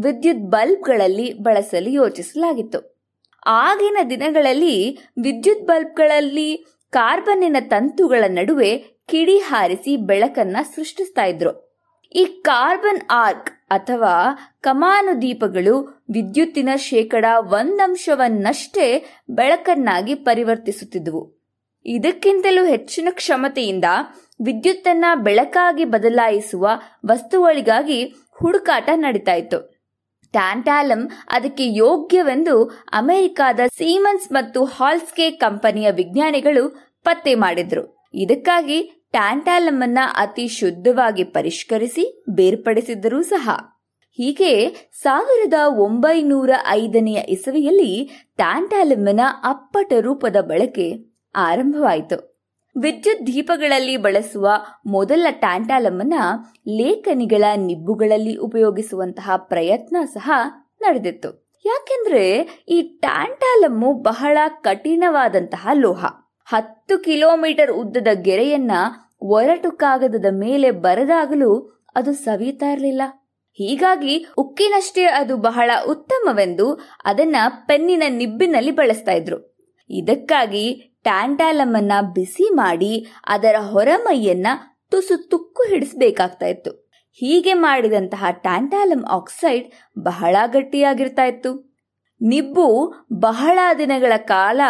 ವಿದ್ಯುತ್ 0.03 0.49
ಬಲ್ಬ್ಗಳಲ್ಲಿ 0.49 1.33
ಬಳಸಲು 1.33 1.89
ಯೋಚಿಸಲಾಗಿತ್ತು. 1.89 3.05
ಆಗಿನ 3.45 3.97
ದಿನಗಳಲ್ಲಿ 4.09 4.97
ವಿದ್ಯುತ್ 5.23 5.67
ಬಲ್ಬ್ಗಳಲ್ಲಿ 5.67 6.65
ಕಾರ್ಬನ್ನಿನ 6.89 7.57
ತಂತುಗಳ 7.59 8.23
ನಡುವೆ 8.27 8.77
ಕಿಡಿ 9.09 9.37
ಹಾರಿಸಿ 9.37 9.97
ಬೆಳಕನ್ನ 9.97 10.57
ಸೃಷ್ಟಿಸ್ತಾ 10.75 11.23
ಇದ್ರು. 11.23 11.72
ಈ 12.15 12.25
ಕಾರ್ಬನ್ 12.25 13.01
ಆರ್ಕ್ 13.09 13.49
ಅಥವಾ 13.69 14.35
ಕಮಾನು 14.61 15.21
ದೀಪಗಳು 15.21 16.03
ವಿದ್ಯುತ್ತಿನ 16.13 16.69
ಶೇಕಡ 16.75 17.25
ಒಂದಂಶವನ್ನಷ್ಟೇ 17.39 19.05
ಬೆಳಕನ್ನಾಗಿ 19.29 20.15
ಪರಿವರ್ತಿಸುತ್ತಿದ್ದವು. 20.15 21.43
ಇದಕ್ಕಿಂತಲೂ 21.85 22.65
ಹೆಚ್ಚಿನ 22.65 23.07
ಕ್ಷಮತೆಯಿಂದ 23.11 23.85
ವಿದ್ಯುತ್ತನ್ನ 24.45 25.05
ಬೆಳಕಾಗಿ 25.15 25.85
ಬದಲಾಯಿಸುವ 25.85 26.69
ವಸ್ತುಗಳಿಗಾಗಿ 27.05 28.03
ಹುಡುಕಾಟ 28.31 28.89
ನಡೀತಾ 28.95 29.33
ಇತ್ತು 29.33 29.73
ಟ್ಯಾಂಟಾಲಮ್ 30.31 31.09
ಅದಕ್ಕೆ 31.29 31.73
ಯೋಗ್ಯವೆಂದು 31.73 32.63
ಅಮೆರಿಕಾದ 32.93 33.59
ಸೀಮನ್ಸ್ 33.67 34.31
ಮತ್ತು 34.31 34.65
ಹಾಲ್ಸ್ಕೆ 34.65 35.31
ಕಂಪನಿಯ 35.31 35.91
ವಿಜ್ಞಾನಿಗಳು 35.91 36.69
ಪತ್ತೆ 37.03 37.35
ಮಾಡಿದ್ರು. 37.35 38.09
ಇದಕ್ಕಾಗಿ 38.13 39.02
ಟ್ಯಾಂಟಾಲಂ 39.13 39.81
ಅನ್ನ 39.81 39.99
ಅತಿ 40.17 40.47
ಶುದ್ಧವಾಗಿ 40.47 41.23
ಪರಿಷ್ಕರಿಸಿ 41.23 42.23
ಬೇರ್ಪಡಿಸಿದ್ದರೂ 42.29 43.21
ಸಹ. 43.21 43.49
ಹೀಗೆ 44.11 44.69
ಸಾವಿರದ 44.93 45.53
ಒಂಬೈನೂರ 45.67 46.49
ಐದನೆಯ 46.67 47.19
ಇಸವಿಯಲ್ಲಿ 47.29 48.09
ಟ್ಯಾಂಟಾಲಮ್ನ 48.37 49.19
ಅಪ್ಪಟ 49.43 49.93
ರೂಪದ 49.99 50.35
ಬಳಕೆ 50.41 51.13
ಆರಂಭವಾಯಿತು. 51.35 52.47
ವಿದ್ಯುತ್ 52.81 53.27
ದೀಪಗಳಲ್ಲಿ 53.27 53.97
ಬಳಸುವ 53.97 54.49
ಮೊದಲ 54.85 55.27
ಟ್ಯಾಂಟಾಲಮ್ಮನ್ನ 55.29 56.13
ಲೇಖನಿಗಳ 56.67 57.43
ನಿಬ್ಬುಗಳಲ್ಲಿ 57.55 58.35
ಉಪಯೋಗಿಸುವಂತಹ 58.35 59.31
ಪ್ರಯತ್ನ 59.37 59.97
ಸಹ 60.13 60.31
ನಡೆದಿತ್ತು. 60.81 61.59
ಯಾಕೆಂದ್ರೆ 61.65 62.39
ಈ 62.69 62.81
ಟ್ಯಾಂಟಾಲಮ್ಮು 62.81 63.93
ಬಹಳ 63.93 64.37
ಕಠಿಣವಾದಂತಹ 64.61 65.67
ಲೋಹ. 65.73 66.05
ಹತ್ತು 66.45 66.97
ಕಿಲೋಮೀಟರ್ 66.97 67.71
ಉದ್ದದ 67.71 68.07
ಗೆರೆಯನ್ನ 68.21 68.71
ಒರಟು 69.25 69.71
ಕಾಗದದ 69.71 70.25
ಮೇಲೆ 70.31 70.71
ಬರೆದಾಗಲೂ 70.71 71.81
ಅದು 71.95 72.13
ಸವಿತಾ 72.13 72.71
ಇರಲಿಲ್ಲ. 72.71 73.01
ಹೀಗಾಗಿ 73.53 74.25
ಉಕ್ಕಿನಷ್ಟೇ 74.37 75.03
ಅದು 75.03 75.37
ಬಹಳ 75.37 75.71
ಉತ್ತಮವೆಂದು 75.87 76.79
ಅದನ್ನ 77.05 77.35
ಪೆನ್ನಿನ 77.67 78.03
ನಿಬ್ಬಿನಲ್ಲಿ 78.09 78.71
ಬಳಸ್ತಾ 78.71 79.11
ಇದ್ರು. 79.11 79.57
ಇದಕ್ಕಾಗಿ 79.89 80.73
ಅನ್ನ 81.07 81.91
ಬಿಸಿ 82.13 82.53
ಮಾಡಿ 82.53 83.07
ಅದರ 83.25 83.55
ಹೊರಮೈಯನ್ನ 83.59 84.47
ತುಸು 84.89 85.29
ತುಕ್ಕು 85.29 85.63
ಹಿಡಿಸಬೇಕಾಗ್ತಾ 85.63 86.45
ಇತ್ತು. 86.45 86.71
ಹೀಗೆ 87.13 87.53
ಮಾಡಿದಂತಹ 87.53 88.25
ಟ್ಯಾಂಟಾಲಮ್ 88.29 89.05
ಆಕ್ಸೈಡ್ 89.05 89.71
ಬಹಳ 89.99 90.35
ಗಟ್ಟಿಯಾಗಿರ್ತಾ 90.45 91.25
ಇತ್ತು. 91.25 91.77
ನಿಬ್ಬು 92.21 92.93
ಬಹಳ 93.13 93.59
ದಿನಗಳ 93.77 94.13
ಕಾಲ 94.17 94.61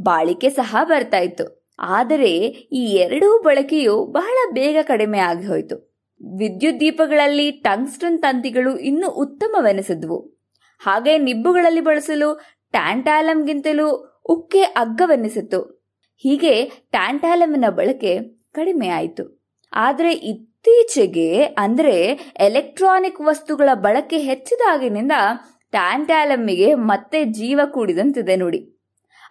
ಬಾಳಿಕೆ 0.00 0.50
ಸಹ 0.50 0.76
ಬರ್ತಾ 0.82 1.18
ಇತ್ತು. 1.18 1.57
ಆದರೆ 1.78 2.46
ಈ 2.72 2.84
ಎರಡೂ 2.92 3.42
ಬಳಕೆಯು 3.42 4.04
ಬಹಳ 4.04 4.36
ಬೇಗ 4.52 4.76
ಕಡಿಮೆ 4.82 5.18
ಆಗಿ 5.18 5.46
ಹೋಯಿತು. 5.46 5.98
ವಿದ್ಯುತ್ 6.36 6.80
ದೀಪಗಳಲ್ಲಿ 6.80 7.50
ಟಂಗ್ಸ್ಟನ್ 7.50 8.18
ತಂತಿಗಳು 8.18 8.78
ಇನ್ನೂ 8.78 9.10
ಉತ್ತಮವೆನಿಸಿದ್ವು. 9.10 10.38
ಹಾಗೆ 10.78 11.18
ನಿಬ್ಬುಗಳಲ್ಲಿ 11.18 11.80
ಬಳಸಲು 11.80 12.34
ಟ್ಯಾಂಟಾಲಮ್ಗಿಂತಲೂ 12.72 14.20
ಉಕ್ಕೆ 14.26 14.62
ಅಗ್ಗವೆನಿಸಿತ್ತು. 14.62 15.62
ಹೀಗೆ 16.16 16.64
ಟ್ಯಾಂಟಾಲಮ್ನ 16.64 17.64
ಬಳಕೆ 17.68 18.18
ಕಡಿಮೆ 18.54 18.88
ಆಯಿತು 18.88 19.46
ಆದರೆ 19.72 20.12
ಇತ್ತೀಚೆಗೆ 20.12 21.42
ಅಂದರೆ 21.42 22.04
ಎಲೆಕ್ಟ್ರಾನಿಕ್ 22.40 23.20
ವಸ್ತುಗಳ 23.20 23.68
ಬಳಕೆ 23.74 24.18
ಹೆಚ್ಚಿದಾಗಿನಿಂದ 24.18 25.12
ಟ್ಯಾಂಟಾಲಮ್ಮಿಗೆ 25.70 26.74
ಮತ್ತೆ 26.74 27.24
ಜೀವ 27.24 27.60
ಕೂಡಿದಂತಿದೆ 27.66 28.36
ನೋಡಿ. 28.36 28.78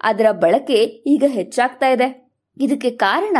ಅದರ 0.01 0.31
ಬಳಕೆ 0.31 0.75
ಈಗ 0.83 1.23
ಹೆಚ್ಚಾಗ್ತಾ 1.27 1.89
ಇದೆ. 1.89 2.26
ಇದಕ್ಕೆ 2.59 2.89
ಕಾರಣ 2.89 3.37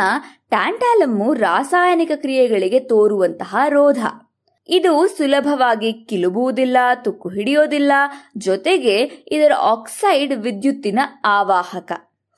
ಟ್ಯಾಂಟಾಲಮ್ಮು 0.50 1.34
ರಾಸಾಯನಿಕ 1.34 2.12
ಕ್ರಿಯೆಗಳಿಗೆ 2.16 2.80
ತೋರುವಂತಹ 2.80 3.56
ರೋಧ. 3.68 4.06
ಇದು 4.70 5.08
ಸುಲಭವಾಗಿ 5.08 5.94
ಕಿಲುಬುವುದಿಲ್ಲ, 5.94 6.78
ತುಕ್ಕು 7.04 7.30
ಹಿಡಿಯೋದಿಲ್ಲ, 7.30 7.92
ಜೊತೆಗೆ 8.38 9.26
ಇದರ 9.28 9.52
ಆಕ್ಸೈಡ್ 9.60 10.34
ವಿದ್ಯುತ್ತಿನ 10.34 11.00
ಆವಾಹಕ. 11.26 11.92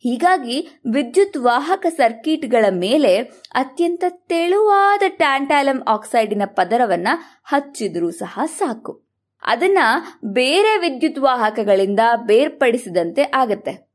ಹೀಗಾಗಿ 0.03 0.81
ವಿದ್ಯುತ್ 0.93 1.37
ವಾಹಕ 1.37 1.85
ಸರ್ಕಿಟ್ಗಳ 1.89 2.65
ಮೇಲೆ 2.69 3.17
ಅತ್ಯಂತ 3.51 4.03
ತೆಳುವಾದ 4.09 5.01
ಟ್ಯಾಂಟಾಲಮ್ 5.07 5.81
ಆಕ್ಸೈಡಿನ 5.87 6.41
ಪದರವನ್ನ 6.45 7.07
ಹಚ್ಚಿದ್ರೂ 7.43 8.11
ಸಹ 8.11 8.39
ಸಾಕು. 8.45 9.09
ಅದನ್ನ 9.43 9.77
ಬೇರೆ 10.25 10.77
ವಿದ್ಯುತ್ 10.77 11.19
ವಾಹಕಗಳಿಂದ 11.19 11.99
ಬೇರ್ಪಡಿಸಿದಂತೆ 12.25 13.31
ಆಗತ್ತೆ. 13.35 13.88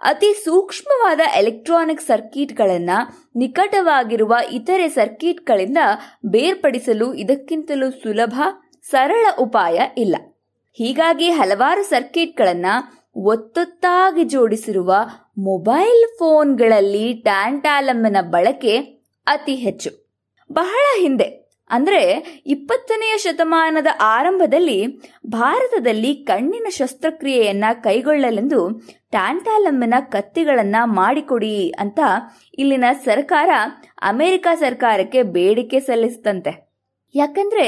ಅತಿ 0.00 0.34
ಸೂಕ್ಷ್ಮವಾದ 0.44 1.20
ಎಲೆಕ್ಟ್ರಾನಿಕ್ 1.36 2.00
ಸರ್ಕಿಟ್ಗಳನ್ನು 2.00 3.28
ನಿಕಟವಾಗಿರುವ 3.36 4.36
ಇತರೆ 4.52 4.88
ಸರ್ಕಿಟ್ಗಳಿಂದ 4.88 5.78
ಬೇರ್ಪಡಿಸಲು 6.26 7.14
ಇದಕ್ಕಿಂತಲೂ 7.14 7.90
ಸುಲಭ, 7.90 8.40
ಸರಳ 8.82 9.26
ಉಪಾಯ 9.38 9.80
ಇಲ್ಲ. 9.98 10.16
ಹೀಗಾಗಿ 10.72 11.30
ಹಲವಾರು 11.30 11.82
ಸರ್ಕಿಟ್ಗಳನ್ನು 11.82 13.00
ಒತ್ತೊತ್ತಾಗಿ 13.16 14.24
ಜೋಡಿಸಿರುವ 14.24 14.94
ಮೊಬೈಲ್ 15.38 16.18
ಫೋನ್ಗಳಲ್ಲಿ 16.18 17.12
ಟ್ಯಾಂಟಾಲಮ್ನ 17.12 18.16
ಬಳಕೆ 18.20 18.78
ಅತಿ 19.26 19.54
ಹೆಚ್ಚು. 19.54 19.90
ಬಹಳ 20.52 21.00
ಹಿಂದೆ 21.00 21.39
ಅಂದ್ರೆ 21.70 22.02
ಇಪ್ಪತ್ತನೆಯ 22.46 23.18
ಶತಮಾನದ 23.18 23.86
ಆರಂಭದಲ್ಲಿ 24.00 24.86
ಭಾರತದಲ್ಲಿ 25.26 26.14
ಕಣ್ಣಿನ 26.14 26.66
ಶಸ್ತ್ರಕ್ರಿಯೆಯನ್ನ 26.70 27.64
ಕೈಗೊಳ್ಳಲೆಂದು 27.72 28.80
ಟ್ಯಾಂಟಾಲಮ್ಮಿನ 29.10 29.94
ಕತ್ತಿಗಳನ್ನ 30.00 30.76
ಮಾಡಿಕೊಡಿ 30.84 31.70
ಅಂತ 31.70 32.00
ಇಲ್ಲಿನ 32.58 32.84
ಸರ್ಕಾರ 33.04 33.50
ಅಮೆರಿಕ 34.02 34.46
ಸರ್ಕಾರಕ್ಕೆ 34.54 35.22
ಬೇಡಿಕೆ 35.22 35.80
ಸಲ್ಲಿಸುತ್ತಂತೆ 35.80 36.70
ಯಾಕಂದ್ರೆ 37.14 37.66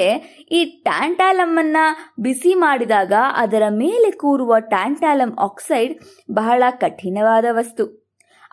ಈ 0.51 0.65
ಟ್ಯಾಂಟಾಲಮ್ಮನ್ನ 0.65 1.77
ಬಿಸಿ 2.20 2.55
ಮಾಡಿದಾಗ 2.55 3.12
ಅದರ 3.37 3.62
ಮೇಲೆ 3.69 4.11
ಕೂರುವ 4.11 4.59
ಟ್ಯಾಂಟಾಲಮ್ 4.59 5.39
ಆಕ್ಸೈಡ್ 5.39 5.95
ಬಹಳ 6.33 6.62
ಕಠಿಣವಾದ 6.70 7.45
ವಸ್ತು. 7.51 8.02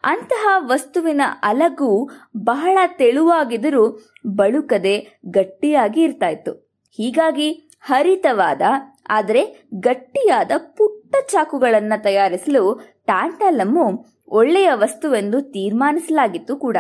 ಅಂತಹ 0.04 0.48
ವಸ್ತುವಿನ 0.58 1.22
ಅಲಗು 1.44 2.10
ಬಹಳ 2.38 2.78
ತೆಳುವಾಗಿದ್ದರೂ 2.98 3.84
ಬಳುಕದೆ 4.28 5.24
ಗಟ್ಟಿಯಾಗಿ 5.30 6.02
ಇರ್ತಾ 6.02 6.28
ಇತ್ತು 6.28 6.54
ಹೀಗಾಗಿ 6.98 7.50
ಹರಿತವಾದ, 7.82 8.62
ಆದರೆ 9.10 9.70
ಗಟ್ಟಿಯಾದ 9.80 10.52
ಪುಟ್ಟ 10.58 11.16
ಚಾಕುಗಳನ್ನು 11.32 12.04
ತಯಾರಿಸಲು 12.04 12.64
ಟ್ಯಾಂಟಾಲಮ್ಮು 13.06 14.06
ಒಳ್ಳೆಯ 14.28 14.70
ವಸ್ತುವೆಂದು 14.74 15.42
ತೀರ್ಮಾನಿಸಲಾಗಿತ್ತು 15.42 16.56
ಕೂಡ. 16.58 16.78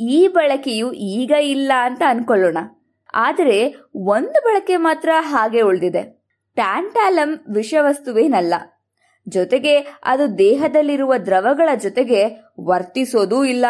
ಈ 0.00 0.28
ಬಳಕೆಯು 0.28 0.92
ಈಗ 0.92 1.30
ಇಲ್ಲ 1.30 1.72
ಅಂತ 1.84 2.02
ಅನ್ಕೊಳ್ಳೋಣ. 2.08 2.58
ಆದರೆ 3.14 3.74
ಒಂದು 3.94 4.40
ಬಳಕೆ 4.40 4.76
ಮಾತ್ರ 4.76 5.10
ಹಾಗೆ 5.18 5.60
ಉಳಿದಿದೆ. 5.60 6.02
ಟ್ಯಾಂಟಾಲಮ್ 6.54 7.54
ವಿಷವಸ್ತುವೇನಲ್ಲ. 7.54 8.54
ಜೊತೆಗೆ 9.28 10.00
ಅದು 10.04 10.38
ದೇಹದಲ್ಲಿರುವ 10.38 11.16
ದ್ರವಗಳ 11.16 11.68
ಜೊತೆಗೆ 11.74 12.44
ವರ್ತಿಸೋದೂ 12.60 13.44
ಇಲ್ಲ. 13.44 13.66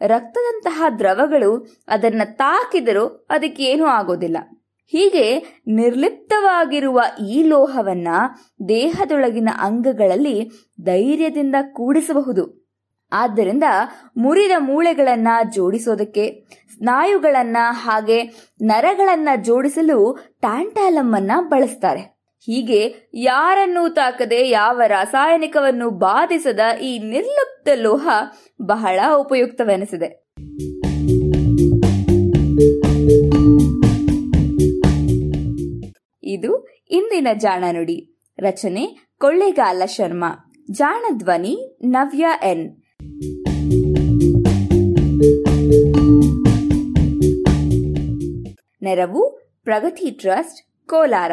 ರಕ್ತದಂತಹ 0.00 0.84
ದ್ರವಗಳು 0.98 1.66
ಅದನ್ನ 1.88 2.22
ತಾಕಿದರೂ 2.24 3.26
ಅದಕ್ಕೇನೂ 3.30 3.84
ಆಗೋದಿಲ್ಲ. 3.84 4.36
ಹೀಗೆ 4.86 5.38
ನಿರ್ಲಿಪ್ತವಾಗಿರುವ 5.66 7.02
ಈ 7.28 7.42
ಲೋಹವನ್ನ 7.42 8.08
ದೇಹದೊಳಗಿನ 8.68 9.48
ಅಂಗಗಳಲ್ಲಿ 9.58 10.50
ಧೈರ್ಯದಿಂದ 10.80 11.54
ಕೂಡಿಸಬಹುದು. 11.72 12.66
ಆದ್ದರಿಂದ 13.12 13.64
ಮುರಿದ 14.16 14.50
ಮೂಳೆಗಳನ್ನ 14.58 15.28
ಜೋಡಿಸೋದಕ್ಕೆ, 15.54 16.44
ಸ್ನಾಯುಗಳನ್ನ 16.74 17.56
ಹಾಗೆ 17.70 18.22
ನರಗಳನ್ನ 18.62 19.28
ಜೋಡಿಸಲು 19.42 20.18
ಟ್ಯಾಂಟಾಲಮ್ 20.40 21.14
ಅನ್ನ 21.14 21.32
ಬಳಸ್ತಾರೆ. 21.40 22.15
ಹೀಗೆ 22.46 23.10
ಯಾರನ್ನೂ 23.14 23.88
ತಾಕದೆ 23.88 24.48
ಯಾವ 24.48 24.80
ರಾಸಾಯನಿಕವನ್ನು 24.86 25.90
ಬಾಧಿಸದ 25.90 26.60
ಈ 26.82 26.98
ನಿರ್ಲುಪ್ತ 26.98 27.68
ಲೋಹ 27.74 28.08
ಬಹಳ 28.62 29.00
ಉಪಯುಕ್ತವೆನಿಸಿದೆ. 29.16 30.32
ಇದು 36.22 36.68
ಇಂದಿನ 36.90 37.28
ಜಾಣ 37.34 37.64
ನುಡಿ. 37.72 38.18
ರಚನೆ 38.38 38.98
ಕೊಳ್ಳೇಗಾಲ 39.18 39.82
ಶರ್ಮಾ. 39.84 40.52
ಜಾಣ 40.70 41.04
ಧ್ವನಿ 41.16 41.78
ನವ್ಯ 41.84 42.26
ಎನ್. 42.42 42.76
ನೆರವು 48.82 49.40
ಪ್ರಗತಿ 49.64 50.10
ಟ್ರಸ್ಟ್ 50.10 50.88
ಕೋಲಾರ. 50.88 51.32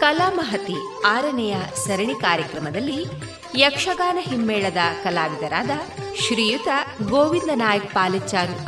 ಕಲಾಮಹತಿ 0.00 0.74
ಆರನೆಯ 1.06 1.56
ಸರಣಿ 1.86 2.14
ಕಾರ್ಯಕ್ರಮದಲ್ಲಿ 2.14 3.04
ಯಕ್ಷಗಾನ 3.56 4.18
ಹಿಮ್ಮೇಳದ 4.20 4.76
ಕಲಾವಿದರಾದ 5.04 5.70
ಶ್ರೀಯುತ 6.20 6.68
ಗೋವಿಂದ 7.02 7.50
ನಾಯಕ್ 7.54 7.94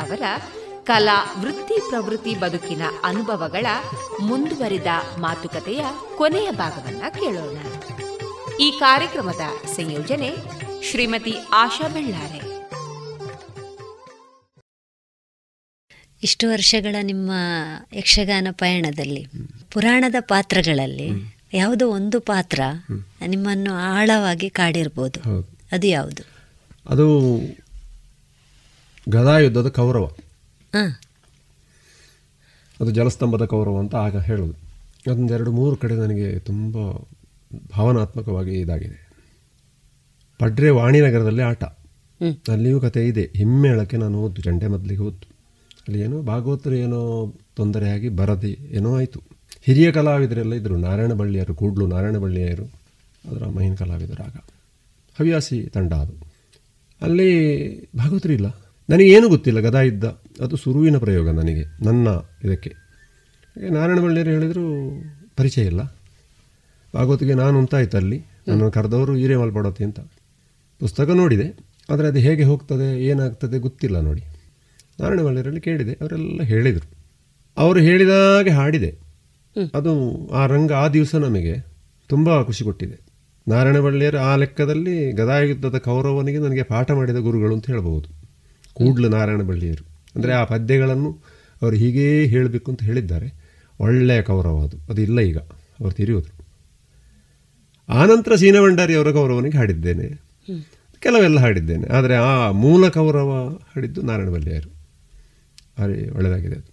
ಅವರ 0.00 0.22
ಕಲಾ 0.84 1.34
ವೃತ್ತಿ 1.40 1.88
ಪ್ರವೃತ್ತಿ 1.88 2.34
ಬದುಕಿನ 2.34 2.82
ಅನುಭವಗಳ 3.04 3.66
ಮುಂದುವರಿದ 4.20 4.86
ಮಾತುಕತೆಯ 5.18 5.84
ಕೊನೆಯ 6.16 6.50
ಭಾಗವನ್ನ 6.50 7.02
ಕೇಳೋಣ. 7.09 7.59
ಈ 8.60 8.70
ಕಾರ್ಯಕ್ರಮದ 8.78 9.66
ಸಂಯೋಜನೆ 9.66 10.36
ಶ್ರೀಮತಿ 10.90 11.34
ಆಶಾ 11.52 11.88
ಬೆಳ್ಳಾರೆ. 11.88 12.51
ಇಷ್ಟು 16.23 16.49
ವರ್ಷಗಳ 16.49 16.97
ನಿಮ್ಮ 17.03 17.31
ಯಕ್ಷಗಾನ 17.93 18.49
ಪಯಣದಲ್ಲಿ 18.51 19.27
ಪುರಾಣದ 19.70 20.15
ಪಾತ್ರಗಳಲ್ಲಿ 20.20 21.09
ಯಾವುದೋ 21.53 21.90
ಒಂದು 21.90 22.20
ಪಾತ್ರ 22.20 22.61
ನಿಮ್ಮನ್ನು 23.27 23.73
ಆಳವಾಗಿ 23.74 24.51
ಕಾಡಿರ್ಬೋದು. 24.51 25.20
ಅದು 25.73 25.86
ಯಾವುದು? 25.86 26.23
ಅದು 26.89 27.07
ಗದಾಯುದ್ಧದ 29.09 29.69
ಕೌರವ. 29.69 30.11
ಅದು 32.81 32.90
ಜಲಸ್ತಂಭದ 32.90 33.44
ಕೌರವ 33.44 33.78
ಅಂತ 33.78 33.94
ಆಗ 33.94 34.20
ಹೇಳೋದು. 34.20 34.53
ಅದೊಂದೆರಡು 35.11 35.53
ಮೂರು 35.53 35.77
ಕಡೆ 35.77 35.94
ನನಗೆ 35.94 36.39
ತುಂಬ 36.39 36.77
ಭಾವನಾತ್ಮಕವಾಗಿ 37.77 38.61
ಇದಾಗಿದೆ. 38.61 39.11
ಪಡ್ರೆ 40.39 40.70
ವಾಣಿನಗರದಲ್ಲಿ 40.70 41.43
ಆಟ. 41.43 41.65
ಅಲ್ಲಿಯೂ 42.49 42.81
ಕತೆ 42.81 43.07
ಇದೆ. 43.07 43.31
ಹಿಮ್ಮೇಳಕ್ಕೆ 43.36 43.97
ನಾನು 43.97 44.19
ಓದ್ದು 44.19 44.43
ಚಂಡೆ 44.43 44.66
ಮೊದಲಿಗೆ 44.66 45.03
ಓದ್ದು 45.03 45.31
ಅಲ್ಲಿ 45.88 46.00
ಏನೋ 46.00 46.22
ಭಾಗವತರು 46.22 46.74
ಏನೋ 46.74 47.32
ತೊಂದರೆಯಾಗಿ 47.56 48.09
ಬರದೆ 48.09 48.50
ಏನೋ 48.50 48.96
ಆಯಿತು. 48.96 49.22
ಹಿರಿಯ 49.62 49.92
ಕಲಾವಿದರೆಲ್ಲ 49.92 50.54
ಇದ್ದರು 50.54 50.76
ನಾರಾಯಣ 50.76 51.12
ಬಳ್ಳಿಯರು, 51.12 51.54
ಕೂಡ್ಲು 51.54 51.86
ನಾರಾಯಣ 51.86 52.16
ಬಳ್ಳಿಯರು. 52.16 52.64
ಅದರ 53.30 53.46
ಮಹಿನ್ 53.46 53.76
ಕಲಾವಿದರಾಗ 53.76 54.34
ಹವ್ಯಾಸಿ 55.20 55.62
ತಂಡ 55.62 55.92
ಅದು. 55.92 56.12
ಅಲ್ಲಿ 57.02 57.80
ಭಾಗವತರು 57.96 58.32
ಇಲ್ಲ. 58.32 58.46
ನನಗೇನು 58.90 59.28
ಗೊತ್ತಿಲ್ಲ, 59.28 59.60
ಗದಾ 59.60 59.80
ಇದ್ದ. 59.80 60.04
ಅದು 60.40 60.56
ಸುರುವಿನ 60.56 60.98
ಪ್ರಯೋಗ 60.98 61.30
ನನಗೆ, 61.30 61.64
ನನ್ನ 61.84 62.09
ಇದಕ್ಕೆ. 62.44 62.74
ನಾರಾಯಣ 63.70 64.00
ಬಳ್ಳಿಯರು 64.00 64.30
ಹೇಳಿದರು, 64.30 64.92
ಪರಿಚಯ 65.36 65.64
ಇಲ್ಲ. 65.64 65.82
ಭಾಗವತಿಗೆ 66.94 67.34
ನಾನು 67.34 67.59
ಉಂಟಾಯ್ತು 67.59 67.96
ಅಲ್ಲಿ. 67.96 68.22
ನನ್ನ 68.48 68.68
ಕರೆದವರು 68.68 69.16
ಹೀರೇ 69.16 69.36
ಮಲ್ಪಡೋತಿ 69.36 69.84
ಅಂತ. 69.84 70.00
ಪುಸ್ತಕ 70.78 71.09
ನೋಡಿದೆ. 71.09 71.59
ಆದರೆ 71.90 72.06
ಅದು 72.06 72.18
ಹೇಗೆ 72.18 72.44
ಹೋಗ್ತದೆ, 72.44 73.04
ಏನಾಗ್ತದೆ 73.04 73.59
ಗೊತ್ತಿಲ್ಲ 73.59 74.00
ನೋಡಿ. 74.00 74.22
ನಾರಾಯಣ 75.01 75.20
ಬಳ್ಳಿಯರಲ್ಲಿ 75.20 75.60
ಕೇಳಿದೆ 75.60 75.93
ಅವರೆಲ್ಲ 75.93 76.43
ಹೇಳಿದರು. 76.43 76.90
ಅವರು 77.56 77.81
ಹೇಳಿದಾಗೆ 77.81 78.51
ಹಾಡಿದೆ. 78.51 78.98
ಅದು 79.74 79.93
ಆ 80.32 80.47
ರಂಗ 80.47 80.73
ಆ 80.73 80.89
ದಿವಸ 80.89 81.14
ನಮಗೆ 81.14 81.66
ತುಂಬ 82.09 82.43
ಖುಷಿ 82.43 82.64
ಕೊಟ್ಟಿದೆ. 82.64 83.01
ನಾರಾಯಣ 83.48 83.78
ಬಳ್ಳಿಯರು 83.78 84.19
ಆ 84.19 84.36
ಲೆಕ್ಕದಲ್ಲಿ 84.36 85.12
ಗದಾಯುದ್ಧದ 85.12 85.78
ಕೌರವನಿಗೆ 85.78 86.39
ನನಗೆ 86.39 86.62
ಪಾಠ 86.62 86.90
ಮಾಡಿದ 86.90 87.16
ಗುರುಗಳು 87.16 87.55
ಅಂತ 87.55 87.66
ಹೇಳಬಹುದು. 87.66 88.09
ಕೂಡ್ಲು 88.73 89.09
ನಾರಾಯಣ 89.09 89.43
ಬಳ್ಳಿಯರು 89.43 89.86
ಅಂದರೆ 90.14 90.32
ಆ 90.32 90.44
ಪದ್ಯಗಳನ್ನು 90.44 91.19
ಅವರು 91.62 91.77
ಹೀಗೇ 91.77 92.27
ಹೇಳಬೇಕು 92.27 92.70
ಅಂತ 92.70 92.82
ಹೇಳಿದ್ದಾರೆ. 92.82 93.35
ಒಳ್ಳೆಯ 93.81 94.23
ಕೌರವ 94.23 94.62
ಅದು. 94.62 94.77
ಅದು 94.93 95.02
ಇಲ್ಲ 95.02 95.20
ಈಗ. 95.20 95.39
ಅವರು 95.81 95.90
ತಿರಿಯೋದು 95.90 96.43
ಆನಂತರ 97.89 98.35
ಸೀನಭಂಡಾರಿ 98.35 98.94
ಅವರ 98.94 99.10
ಕೌರವನಿಗೆ 99.10 99.59
ಹಾಡಿದ್ದೇನೆ. 99.59 100.09
ಕೆಲವೆಲ್ಲ 100.98 101.39
ಹಾಡಿದ್ದೇನೆ. 101.40 101.93
ಆದರೆ 101.93 102.16
ಆ 102.16 102.51
ಮೂಲ 102.51 102.89
ಕೌರವ 102.89 103.48
ಹಾಡಿದ್ದು 103.48 104.02
ನಾರಾಯಣ 104.02 104.28
ಭಾರಿ 105.78 106.11
ಒಳ್ಳೆಯದಾಗಿದೆ 106.11 106.55
ಅದು. 106.55 106.73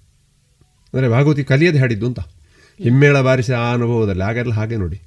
ಅಂದರೆ 0.93 1.09
ಭಾಗವತಿ 1.09 1.43
ಕಲಿಯದೆ 1.43 1.79
ಹಾಡಿದ್ದು 1.79 2.05
ಅಂತ. 2.05 2.19
ಹಿಮ್ಮೇಳ 2.83 3.21
ಬಾರಿಸಿ 3.21 3.53
ಆ 3.53 3.73
ಅನುಭವದಲ್ಲಿ 3.73 4.23
ಆಗೆಲ್ಲ 4.23 4.53
ಹಾಗೆ 4.53 4.75
ನೋಡಿ. 4.75 5.01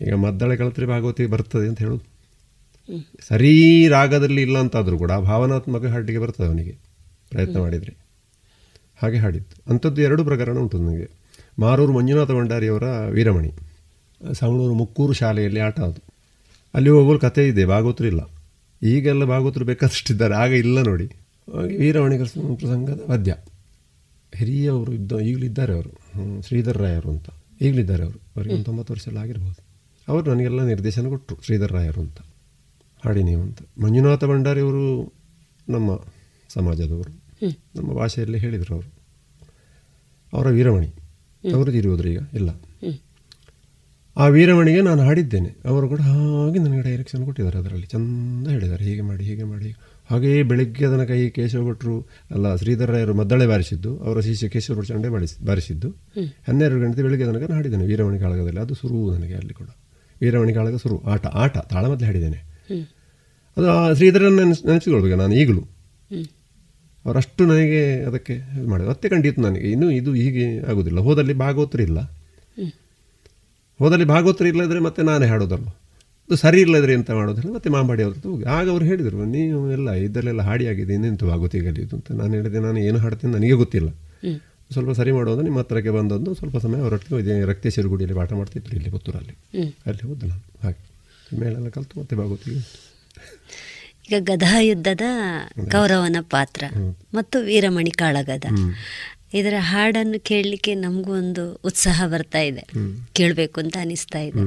ಈಗ 0.00 0.14
ಮದ್ದಳೆ 0.14 0.56
ಕಳತ್ರೆ 0.56 0.86
ಭಾಗವತಿ 0.86 1.26
ಬರ್ತದೆ 1.26 1.68
ಅಂತ 1.68 1.78
ಹೇಳೋದು. 1.78 2.12
ಸರಿ 3.28 3.88
ರಾಗದಲ್ಲಿ 3.88 4.42
ಇಲ್ಲ 4.42 4.58
ಅಂತಾದರೂ 4.58 4.98
ಕೂಡ 4.98 5.12
ಭಾವನಾತ್ಮಕ 5.12 5.86
ಹಾಡಿಗೆ 5.86 6.18
ಬರ್ತದೆ 6.18 6.46
ಅವನಿಗೆ 6.46 6.72
ಪ್ರಯತ್ನ 7.30 7.58
ಮಾಡಿದರೆ. 7.58 7.96
ಹಾಗೆ 9.02 9.18
ಹಾಡಿತ್ತು 9.18 9.70
ಅಂಥದ್ದು 9.70 10.02
ಎರಡು 10.02 10.24
ಪ್ರಕರಣ 10.24 10.58
ಉಂಟು 10.58 10.78
ನನಗೆ. 10.78 11.10
ಮಾರೂರು 11.58 11.92
ಮಂಜುನಾಥ 11.92 12.30
ಭಂಡಾರಿಯವರ 12.30 12.82
ವೀರಮಣಿ 13.08 13.52
ಸವಣೂರು 14.34 14.74
ಮುಕ್ಕೂರು 14.74 15.12
ಶಾಲೆಯಲ್ಲಿ 15.12 15.60
ಆಟ 15.60 15.80
ಅದು. 15.80 16.00
ಅಲ್ಲಿ 16.74 16.90
ಒಬ್ಬರು 16.90 17.18
ಕಥೆ 17.18 17.48
ಇದೆ 17.48 17.64
ಭಾಗವತರು 17.64 18.06
ಇಲ್ಲ. 18.06 18.20
ಈಗೆಲ್ಲ 18.82 19.24
ಭಾಗವತರು 19.24 19.64
ಬೇಕಾದಷ್ಟಿದ್ದಾರೆ 19.64 20.34
ಆಗ 20.34 20.50
ಇಲ್ಲ 20.50 20.82
ನೋಡಿ. 20.82 21.10
ಹಾಗೆ 21.56 21.76
ವೀರಮಣಿಗಳ 21.76 22.24
ಪ್ರಸಂಗದ 22.54 23.00
ವಾದ್ಯ 23.08 23.36
ಹಿರಿಯವರು 24.34 24.92
ಇದ್ದ 24.92 25.12
ಈಗಲಿದ್ದಾರೆ 25.12 25.74
ಅವರು. 25.74 26.42
ಶ್ರೀಧರ್ 26.42 26.78
ರಾಯರು 26.78 27.10
ಅಂತ. 27.10 27.26
ಈಗಲಿದ್ದಾರೆ 27.60 28.04
ಅವರು. 28.04 28.18
ಅವರಿಗೆ 28.36 28.54
ಒಂದು 28.54 28.64
ತೊಂಬತ್ತು 28.64 28.92
ವರ್ಷ 28.92 29.08
ಎಲ್ಲ 29.08 29.18
ಆಗಿರ್ಬೋದು. 29.18 29.64
ಅವರು 30.08 30.34
ನನಗೆಲ್ಲ 30.34 30.62
ನಿರ್ದೇಶನ 30.62 31.08
ಕೊಟ್ಟರು 31.08 31.44
ಶ್ರೀಧರ್ 31.44 31.72
ರಾಯರು 31.72 32.00
ಅಂತ. 32.00 32.18
ಹಾಡಿ 33.04 33.22
ನೀವು 33.22 33.42
ಅಂತ. 33.42 33.58
ಮಂಜುನಾಥ 33.82 34.24
ಭಂಡಾರಿಯವರು 34.24 35.12
ನಮ್ಮ 35.68 36.00
ಸಮಾಜದವರು. 36.48 37.22
ನಮ್ಮ 37.76 37.92
ಭಾಷೆಯಲ್ಲಿ 37.92 38.38
ಹೇಳಿದರು 38.38 38.74
ಅವರು. 38.74 38.92
ಅವರ 40.32 40.48
ವೀರಮಣಿ 40.48 40.86
ಅವರು 41.54 41.72
ಇರುವುದ್ರು 41.72 42.08
ಈಗ. 42.08 42.20
ಇಲ್ಲ. 42.34 42.50
ಆ 44.16 44.26
ವೀರಮಣಿಗೆ 44.26 44.80
ನಾನು 44.80 45.02
ಹಾಡಿದ್ದೇನೆ. 45.02 45.56
ಅವರು 45.64 45.88
ಕೂಡ 45.88 46.00
ಹಾಗೆ 46.00 46.58
ನನಗೆ 46.58 46.82
ಡೈರೆಕ್ಷನ್ 46.82 47.24
ಕೊಟ್ಟಿದ್ದಾರೆ 47.24 47.58
ಅದರಲ್ಲಿ. 47.58 47.86
ಚಂದ 47.86 48.48
ಹೇಳಿದ್ದಾರೆ. 48.48 48.84
ಹೀಗೆ 48.84 49.00
ಮಾಡಿ 49.00 49.24
ಹೀಗೆ 49.24 49.44
ಮಾಡಿ 49.44 49.74
ಹಾಗೆಯೇ 50.12 50.42
ಬೆಳಿಗ್ಗೆ 50.42 50.86
ಅದನ್ನು 50.86 51.06
ಕೈ 51.06 51.28
ಕೇಶವ 51.28 51.68
ಭಟ್ರು 51.68 52.00
ಅಲ್ಲ 52.30 52.56
ಶ್ರೀಧರ 52.56 52.90
ರಾಯರು 52.90 53.14
ಮದ್ದಳೆ 53.14 53.46
ಬಾರಿಸಿದ್ದು 53.46 53.98
ಅವರ 53.98 54.20
ಶಿಷ್ಯ 54.20 54.48
ಕೇಶವ 54.48 54.74
ಭಟ್ 54.74 54.86
ಚಂಡೆ 54.86 55.08
ಬಾರಿಸಿ 55.08 55.46
ಬಾರಿಸಿದ್ದು. 55.46 55.90
ಹನ್ನೆರಡು 56.48 56.80
ಗಂಟೆ 56.80 57.02
ಬೆಳಿಗ್ಗೆ 57.02 57.26
ತನಕ 57.26 57.50
ಹಾಡಿದ್ದೇನೆ 57.50 57.84
ವೀರಮಣಿ 57.84 58.18
ಕಾಳಗದಲ್ಲಿ. 58.18 58.60
ಅದು 58.60 58.74
ಸುರು 58.74 59.14
ನನಗೆ 59.14 59.34
ಅಲ್ಲಿ 59.34 59.54
ಕೂಡ. 59.54 59.68
ವೀರಮಣಿ 60.20 60.54
ಕಾಳಗ 60.54 60.76
ಸುರು 60.76 61.02
ಆಟ 61.02 61.26
ಆಟ 61.26 61.58
ತಾಳಮದ್ದಲೆ 61.58 62.06
ಹಾಡಿದ್ದೇನೆ. 62.06 62.38
ಅದು 63.56 63.70
ಆ 63.70 63.92
ಶ್ರೀಧರನ್ನ 63.92 64.40
ನೆನೆಸ್ 64.40 64.66
ನೆನೆಸಿಕೊಳ್ಬೇಕು 64.66 65.16
ನಾನು 65.16 65.34
ಈಗಲೂ. 65.34 65.60
ಅವರಷ್ಟು 67.06 67.46
ನನಗೆ 67.46 68.04
ಅದಕ್ಕೆ 68.04 68.32
ಇದು 68.32 68.68
ಮಾಡಿದ್ರು 68.68 68.90
ಮತ್ತೆ 68.90 69.08
ಖಂಡಿತ 69.08 69.38
ನನಗೆ. 69.38 69.70
ಇನ್ನೂ 69.70 69.90
ಇದು 69.90 70.14
ಹೀಗೆ 70.14 70.58
ಆಗೋದಿಲ್ಲ. 70.58 70.98
ಹೋದಲ್ಲಿ 70.98 71.34
ಭಾಗವತರು 71.34 71.82
ಇಲ್ಲ. 71.82 72.00
ಹೋದಲ್ಲಿ 73.78 74.04
ಭಾಗವತರು 74.04 74.48
ಇಲ್ಲದ್ರೆ 74.48 74.80
ಮತ್ತೆ 74.80 75.02
ನಾನೇ 75.02 75.26
ಹಾಡೋದಲ್ಲ 75.26 75.64
ಅದು 75.64 75.81
ಸರಿ 76.30 76.60
ಇಲ್ಲದ್ರೆ 76.60 76.92
ಎಂತ 76.92 77.10
ಮಾಡೋದಿಲ್ಲ 77.10 77.54
ಮತ್ತೆ 77.54 77.70
ಮಾಂಬಾಡಿ 77.70 78.02
ಅವ್ರದ್ದು 78.02 78.30
ಹೋಗಿ. 78.30 78.44
ಆಗ 78.44 78.70
ಅವ್ರು 78.70 78.84
ಹೇಳಿದರು 78.84 79.24
ನೀವು 79.24 79.72
ಎಲ್ಲ 79.72 79.90
ಇದರಲ್ಲೆಲ್ಲ 79.90 80.40
ಹಾಡಿ 80.40 80.66
ಆಗಿದೆ 80.66 80.94
ಆಗುತ್ತೆ 80.94 81.26
ಭಾಗವತಿಗಲ್ಲಿ 81.26 81.80
ಇದು? 81.80 81.96
ಅಂತ. 81.96 82.12
ನಾನು 82.12 82.34
ಹೇಳಿದೆ 82.34 82.58
ನಾನು 82.58 82.78
ಏನು 82.78 82.98
ಹಾಡ್ತೀನಿ 82.98 83.32
ನನಗೆ 83.32 83.52
ಗೊತ್ತಿಲ್ಲ. 83.52 83.90
ಸ್ವಲ್ಪ 84.72 84.90
ಸರಿ 84.90 85.12
ಮಾಡೋದು 85.12 85.42
ನಿಮ್ಮ 85.42 85.58
ಹತ್ರಕ್ಕೆ 85.58 85.90
ಬಂದೊಂದು 85.90 86.34
ಸ್ವಲ್ಪ 86.34 86.56
ಸಮಯ 86.56 86.80
ಅವರೊಟ್ಟಿಗೆ 86.80 87.20
ಇದೇ 87.20 87.44
ರಕ್ತೇಶ್ವರ 87.44 87.86
ಗುಡಿಯಲ್ಲಿ 87.86 88.16
ಪಾಠ 88.16 88.32
ಮಾಡ್ತಿದ್ರು 88.32 88.76
ಇಲ್ಲಿ 88.76 88.90
ಪುತ್ತೂರಲ್ಲಿ. 88.90 89.34
ಅಲ್ಲಿ 89.86 90.08
ಹೋದ 90.08 90.22
ನಾನು 90.22 90.58
ಹಾಗೆ. 90.62 90.80
ಮೇಳೆಲ್ಲ 91.40 91.68
ಕಲಿತು 91.68 92.00
ಮತ್ತೆ 92.00 92.16
ಭಾಗವತಿಗೆ 92.16 92.56
ಈಗ 94.08 94.14
ಗದಾಯುದ್ಧದ 94.18 95.00
ಕೌರವನ 95.70 96.16
ಪಾತ್ರ 96.20 96.64
ಮತ್ತು 97.14 97.40
ವೀರಮಣಿ 97.40 97.90
ಕಾಳಗದ. 97.90 98.44
ಇದರ 99.34 99.54
ಹಾಡನ್ನು 99.58 100.20
ಕೇಳಲಿಕ್ಕೆ 100.20 100.74
ನಮಗೂ 100.74 101.12
ಒಂದು 101.12 101.60
ಉತ್ಸಾಹ 101.64 102.06
ಬರ್ತಾ 102.06 102.40
ಇದೆ. 102.40 102.64
ಕೇಳಬೇಕು 103.12 103.60
ಅಂತ 103.60 103.76
ಅನಿಸ್ತಾ 103.80 104.18
ಇದೆ. 104.18 104.42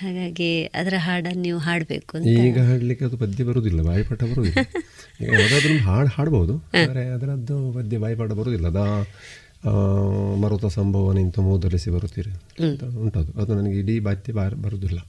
ಹಾಗಾಗಿ 0.00 0.48
ಅದರ 0.74 0.94
ಹಾಡನ್ನು 0.98 1.42
ನೀವು 1.42 1.58
ಹಾಡಬೇಕು 1.58 2.16
ಅಂತ. 2.16 2.26
ಈಗ 2.40 2.58
ಹಾಡಲಿಕ್ಕೆ 2.60 3.04
ಅದು 3.04 3.16
ಪದ್ಯ 3.16 3.44
ಬರುವುದಿಲ್ಲ 3.44 3.82
ಬಾಯಿಪಾಠ 3.82 4.22
ಬರುವುದಿಲ್ಲ. 4.22 4.60
ಈಗ 5.20 5.28
ಯಾವುದಾದ್ರೂ 5.32 5.78
ಹಾಡು 5.78 6.08
ಹಾಡ್ಬೋದು 6.08 6.54
ಆದರೆ 6.74 7.04
ಅದರದ್ದು 7.08 7.72
ಪದ್ಯ 7.72 7.98
ಬಾಯಿಪಾಠ 7.98 8.30
ಬರುವುದಿಲ್ಲ. 8.30 8.66
ಅದ 8.66 8.82
ಮರುತ 10.40 10.66
ಸಂಭವ 10.74 11.12
ನಿಂತು 11.12 11.42
ಮೂದಲಿಸಿ 11.42 11.90
ಬರುತ್ತೀರಿ 11.90 12.30
ಅಂತ 12.64 12.82
ಉಂಟದು. 12.98 13.40
ಅದು 13.42 13.54
ನನಗೆ 13.54 13.78
ಇಡೀ 13.78 13.98
ಬಾತ್ಯ 13.98 14.32
ಬಾರ್ 14.32 14.54
ಬರುವುದಿಲ್ಲ. 14.54 15.00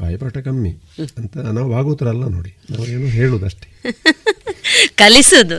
ಬಾಯಿಪಾಠ 0.00 0.38
ಕಮ್ಮಿ 0.38 0.72
ಅಂತ 1.18 1.36
ನಾವು 1.48 1.70
ಭಾಗವತರಲ್ಲ 1.72 2.24
ನೋಡಿ. 2.28 2.52
ನಾವು 2.70 2.86
ಏನು 2.86 3.06
ಹೇಳುವುದಷ್ಟೇ. 3.08 3.68
ಕಲಿಸೋದು 4.94 5.58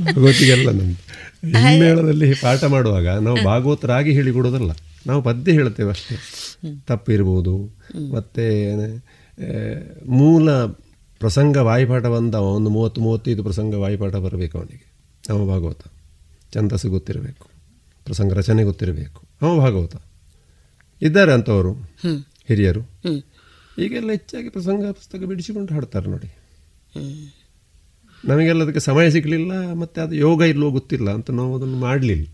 ಭಾಗವತಿಗೆಲ್ಲ 0.00 0.68
ನಮ್ದು 0.78 1.00
ಹಿಮ್ಮೇಳದಲ್ಲಿ 1.58 2.34
ಪಾಠ 2.42 2.64
ಮಾಡುವಾಗ 2.64 3.08
ನಾವು 3.18 3.44
ಭಾಗವತರಾಗಿ 3.44 4.12
ಹೇಳಿಕೊಡೋದಲ್ಲ 4.12 4.72
ನಾವು 5.06 5.22
ಪದ್ಯ 5.22 5.52
ಹೇಳ್ತೇವೆ 5.52 5.90
ಅಷ್ಟೇ. 5.90 6.14
ತಪ್ಪಿರ್ಬೋದು. 6.86 7.54
ಮತ್ತು 8.12 8.44
ಮೂಲ 10.10 10.50
ಪ್ರಸಂಗ 11.20 11.56
ವಾಯುಪಾಠ 11.56 12.06
ಬಂದ 12.06 12.34
ಒಂದು 12.34 12.70
ಮೂವತ್ತು 12.70 13.00
ಮೂವತ್ತೈದು 13.00 13.42
ಪ್ರಸಂಗ 13.42 13.74
ವಾಯುಪಾಠ 13.74 14.14
ಬರಬೇಕು 14.14 14.58
ಅವನಿಗೆ. 14.58 14.84
ಅವ 15.28 15.46
ಭಾಗವತ. 15.46 15.80
ಛಂದಸ್ಸು 16.54 16.88
ಗೊತ್ತಿರಬೇಕು. 16.88 17.46
ಪ್ರಸಂಗ 18.04 18.32
ರಚನೆ 18.32 18.62
ಗೊತ್ತಿರಬೇಕು. 18.62 19.22
ಅವ 19.42 19.56
ಭಾಗವತ. 19.58 19.96
ಇದ್ದಾರೆ 21.02 21.32
ಅಂಥವರು 21.32 21.72
ಹಿರಿಯರು. 22.48 22.82
ಈಗೆಲ್ಲ 23.78 24.10
ಹೆಚ್ಚಾಗಿ 24.10 24.48
ಪ್ರಸಂಗ 24.48 24.84
ಪುಸ್ತಕ 24.90 25.18
ಬಿಡಿಸಿಕೊಂಡು 25.18 25.74
ಹಾಡ್ತಾರೆ 25.74 26.08
ನೋಡಿ. 26.10 26.28
ನಮಗೆಲ್ಲ 28.24 28.62
ಅದಕ್ಕೆ 28.62 28.80
ಸಮಯ 28.80 29.10
ಸಿಗಲಿಲ್ಲ 29.10 29.72
ಮತ್ತು 29.72 30.00
ಅದು 30.00 30.14
ಯೋಗ 30.14 30.42
ಇಲ್ಲೋ 30.42 30.70
ಗೊತ್ತಿಲ್ಲ 30.70 31.10
ಅಂತ 31.10 31.30
ನಾವು 31.30 31.56
ಅದನ್ನು 31.56 31.76
ಮಾಡಲಿಲ್ಲ. 31.76 32.26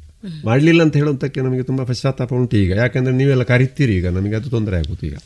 ಮಾಡಲಿಲ್ಲ 0.44 0.82
ಅಂತ 0.82 0.96
ಹೇಳುವಂಥಕ್ಕೆ 0.96 1.40
ನಮಗೆ 1.40 1.62
ತುಂಬ 1.62 1.84
ಪಶ್ಚಾತ್ತಾಪ 1.84 2.34
ಉಂಟು 2.34 2.56
ಈಗ. 2.56 2.70
ಯಾಕಂದರೆ 2.70 3.14
ನೀವೆಲ್ಲ 3.14 3.42
ಕರಿತೀರಿ 3.42 3.96
ಈಗ. 3.96 4.08
ನಮಗೆ 4.08 4.36
ಅದು 4.36 4.50
ತೊಂದರೆ 4.50 4.76
ಆಗುತ್ತೆ 4.76 5.06
ಈಗ. 5.06 5.16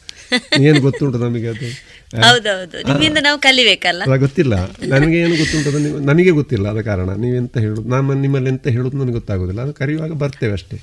ಏನು 0.60 0.80
ಗೊತ್ತುಂಟು 0.80 1.18
ನಮಗೆ 1.18 1.48
ಅದು? 1.48 1.66
ಹೌದೌದು. 2.22 2.88
ನಿಮ್ಮಿಂದ 2.88 3.18
ನಾವು 3.20 3.38
ಕಲಿಬೇಕಲ್ಲ? 3.38 4.16
ಗೊತ್ತಿಲ್ಲ. 4.16 4.54
ನನಗೆ 4.86 5.18
ಏನು 5.18 5.36
ಗೊತ್ತುಂಟು 5.36 5.78
ನೀವು 5.78 5.98
ನನಗೆ 5.98 6.30
ಗೊತ್ತಿಲ್ಲ 6.30 6.68
ಅದ 6.68 6.80
ಕಾರಣ. 6.80 7.10
ನೀವೆಂತ 7.14 7.58
ಹೇಳುದು 7.58 7.82
ನಾನು 7.82 8.14
ನಿಮ್ಮಲ್ಲಿ 8.14 8.50
ಎಂತ 8.50 8.68
ಹೇಳೋದು 8.68 8.96
ನನಗೆ 8.96 9.12
ಗೊತ್ತಾಗೋದಿಲ್ಲ 9.12 9.60
ಅದು 9.60 9.72
ಕರೆಯುವಾಗ 9.72 10.12
ಬರ್ತೇವೆ 10.12 10.52
ಅಷ್ಟೇ. 10.52 10.76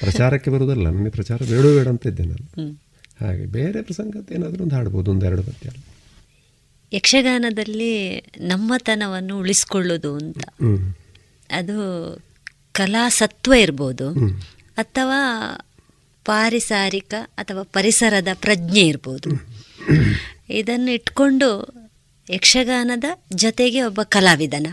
ಪ್ರಚಾರಕ್ಕೆ 0.00 0.50
ಬರೋದಲ್ಲ 0.50 0.88
ನನಗೆ 0.88 1.10
ಪ್ರಚಾರ 1.10 1.38
ಬೇಡ 1.38 1.66
ಬೇಡ 1.66 1.88
ಅಂತ 1.88 2.06
ಇದ್ದೆ 2.06 2.22
ನಾನು. 2.22 2.80
ಹಾಗೆ 3.20 3.46
ಬೇರೆ 3.46 3.82
ಪ್ರಸಂಗದ 3.82 4.32
ಏನಾದರೂ 4.34 4.64
ಒಂದು 4.64 4.74
ಹಾಡ್ಬೋದು 4.74 5.10
ಒಂದೆರಡು 5.10 5.42
ಪದ್ಯ. 5.42 5.70
ಯಕ್ಷಗಾನದಲ್ಲಿ 6.92 8.18
ನಮ್ಮತನವನ್ನು 8.40 9.38
ಉಳಿಸ್ಕೊಳ್ಳೋದು 9.38 10.14
ಅಂತ. 10.14 10.38
ಹ್ಮ್. 10.38 10.94
ಅದು 11.50 11.76
ಕಲಾ 12.72 13.08
ಸತ್ವ 13.08 13.52
ಇರ್ಬೋದು 13.52 14.10
ಅಥವಾ 14.76 15.20
ಪಾರಿಸಾರಿಕ 16.24 17.14
ಅಥವಾ 17.38 17.62
ಪರಿಸರದ 17.62 18.28
ಪ್ರಜ್ಞೆ 18.34 18.80
ಇರ್ಬೋದು. 18.80 19.30
ಇದನ್ನು 20.50 20.90
ಇಟ್ಕೊಂಡು 20.90 21.48
ಯಕ್ಷಗಾನದ 22.30 23.04
ಜೊತೆಗೆ 23.34 23.82
ಒಬ್ಬ 23.82 24.00
ಕಲಾವಿದನ 24.02 24.66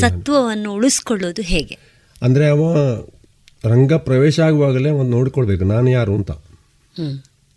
ಸತ್ವವನ್ನು 0.00 0.72
ಉಳಿಸ್ಕೊಳ್ಳೋದು 0.72 1.42
ಹೇಗೆ? 1.42 1.78
ಅಂದರೆ 2.22 2.48
ಅವ 2.48 2.62
ರಂಗ 3.64 3.92
ಪ್ರವೇಶ 3.92 4.40
ಆಗುವಾಗಲೇ 4.40 4.90
ಒಂದು 4.90 5.10
ನೋಡ್ಕೊಳ್ಬೇಕು 5.10 5.64
ನಾನು 5.64 5.90
ಯಾರು 5.90 6.14
ಅಂತ. 6.14 6.30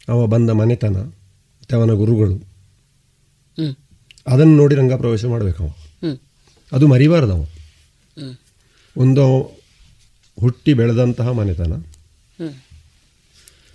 ಅವ 0.07 0.25
ಬಂದ 0.27 0.49
ಮನೆತನ 0.49 0.97
ಮತ್ತು 0.97 1.77
ಅವನ 1.77 1.91
ಗುರುಗಳು. 1.91 2.35
ಅದನ್ನು 4.27 4.57
ನೋಡಿ 4.57 4.75
ರಂಗ 4.75 4.93
ಪ್ರವೇಶ 4.93 5.25
ಮಾಡಬೇಕು 5.25 5.63
ಅವ. 5.63 5.71
ಅದು 6.71 6.87
ಮರಿಬಾರ್ದು 6.87 7.33
ಅವ. 7.33 7.45
ಒಂದು 8.97 9.56
ಹುಟ್ಟಿ 10.39 10.73
ಬೆಳೆದಂತಹ 10.73 11.31
ಮನೆತನ. 11.31 11.73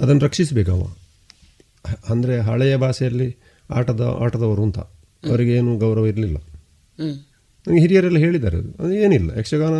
ಅದನ್ನು 0.00 0.24
ರಕ್ಷಿಸಬೇಕು 0.24 0.72
ಅವ. 0.72 0.94
ಅಂದರೆ 2.08 2.40
ಹಳೆಯ 2.40 2.76
ಭಾಷೆಯಲ್ಲಿ 2.76 3.36
ಆಟದ 3.70 4.16
ಆಟದವರು 4.20 4.62
ಅಂತ. 4.62 4.78
ಅವರಿಗೇನು 5.30 5.78
ಗೌರವ 5.78 6.06
ಇರಲಿಲ್ಲ. 6.06 6.36
ನನಗೆ 7.66 7.80
ಹಿರಿಯರೆಲ್ಲ 7.80 8.18
ಹೇಳಿದ್ದಾರೆ 8.18 8.56
ಅದು 8.56 8.92
ಏನಿಲ್ಲ. 8.92 9.38
ಯಕ್ಷಗಾನ 9.38 9.72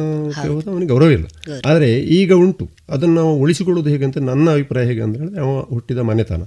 ಹೋದ. 0.53 0.69
ಅವನಿಗೆ 0.69 0.93
ಗೌರವ 0.93 1.11
ಇಲ್ಲ. 1.11 1.27
ಆದರೆ 1.67 2.01
ಈಗ 2.01 2.33
ಉಂಟು. 2.33 2.69
ಅದನ್ನು 2.91 3.15
ನಾವು 3.15 3.37
ಉಳಿಸಿಕೊಳ್ಳೋದು 3.37 3.91
ಹೇಗೆ 3.91 4.05
ಅಂತ 4.05 4.19
ನನ್ನ 4.19 4.51
ಅಭಿಪ್ರಾಯ 4.51 4.87
ಹೇಗೆ 4.87 5.01
ಅಂತ 5.03 5.17
ಹೇಳಿದ್ರೆ 5.17 5.41
ಅವ 5.41 5.61
ಹುಟ್ಟಿದ 5.61 5.99
ಮನೆತನ. 5.99 6.43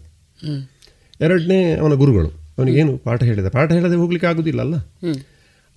ಎರಡನೇ 1.21 1.75
ಅವನ 1.75 1.93
ಗುರುಗಳು. 1.93 2.27
ಅವನಿಗೇನು 2.27 2.97
ಪಾಠ 2.97 3.23
ಹೇಳಿದ 3.23 3.47
ಪಾಠ 3.47 3.71
ಹೇಳದೆ 3.71 3.95
ಹೋಗ್ಲಿಕ್ಕೆ 3.95 4.27
ಆಗುದಿಲ್ಲ 4.27 4.61
ಅಲ್ಲ. 4.61 4.75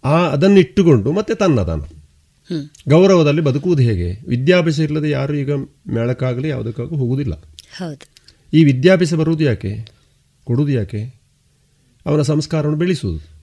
ಆ 0.05 0.29
ಅದನ್ನಿಟ್ಟುಕೊಂಡು 0.29 1.13
ಮತ್ತೆ 1.13 1.35
ತನ್ನದಾನ. 1.35 1.81
ಹ್ಮ್. 1.81 1.98
ಗೌರವದಲ್ಲಿ 2.89 3.41
ಬದುಕುವುದು 3.41 3.83
ಹೇಗೆ? 3.83 4.19
ವಿದ್ಯಾಭ್ಯಾಸ 4.29 4.79
ಇಲ್ಲದೆ 4.79 5.11
ಯಾರು 5.11 5.35
ಈಗ 5.35 5.53
ಮೇಳಕ್ಕಾಗಲಿ 5.89 6.49
ಯಾವುದಕ್ಕಾಗೂ 6.49 6.97
ಹೋಗುವುದಿಲ್ಲ. 6.97 7.35
ಹೌದು. 7.77 8.07
ಈ 8.53 8.65
ವಿದ್ಯಾಭ್ಯಾಸ 8.65 9.15
ಬರುವುದು 9.15 9.45
ಯಾಕೆ? 9.45 9.89
ಕೊಡುವುದು 10.45 10.73
ಯಾಕೆ? 10.73 11.21
ಅವರ 12.07 12.23
ಸಂಸ್ಕಾರವನ್ನು 12.23 12.79
ಬೆಳೆಸುವುದು. 12.79 13.39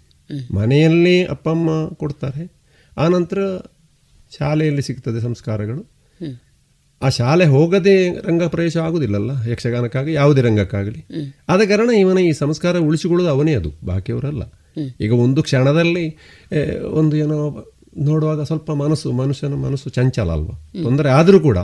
ಮನೆಯಲ್ಲಿ 0.55 1.25
ಅಪ್ಪ 1.25 1.49
ಅಮ್ಮ 1.49 1.89
ಕೊಡ್ತಾರೆ. 1.89 2.51
ಆನಂತರ 2.97 3.39
ಶಾಲೆಯಲ್ಲಿ 4.37 4.81
ಸಿಗ್ತದೆ 4.81 5.21
ಸಂಸ್ಕಾರಗಳು. 5.21 5.95
ಆ 7.01 7.09
ಶಾಲೆ 7.09 7.45
ಹೋಗದೆ 7.45 8.21
ರಂಗ 8.21 8.43
ಪ್ರವೇಶ 8.43 8.77
ಆಗುದಿಲ್ಲಲ್ಲ 8.77 9.31
ಯಕ್ಷಗಾನಕ್ಕಾಗಿ 9.51 10.13
ಯಾವುದೇ 10.13 10.41
ರಂಗಕ್ಕಾಗಲಿ. 10.41 11.05
ಆದ 11.49 11.61
ಕಾರಣ 11.67 11.89
ಇವನ 11.89 12.17
ಈ 12.17 12.31
ಸಂಸ್ಕಾರ 12.31 12.77
ಉಳಿಸಿಕೊಳ್ಳೋದು 12.77 13.29
ಅವನೇ 13.29 13.55
ಅದು 13.55 13.71
ಬಾಕಿಯವರಲ್ಲ. 13.85 14.43
ಈಗ 15.01 15.13
ಒಂದು 15.13 15.43
ಕ್ಷಣದಲ್ಲಿ 15.43 16.17
ಒಂದು 16.91 17.17
ಏನೋ 17.17 17.65
ನೋಡುವಾಗ 17.97 18.43
ಸ್ವಲ್ಪ 18.43 18.71
ಮನಸ್ಸು 18.71 19.11
ಮನುಷ್ಯನ 19.11 19.53
ಮನಸ್ಸು 19.53 19.89
ಚಂಚಲ 19.89 20.31
ಅಲ್ವಾ? 20.31 20.69
ತೊಂದರೆ 20.83 21.09
ಆದರೂ 21.09 21.39
ಕೂಡ 21.39 21.57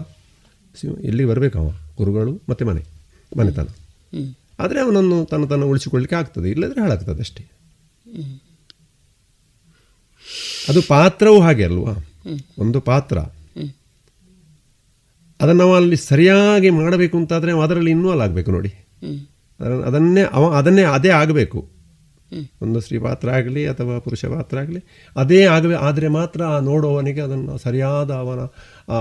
ಇಲ್ಲಿ 1.04 1.26
ಬರಬೇಕವ 1.26 1.72
ಗುರುಗಳು 1.98 2.42
ಮತ್ತು 2.50 2.66
ಮನೆ 2.66 2.84
ಮನೆತನ. 3.38 3.68
ಆದರೆ 4.60 4.80
ಅವನನ್ನು 4.80 5.26
ತನ್ನ 5.26 5.46
ತನ್ನ 5.46 5.64
ಉಳಿಸಿಕೊಳ್ಳಿಕ್ಕೆ 5.64 6.16
ಆಗ್ತದೆ 6.16 6.50
ಇಲ್ಲದ್ರೆ 6.50 6.82
ಹಾಳಾಗ್ತದೆ 6.82 7.20
ಅಷ್ಟೇ. 7.20 7.46
ಅದು 10.70 10.82
ಪಾತ್ರವೂ 10.82 11.42
ಹಾಗೆ 11.42 11.64
ಅಲ್ವಾ? 11.64 12.06
ಒಂದು 12.60 12.82
ಪಾತ್ರ. 12.82 13.18
ಅದನ್ನು 15.42 15.54
ನಾವು 15.54 15.76
ಅಲ್ಲಿ 15.76 15.96
ಸರಿಯಾಗಿ 15.96 16.70
ಮಾಡಬೇಕು 16.70 17.18
ಅಂತಾದರೆ 17.18 17.62
ಅದರಲ್ಲಿ 17.62 17.92
ಇನ್ವಾಲ್ವ್ 17.92 18.24
ಆಗಬೇಕು 18.24 18.52
ನೋಡಿ. 18.52 18.70
ಅದನ್ನೇ 19.86 20.22
ಅವ 20.22 20.54
ಅದನ್ನೇ 20.54 20.84
ಅದೇ 20.84 21.10
ಆಗಬೇಕು. 21.10 21.81
ಒಂದು 22.62 22.80
ಸ್ತ್ರೀ 22.80 22.98
ಪಾತ್ರ 22.98 23.30
ಆಗಲಿ 23.30 23.68
ಅಥವಾ 23.68 24.00
ಪುರುಷ 24.00 24.26
ಪಾತ್ರ 24.26 24.58
ಆಗಲಿ 24.58 24.82
ಅದೇ 25.16 25.44
ಆಗಲಿ 25.46 25.74
ಆದರೆ 25.74 26.08
ಮಾತ್ರ 26.08 26.42
ಆ 26.44 26.60
ನೋಡುವವನಿಗೆ 26.60 27.22
ಅದನ್ನು 27.22 27.58
ಸರಿಯಾದ 27.58 28.12
ಅವನ 28.14 28.42
ಆ 28.90 29.00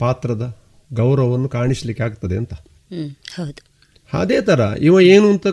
ಪಾತ್ರದ 0.00 0.44
ಗೌರವವನ್ನು 0.92 1.48
ಕಾಣಿಸ್ಲಿಕ್ಕೆ 1.48 2.02
ಆಗ್ತದೆ 2.02 2.36
ಅಂತ. 2.36 2.54
ಹೌದು. 3.36 3.60
ಅದೇ 4.12 4.40
ಥರ 4.40 4.60
ಇವ 4.80 5.00
ಏನು 5.00 5.30
ಅಂತ 5.30 5.46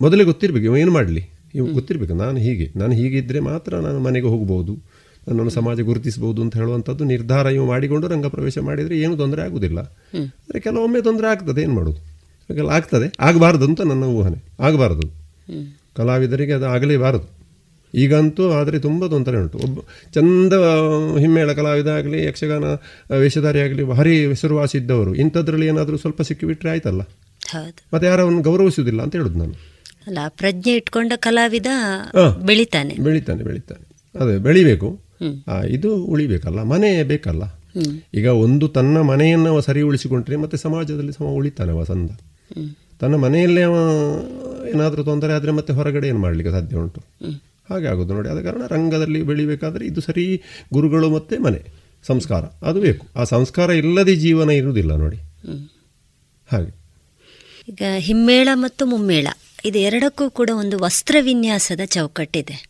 ಮೊದಲೇ 0.00 0.24
ಗೊತ್ತಿರಬೇಕು 0.24 0.64
ಇವ 0.64 0.76
ಏನು 0.76 0.92
ಮಾಡಲಿ? 0.92 1.22
ಇವ 1.54 1.64
ಗೊತ್ತಿರಬೇಕು 1.66 2.14
ನಾನು 2.14 2.38
ಹೀಗೆ 2.38 2.72
ನಾನು 2.76 2.92
ಹೀಗಿದ್ದರೆ 2.92 3.40
ಮಾತ್ರ 3.40 3.80
ನಾನು 3.80 3.98
ಮನೆಗೆ 4.00 4.26
ಹೋಗ್ಬೋದು 4.26 4.72
ನನ್ನನ್ನು 5.28 5.50
ಸಮಾಜ 5.50 5.80
ಗುರುತಿಸ್ಬೋದು 5.80 6.42
ಅಂತ 6.42 6.56
ಹೇಳುವಂಥದ್ದು 6.56 7.04
ನಿರ್ಧಾರ 7.04 7.46
ಇವು 7.46 7.66
ಮಾಡಿಕೊಂಡು 7.66 8.08
ರಂಗ 8.08 8.26
ಪ್ರವೇಶ 8.26 8.58
ಮಾಡಿದರೆ 8.58 8.98
ಏನು 8.98 9.16
ತೊಂದರೆ 9.16 9.42
ಆಗುವುದಿಲ್ಲ 9.42 9.78
ಆದರೆ 10.14 10.60
ಕೆಲವೊಮ್ಮೆ 10.60 11.00
ತೊಂದರೆ 11.00 11.26
ಆಗ್ತದೆ 11.26 11.62
ಏನು 11.62 11.74
ಮಾಡೋದು? 11.74 12.00
ಹಾಗೆಲ್ಲ 12.50 12.70
ಆಗ್ತದೆ 12.70 13.06
ಆಗಬಾರ್ದು 13.20 13.64
ಅಂತ 13.64 13.80
ನನ್ನ 13.80 14.04
ಊಹನೆ 14.04 14.38
ಆಗಬಾರ್ದು. 14.60 15.23
ಕಲಾವಿದರಿಗೆ 15.96 16.52
ಅದು 16.52 16.66
ಆಗಲೇಬಾರದು 16.66 17.26
ಈಗಂತೂ 17.94 18.44
ಆದರೆ 18.50 18.78
ತುಂಬ 18.78 19.06
ತೊಂದರೆ 19.06 19.36
ಉಂಟು. 19.36 19.58
ಒಬ್ಬ 19.58 19.78
ಚಂದ 20.14 20.54
ಹಿಮ್ಮೇಳ 21.18 21.52
ಕಲಾವಿದ 21.52 21.86
ಆಗಲಿ 21.86 22.24
ಯಕ್ಷಗಾನ 22.24 22.64
ವೇಷಧಾರಿ 23.16 23.60
ಆಗಲಿ 23.60 23.84
ಭಾರಿ 23.84 24.26
ಹೆಸರುವಾಸಿ 24.26 24.78
ಇದ್ದವರು. 24.78 25.14
ಇಂಥದ್ರಲ್ಲಿ 25.14 25.66
ಏನಾದರೂ 25.66 25.96
ಸ್ವಲ್ಪ 25.96 26.22
ಸಿಕ್ಕಿಬಿಟ್ರೆ 26.22 26.70
ಆಯ್ತಲ್ಲ? 26.70 27.00
ಮತ್ತೆ 27.00 27.84
ಮತ್ತೆ 27.94 28.08
ಅವನು 28.08 28.42
ಗೌರವಿಸುವುದಿಲ್ಲ 28.42 29.02
ಅಂತ 29.02 29.16
ಹೇಳುದು 29.16 29.38
ನಾನು. 29.38 29.54
ಅಲ್ಲ 30.06 30.18
ಪ್ರಜ್ಞೆ 30.28 30.72
ಇಟ್ಕೊಂಡ 30.72 31.12
ಕಲಾವಿದ. 31.16 31.66
ಬೆಳಿತಾನೆ. 32.46 32.94
ಬೆಳಿತಾನೆ 33.04 33.42
ಬೆಳಿತಾನೆ. 33.42 33.84
ಅದೇ 34.20 34.38
ಬೆಳಿಬೇಕು. 34.38 34.88
ಇದು 35.68 35.90
ಉಳಿಬೇಕಲ್ಲ 36.04 36.62
ಮನೆ 36.62 37.02
ಬೇಕಲ್ಲ? 37.02 37.44
ಈಗ 38.14 38.26
ಒಂದು 38.26 38.68
ತನ್ನ 38.68 39.00
ಮನೆಯನ್ನು 39.00 39.48
ಅವ 39.50 39.60
ಸರಿ 39.60 39.82
ಉಳಿಸಿಕೊಂಡ್ರೆ 39.82 40.36
ಮತ್ತೆ 40.36 40.56
ಸಮಾಜದಲ್ಲಿ 40.56 41.12
ಸಮ 41.12 41.24
ಉಳಿತಾನೆ 41.24 41.72
ಅವ 41.72 41.84
ಸಂದ 41.84 42.10
ತನ್ನ 43.00 43.14
ಮನೆಯಲ್ಲೇ 43.14 43.62
ಅವ 43.62 43.76
ಏನಾದರೂ 44.68 45.04
ತೊಂದರೆ 45.04 45.32
ಆದರೆ 45.32 45.50
ಮತ್ತೆ 45.50 45.72
ಹೊರಗಡೆ 45.72 46.08
ಏನು 46.08 46.18
ಮಾಡಲಿಕ್ಕೆ 46.18 46.52
ಸಾಧ್ಯ 46.52 46.76
ಉಂಟು? 46.76 47.02
ಹಾಗೆ 47.70 47.86
ಆಗೋದು 47.86 48.14
ನೋಡಿ. 48.14 48.28
ಆದ 48.28 48.42
ಕಾರಣ 48.42 48.66
ರಂಗದಲ್ಲಿ 48.66 49.22
ಬೆಳಿಬೇಕಾದ್ರೆ 49.22 49.86
ಇದು 49.86 50.00
ಸರಿ 50.00 50.42
ಗುರುಗಳು 50.72 51.10
ಮತ್ತು 51.10 51.42
ಮನೆ 51.42 51.72
ಸಂಸ್ಕಾರ. 52.06 52.42
ಅದು 52.42 52.80
ಬೇಕು. 52.80 53.06
ಆ 53.16 53.24
ಸಂಸ್ಕಾರ 53.24 53.70
ಇಲ್ಲದೆ 53.70 54.16
ಜೀವನ 54.16 54.50
ಇರುವುದಿಲ್ಲ 54.50 54.94
ನೋಡಿ. 54.94 55.16
ಹಾಗೆ. 56.52 56.84
ಈಗ 57.68 57.82
ಹಿಮ್ಮೇಳ 57.98 58.48
ಮತ್ತು 58.54 58.86
ಮುಮ್ಮೇಳ 58.86 59.28
ಇದು 59.64 59.78
ಎರಡಕ್ಕೂ 59.78 60.30
ಕೂಡ 60.30 60.50
ಒಂದು 60.54 60.78
ವಸ್ತ್ರ 60.78 61.16
ವಿನ್ಯಾಸದ 61.20 61.80
ಚೌಕಟ್ಟಿದೆ. 61.86 62.68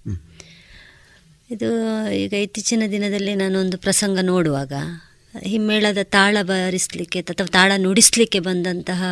ಇದು 1.51 1.69
ಈಗ 2.13 2.33
ಇತ್ತೀಚಿನ 2.33 2.83
ದಿನದಲ್ಲಿ 2.91 3.35
ನಾನೊಂದು 3.35 3.79
ಪ್ರಸಂಗ 3.79 4.19
ನೋಡುವಾಗ 4.23 4.73
ಹಿಮ್ಮೇಳದ 5.43 5.99
ತಾಳ 6.03 6.37
ಬಾರಿಸಲಿಕ್ಕೆ 6.43 7.21
ಅಥವಾ 7.21 7.47
ತಾಳ 7.47 7.73
ನುಡಿಸಲಿಕ್ಕೆ 7.77 8.41
ಬಂದಂತಹ 8.41 9.05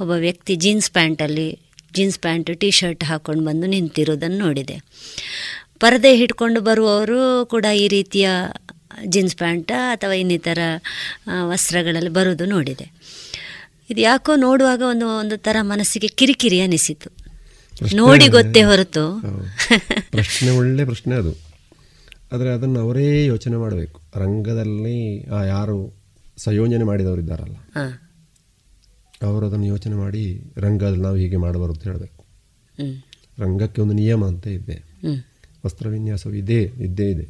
ಒಬ್ಬ 0.00 0.12
ವ್ಯಕ್ತಿ 0.12 0.56
ಜೀನ್ಸ್ 0.56 0.90
ಪ್ಯಾಂಟಲ್ಲಿ 0.90 1.61
ಜೀನ್ಸ್ 1.94 2.18
ಪ್ಯಾಂಟ್ 2.18 2.60
ಟಿ 2.60 2.70
ಶರ್ಟ್ 2.70 3.04
ಹಾಕ್ಕೊಂಡು 3.04 3.44
ಬಂದು 3.44 3.66
ನಿಂತಿರೋದನ್ನು 3.66 4.38
ನೋಡಿದೆ. 4.38 4.80
ಪರದೆ 5.80 6.16
ಹಿಡ್ಕೊಂಡು 6.16 6.60
ಬರುವವರು 6.60 7.46
ಕೂಡ 7.46 7.66
ಈ 7.74 7.88
ರೀತಿಯ 7.88 8.28
ಜೀನ್ಸ್ 9.04 9.36
ಪ್ಯಾಂಟ್ 9.36 9.72
ಅಥವಾ 9.72 10.12
ಇನ್ನಿತರ 10.12 10.58
ವಸ್ತ್ರಗಳಲ್ಲಿ 11.48 12.10
ಬರೋದು 12.10 12.44
ನೋಡಿದೆ. 12.44 12.92
ಇದು 13.90 14.00
ಯಾಕೋ 14.00 14.36
ನೋಡುವಾಗ 14.36 14.82
ಒಂದು 14.82 15.06
ಒಂದು 15.06 15.38
ಥರ 15.38 15.56
ಮನಸ್ಸಿಗೆ 15.60 16.08
ಕಿರಿಕಿರಿ 16.08 16.60
ಅನಿಸಿತು. 16.60 17.10
ನೋಡಿ 17.96 18.28
ಗೊತ್ತೇ 18.28 18.62
ಹೊರತು. 18.62 19.20
ಪ್ರಶ್ನೆ 20.10 20.50
ಒಳ್ಳೆ 20.50 20.84
ಪ್ರಶ್ನೆ 20.84 21.14
ಅದು. 21.14 21.32
ಆದರೆ 22.32 22.48
ಅದನ್ನು 22.48 22.80
ಅವರೇ 22.80 23.24
ಯೋಚನೆ 23.24 23.56
ಮಾಡಬೇಕು. 23.56 24.00
ರಂಗದಲ್ಲಿ 24.16 25.26
ಯಾರು 25.48 25.94
ಸಂಯೋಜನೆ 26.36 26.84
ಮಾಡಿದವರಿದ್ದಾರಲ್ಲ. 26.84 27.54
ಹಾ. 27.54 28.01
ಅವರು 29.22 29.46
ಅದನ್ನು 29.46 29.66
ಯೋಚನೆ 29.66 29.94
ಮಾಡಿ 29.94 30.52
ರಂಗದಲ್ಲಿ 30.56 31.02
ನಾವು 31.02 31.16
ಹೀಗೆ 31.16 31.36
ಮಾಡಬಾರ್ದು 31.36 31.74
ಅಂತ 31.74 31.84
ಹೇಳಬೇಕು. 31.84 32.24
ರಂಗಕ್ಕೆ 33.38 33.80
ಒಂದು 33.82 33.92
ನಿಯಮ 33.92 34.24
ಅಂತ 34.24 34.46
ಇದೆ. 34.46 34.92
ವಸ್ತ್ರವಿನ್ಯಾಸವಿದೆ 35.64 35.66
ವಸ್ತ್ರ 35.66 35.88
ವಿನ್ಯಾಸವು 35.88 36.34
ಇದೇ 36.34 36.62
ಇದ್ದೇ 36.62 37.10
ಇದೆ. 37.10 37.26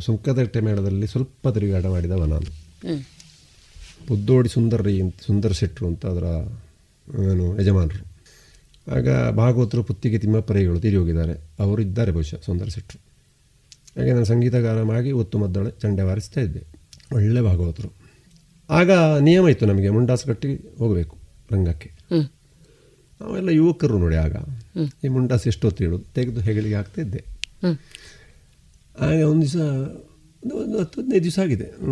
ಸುಂಕದಟ್ಟೆ 0.00 0.60
ಮೇಳದಲ್ಲಿ 0.60 1.06
ಸ್ವಲ್ಪ 1.06 1.48
ತಿರುಗಾಟ 1.48 1.86
ಮಾಡಿದವ 1.86 2.24
ನಾನು. 2.24 2.64
ಬುದ್ದೋಡಿ 2.86 4.06
ಪುದ್ದೋಡಿ 4.06 4.48
ಸುಂದರ್ರಿ 4.48 5.02
ಅಂತ 5.02 5.14
ಸುಂದರ 5.26 5.52
ಶೆಟ್ರು 5.52 5.86
ಅಂತ 5.86 6.06
ಅದರ 6.06 6.24
ಏನು 7.30 7.60
ಯಜಮಾನರು. 7.60 8.14
ಆಗ 8.90 9.28
ಭಾಗವತರು 9.28 9.82
ಪುತ್ತಿಗೆ 9.82 10.18
ತಿಮ್ಮಪ್ಪರೇಗಳು 10.18 10.80
ತೀರಿ 10.80 10.96
ಹೋಗಿದ್ದಾರೆ. 10.96 11.34
ಅವರು 11.60 11.82
ಇದ್ದಾರೆ 11.82 12.12
ಬಹುಶಃ 12.12 12.40
ಸುಂದರ 12.40 12.64
ಶೆಟ್ರು. 12.64 13.00
ಹಾಗೆ 14.00 14.12
ನಾನು 14.12 14.24
ಸಂಗೀತಗಾರನಾಗಿ 14.24 15.12
ಒತ್ತು 15.12 15.38
ಮದ್ದಳೆ 15.38 15.70
ಚಂಡೆ 15.80 16.02
ವಾರಿಸ್ತಾ 16.02 16.40
ಇದ್ದೆ. 16.40 16.62
ಒಳ್ಳೆ 17.14 17.40
ಭಾಗವತರು. 17.40 18.03
ಆಗ 18.70 18.90
ನಿಯಮ 19.20 19.48
ಇತ್ತು 19.48 19.66
ನಮಗೆ 19.66 19.90
ಮುಂಡಾಸು 19.90 20.26
ಕಟ್ಟಿ 20.26 20.74
ಹೋಗಬೇಕು 20.78 21.18
ರಂಗಕ್ಕೆ. 21.52 21.90
ನಾವೆಲ್ಲ 23.20 23.48
ಯುವಕರು 23.48 23.98
ನೋಡಿ 23.98 24.16
ಆಗ 24.16 24.36
ಈ 25.04 25.08
ಮುಂಡಾಸು 25.08 25.48
ಎಷ್ಟು 25.48 25.66
ಹೊತ್ತು 25.66 25.84
ಹೇಳೋದು? 25.84 26.04
ತೆಗೆದು 26.14 26.40
ಹೆಗಳಿಗೆ 26.40 26.74
ಆಗ್ತಾ 26.74 27.02
ಇದ್ದೆ. 27.02 27.24
ಆಗ 29.00 29.22
ಒಂದು 29.22 29.42
ದಿವಸ 29.42 29.56
ಒಂದು 30.54 30.78
ಹತ್ತು 30.78 31.00
ಹದಿನೈದು 31.00 31.24
ದಿವಸ 31.24 31.38
ಆಗಿದೆ. 31.38 31.82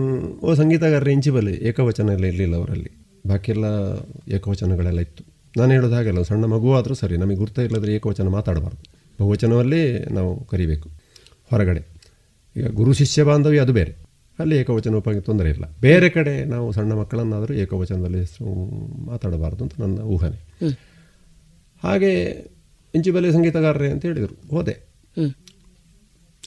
ಓ 0.40 0.54
ಸಂಗೀತಗಾರರ 0.54 1.08
ಇಂಚಿಬಲ್ಲಿ 1.08 1.54
ಏಕವಚನ 1.54 2.08
ಎಲ್ಲ 2.08 2.24
ಇರಲಿಲ್ಲ 2.24 2.56
ಅವರಲ್ಲಿ. 2.56 2.90
ಬಾಕಿಯೆಲ್ಲ 3.26 3.64
ಏಕವಚನಗಳೆಲ್ಲ 4.34 5.00
ಇತ್ತು. 5.00 5.24
ನಾನು 5.56 5.72
ಹೇಳೋದು 5.72 5.94
ಹಾಗೆಲ್ಲ 5.94 6.22
ಸಣ್ಣ 6.22 6.44
ಮಗು 6.44 6.74
ಆದರೂ 6.74 6.94
ಸರಿ 6.94 7.16
ನಮಗೆ 7.16 7.36
ಗುರ್ತ 7.36 7.58
ಇಲ್ಲದ್ರೆ 7.58 7.94
ಏಕವಚನ 7.94 8.28
ಮಾತಾಡಬಾರ್ದು. 8.28 8.90
ಬಹುವಚನವಲ್ಲೇ 9.20 9.98
ನಾವು 9.98 10.44
ಕರಿಬೇಕು. 10.44 10.88
ಹೊರಗಡೆ. 11.50 11.86
ಈಗ 12.56 12.68
ಗುರು 12.68 12.92
ಶಿಷ್ಯ 12.92 13.22
ಬಾಂಧವ್ಯ 13.22 13.60
ಅದು 13.60 13.72
ಬೇರೆ. 13.72 14.01
ಅಲ್ಲಿ 14.38 14.56
ಏಕವಚನ 14.56 14.94
ಉಪಯೋಗ 14.94 15.20
ತೊಂದರೆ 15.20 15.50
ಇಲ್ಲ. 15.50 15.64
ಬೇರೆ 15.80 16.08
ಕಡೆ 16.08 16.44
ನಾವು 16.44 16.72
ಸಣ್ಣ 16.72 16.92
ಮಕ್ಕಳನ್ನಾದರೂ 16.92 17.54
ಏಕವಚನದಲ್ಲಿ 17.54 18.22
ಮಾತಾಡಬಾರ್ದು 19.06 19.64
ಅಂತ 19.64 19.72
ನನ್ನ 19.80 19.98
ಊಹನೆ. 19.98 20.40
ಹಾಗೆ 21.82 22.12
ಇಂಚಿಬಲೆ 22.94 23.32
ಸಂಗೀತಗಾರರೇ 23.32 23.90
ಅಂತ 23.90 24.04
ಹೇಳಿದರು. 24.06 24.50
ಹೋದೆ. 24.50 24.76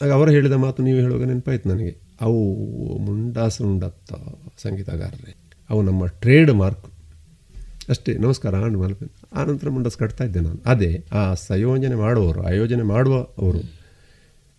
ಆಗ 0.03 0.11
ಅವರು 0.11 0.31
ಹೇಳಿದ 0.31 0.51
ಮಾತು 0.51 0.83
ನೀವು 0.83 0.99
ಹೇಳುವಾಗ 0.99 1.23
ನೆನಪಾಯ್ತು 1.23 1.69
ನನಗೆ. 1.69 1.97
ಅವು 2.21 2.39
ಮುಂಡಾಸು 2.97 3.63
ಉಂಡತ್ತ 3.63 4.13
ಸಂಗೀತಗಾರರೇ. 4.57 5.35
ಅವು 5.69 5.81
ನಮ್ಮ 5.81 6.05
ಟ್ರೇಡ್ 6.05 6.51
ಮಾರ್ಕ್ 6.51 6.85
ಅಷ್ಟೇ 7.89 8.17
ನಮಸ್ಕಾರ 8.17 8.55
ಆಂಡ್ 8.55 8.77
ಮಲ್ಪೆ 8.77 9.05
ಆನಂತರ 9.33 9.69
ಮುಂಡಾಸ್ 9.69 9.97
ಕಟ್ತಾ 9.97 10.23
ಇದ್ದೆ 10.23 10.39
ನಾನು. 10.39 10.59
ಅದೇ 10.65 11.03
ಆ 11.11 11.33
ಸಂಯೋಜನೆ 11.33 11.95
ಮಾಡುವವರು 11.95 12.43
ಆಯೋಜನೆ 12.43 12.83
ಮಾಡುವ 12.83 13.15
ಅವರು 13.21 13.59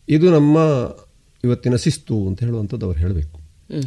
ಇದು 0.08 0.30
ನಮ್ಮ 0.30 0.58
ಇವತ್ತಿನ 1.44 1.76
ಶಿಸ್ತು 1.76 2.28
ಅಂತ 2.28 2.42
ಹೇಳುವಂಥದ್ದು 2.42 2.86
ಅವ್ರು 2.86 3.00
ಹೇಳಬೇಕು. 3.00 3.40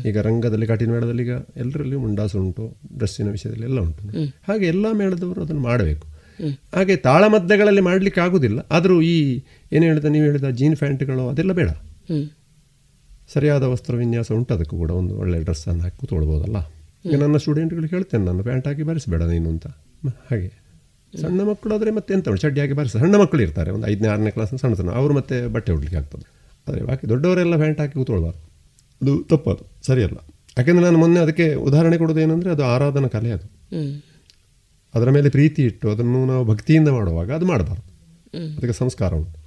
ಈಗ 0.07 0.17
ರಂಗದಲ್ಲಿ 0.17 0.67
ಕಾಟಿನ 0.67 0.91
ಮೇಳದಲ್ಲಿ 0.91 1.23
ಈಗ 1.23 1.31
ಎಲ್ಲರಲ್ಲಿ 1.57 1.95
ಮುಂಡಾಸು 1.95 2.39
ಉಂಟು 2.39 2.77
ಡ್ರೆಸ್ಸಿನ 2.97 3.31
ವಿಷಯದಲ್ಲಿ 3.31 3.63
ಎಲ್ಲ 3.63 3.79
ಉಂಟು. 3.79 4.03
ಹಾಗೆ 4.47 4.65
ಎಲ್ಲ 4.65 4.85
ಮೇಳದವರು 4.91 5.41
ಅದನ್ನು 5.41 5.61
ಮಾಡಬೇಕು. 5.61 6.07
ಹಾಗೆ 6.75 6.95
ತಾಳಮದ್ದೆಗಳಲ್ಲಿ 6.95 7.81
ಮಾಡಲಿಕ್ಕೆ 7.81 8.21
ಆಗೋದಿಲ್ಲ. 8.21 8.59
ಆದರೂ 8.59 9.01
ಈ 9.01 9.43
ಏನು 9.71 9.85
ಹೇಳಿದ 9.85 10.05
ನೀವು 10.05 10.25
ಹೇಳಿದ 10.25 10.49
ಜೀನ್ 10.49 10.75
ಪ್ಯಾಂಟ್ಗಳು 10.75 11.29
ಅದೆಲ್ಲ 11.29 11.53
ಬೇಡ. 11.53 11.69
ಸರಿಯಾದ 13.33 13.63
ವಸ್ತ್ರ 13.63 13.95
ವಿನ್ಯಾಸ 13.95 14.31
ಉಂಟು 14.31 14.53
ಅದಕ್ಕೂ 14.53 14.77
ಕೂಡ 14.77 14.91
ಒಂದು 14.91 15.15
ಒಳ್ಳೆ 15.15 15.39
ಡ್ರೆಸ್ಸನ್ನು 15.39 15.81
ಹಾಕಿ 15.81 15.97
ಕೂತ್ಕೊಳ್ಬೋದಲ್ಲ 15.97 16.57
ಈಗ 17.05 17.19
ನನ್ನ 17.21 17.37
ಸ್ಟೂಡೆಂಟ್ಗಳಿಗೆ 17.37 17.95
ಹೇಳ್ತೇನೆ 17.95 18.25
ನಾನು 18.25 18.43
ಪ್ಯಾಂಟ್ 18.43 18.67
ಹಾಕಿ 18.67 18.83
ಬರೆಸಬೇಡ 18.83 19.21
ನೀನು 19.21 19.49
ಅಂತ. 19.49 19.67
ಹಾಗೆ. 20.07 20.69
ಸಣ್ಣ 21.21 21.41
ಮಕ್ಕಳು 21.41 21.73
ಆದರೆ 21.73 21.91
ಮತ್ತೆ 21.91 22.13
ಎಂತ 22.13 22.29
ಉಂಟು, 22.29 22.41
ಚಡ್ಡಿ 22.41 22.61
ಹಾಕಿ 22.61 22.73
ಬಾರಿಸ 22.73 22.97
ಸಣ್ಣ 22.97 23.15
ಮಕ್ಕಳು 23.15 23.41
ಇರ್ತಾರೆ. 23.41 23.71
ಒಂದು 23.71 23.87
ಐದನೇ 23.87 24.07
ಆರನೇ 24.07 24.31
ಕ್ಲಾಸ್ 24.31 24.57
ಸಣ್ಣ 24.57 24.73
ಸಣ್ಣ. 24.73 24.91
ಅವರು 24.91 25.13
ಮತ್ತೆ 25.13 25.47
ಬಟ್ಟೆ 25.47 25.71
ಉಡ್ಲಿಕ್ಕೆ 25.71 25.97
ಆಗ್ತದೆ. 25.97 26.38
ಆದರೆ 26.69 26.83
ಬಾಕಿ 26.83 27.09
ದೊಡ್ಡವರೆಲ್ಲ 27.09 27.55
ಪ್ಯಾಂಟ್ 27.55 27.79
ಹಾಕಿ 27.79 27.93
ಕೂತ್ಕೊಳ್ಬಾರ್ದು. 27.93 28.49
ಅದು 29.01 29.23
ತಪ್ಪದು 29.23 29.85
ಸರಿಯಲ್ಲ. 29.85 30.17
ಯಾಕೆಂದರೆ 30.57 30.83
ನಾನು 30.83 30.97
ಮೊನ್ನೆ 30.97 31.19
ಅದಕ್ಕೆ 31.19 31.53
ಉದಾಹರಣೆ 31.53 31.97
ಕೊಡೋದು 31.97 32.19
ಏನಂದರೆ 32.19 32.49
ಅದು 32.51 32.65
ಆರಾಧನಾ 32.65 33.07
ಕಲೆ 33.07 33.31
ಅದು. 33.31 33.59
ಅದರ 34.95 35.09
ಮೇಲೆ 35.09 35.29
ಪ್ರೀತಿ 35.29 35.63
ಇಟ್ಟು 35.63 35.91
ಅದನ್ನು 35.91 36.25
ನಾವು 36.25 36.45
ಭಕ್ತಿಯಿಂದ 36.45 36.87
ಮಾಡುವಾಗ 36.87 37.31
ಅದು 37.31 37.45
ಮಾಡಬಾರ್ದು. 37.45 37.89
ಅದಕ್ಕೆ 38.51 38.73
ಸಂಸ್ಕಾರ 38.73 39.13
ಉಂಟು. 39.13 39.39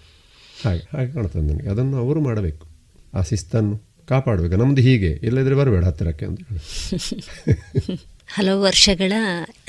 ಹಾಗೆ 0.64 0.96
ಹಾಗೆ 0.96 1.12
ಕಾಣ್ತದೆ 1.12 1.42
ನನಗೆ. 1.42 1.68
ಅದನ್ನು 1.68 1.96
ಅವರು 1.96 2.20
ಮಾಡಬೇಕು. 2.20 2.66
ಆ 3.14 3.22
ಶಿಸ್ತನ್ನು 3.22 3.80
ಕಾಪಾಡಬೇಕು. 4.08 4.56
ನಮ್ಮದು 4.56 4.82
ಹೀಗೆ. 4.82 5.10
ಇಲ್ಲದ್ರೆ 5.10 5.54
ಬರಬೇಡ 5.54 5.84
ಹತ್ತಿರಕ್ಕೆ 5.84 6.24
ಅಂತ 6.24 6.40
ಹೇಳಿ. 6.48 6.60
ಹಲವು 8.26 8.62
ವರ್ಷಗಳ 8.62 9.12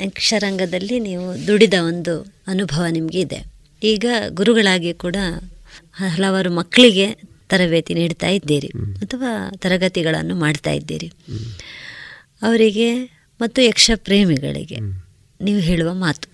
ಯಕ್ಷರಂಗದಲ್ಲಿ 0.05 0.99
ನೀವು 0.99 1.47
ದುಡಿದ 1.47 1.73
ಒಂದು 1.87 2.25
ಅನುಭವ 2.47 2.85
ನಿಮಗೆ 2.91 3.19
ಇದೆ. 3.19 3.45
ಈಗ 3.83 4.05
ಗುರುಗಳಾಗಿ 4.29 4.93
ಕೂಡ 4.93 5.15
ಹಲವಾರು 5.93 6.53
ಮಕ್ಕಳಿಗೆ 6.53 7.32
ತರಬೇತಿ 7.49 7.93
ನೀಡ್ತಾ 7.93 8.27
ಇದ್ದೀರಿ 8.27 8.69
ಅಥವಾ 9.01 9.31
ತರಗತಿಗಳನ್ನು 9.57 10.35
ಮಾಡ್ತಾ 10.35 10.71
ಇದ್ದೀರಿ. 10.71 11.09
ಅವರಿಗೆ 12.41 12.87
ಮತ್ತು 13.41 13.61
ಯಕ್ಷ 13.61 13.91
ಪ್ರೇಮಿಗಳಿಗೆ 13.95 14.77
ನೀವು 15.41 15.59
ಹೇಳುವ 15.59 15.93
ಮಾತು. 15.93 16.27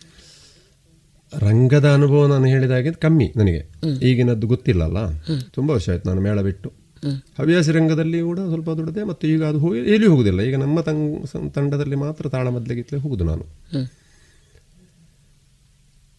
ರಂಗದ 1.37 1.87
ಅನುಭವ 1.93 2.27
ನಾನು 2.27 2.45
ಹೇಳಿದಾಗೆ 2.45 2.91
ಕಮ್ಮಿ 2.91 3.33
ನನಗೆ. 3.35 3.61
ಈಗಿನದ್ದು 4.01 4.47
ಗೊತ್ತಿಲ್ಲಲ್ಲ. 4.47 4.99
ತುಂಬಾ 5.49 5.73
ವರ್ಷ 5.73 5.89
ಆಯ್ತು 5.89 6.09
ನಾನು 6.09 6.21
ಮೇಳ 6.21 6.41
ಬಿಟ್ಟು. 6.41 6.69
ಹವ್ಯಾಸಿ 7.37 7.71
ರಂಗದಲ್ಲಿ 7.71 8.21
ಕೂಡ 8.21 8.39
ಸ್ವಲ್ಪ 8.39 8.69
ದುಡಿದೆ 8.69 9.03
ಮತ್ತು 9.03 9.27
ಈಗ 9.27 9.43
ಅದು 9.43 9.59
ಹೋಗಿ 9.59 9.79
ಎಲ್ಲಿ 9.79 10.07
ಹೋಗುದಿಲ್ಲ. 10.07 10.41
ಈಗ 10.41 10.55
ನಮ್ಮ 10.55 10.81
ತಂಗ 10.81 11.25
ತಂಡದಲ್ಲಿ 11.55 11.95
ಮಾತ್ರ 11.95 12.29
ತಾಳ 12.29 12.47
ಮದ್ಲೆಗಿತ್ಲೆ 12.49 12.99
ಹೋಗುದು 12.99 13.23
ನಾನು. 13.23 13.45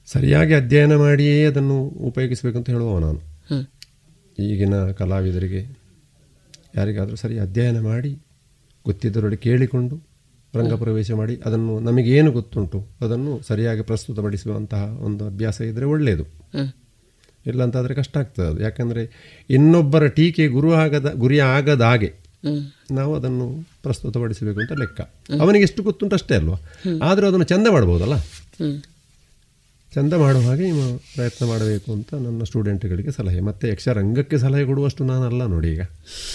ಸರಿಯಾಗಿ 0.07 0.55
ಅಧ್ಯಯನ 0.55 0.97
ಮಾಡಿಯೇ 0.97 1.45
ಅದನ್ನು 1.45 1.77
ಉಪಯೋಗಿಸಬೇಕಂತ 1.83 2.71
ಹೇಳುವ 2.71 2.99
ನಾನು. 2.99 3.21
ಈಗಿನ 4.43 4.91
ಕಲಾವಿದರಿಗೆ 4.91 5.61
ಯಾರಿಗಾದರೂ 6.77 7.17
ಸರಿ 7.17 7.39
ಅಧ್ಯಯನ 7.39 7.81
ಮಾಡಿ 7.81 8.19
ಗೊತ್ತಿದ್ದರೊಳಗೆ 8.85 9.37
ಕೇಳಿಕೊಂಡು 9.37 9.97
ರಂಗ 10.55 10.75
ಪ್ರವೇಶ 10.75 11.11
ಮಾಡಿ 11.12 11.41
ಅದನ್ನು 11.45 11.81
ನಮಗೇನು 11.81 12.33
ಗೊತ್ತುಂಟು 12.33 12.87
ಅದನ್ನು 13.01 13.41
ಸರಿಯಾಗಿ 13.43 13.83
ಪ್ರಸ್ತುತಪಡಿಸುವಂತಹ 13.83 14.97
ಒಂದು 15.01 15.27
ಅಭ್ಯಾಸ 15.27 15.61
ಇದ್ದರೆ 15.61 15.85
ಒಳ್ಳೆಯದು. 15.85 16.25
ಇಲ್ಲ 17.47 17.62
ಅಂತಾದರೆ 17.62 17.95
ಕಷ್ಟ 17.95 18.17
ಆಗ್ತದೆ 18.17 18.47
ಅದು. 18.47 18.62
ಯಾಕಂದರೆ 18.62 19.03
ಇನ್ನೊಬ್ಬರ 19.51 20.07
ಟೀಕೆ 20.07 20.47
ಗುರು 20.47 20.73
ಆಗದ 20.73 21.12
ಗುರಿ 21.15 21.41
ಆಗದ 21.41 21.83
ಹಾಗೆ 21.83 22.15
ನಾವು 22.91 23.17
ಅದನ್ನು 23.17 23.47
ಪ್ರಸ್ತುತಪಡಿಸಬೇಕು 23.83 24.61
ಅಂತ 24.61 24.73
ಲೆಕ್ಕ. 24.73 25.01
ಅವನಿಗೆ 25.41 25.62
ಎಷ್ಟು 25.62 25.83
ಗೊತ್ತುಂಟು 25.83 26.17
ಅಷ್ಟೇ 26.17 26.35
ಅಲ್ವಾ? 26.35 26.59
ಆದರೂ 27.03 27.27
ಅದನ್ನು 27.27 27.45
ಚಂದ 27.45 27.67
ಮಾಡ್ಬೋದಲ್ಲ? 27.71 28.15
ಚಂದ 29.95 30.12
ಮಾಡುವ 30.12 30.43
ಹಾಗೆ 30.43 30.65
ನೀವು 30.65 30.99
ಪ್ರಯತ್ನ 30.99 31.47
ಮಾಡಬೇಕು 31.47 31.93
ಅಂತ 31.93 32.15
ನನ್ನ 32.15 32.43
ಸ್ಟೂಡೆಂಟ್ಗಳಿಗೆ 32.43 33.11
ಸಲಹೆ. 33.11 33.41
ಮತ್ತು 33.41 33.69
ಯಕ್ಷರಂಗಕ್ಕೆ 33.69 34.39
ಸಲಹೆ 34.39 34.65
ಕೊಡುವಷ್ಟು 34.65 35.05
ನಾನಲ್ಲ 35.05 35.47
ನೋಡಿ 35.47 35.69
ಈಗ. 35.69 35.81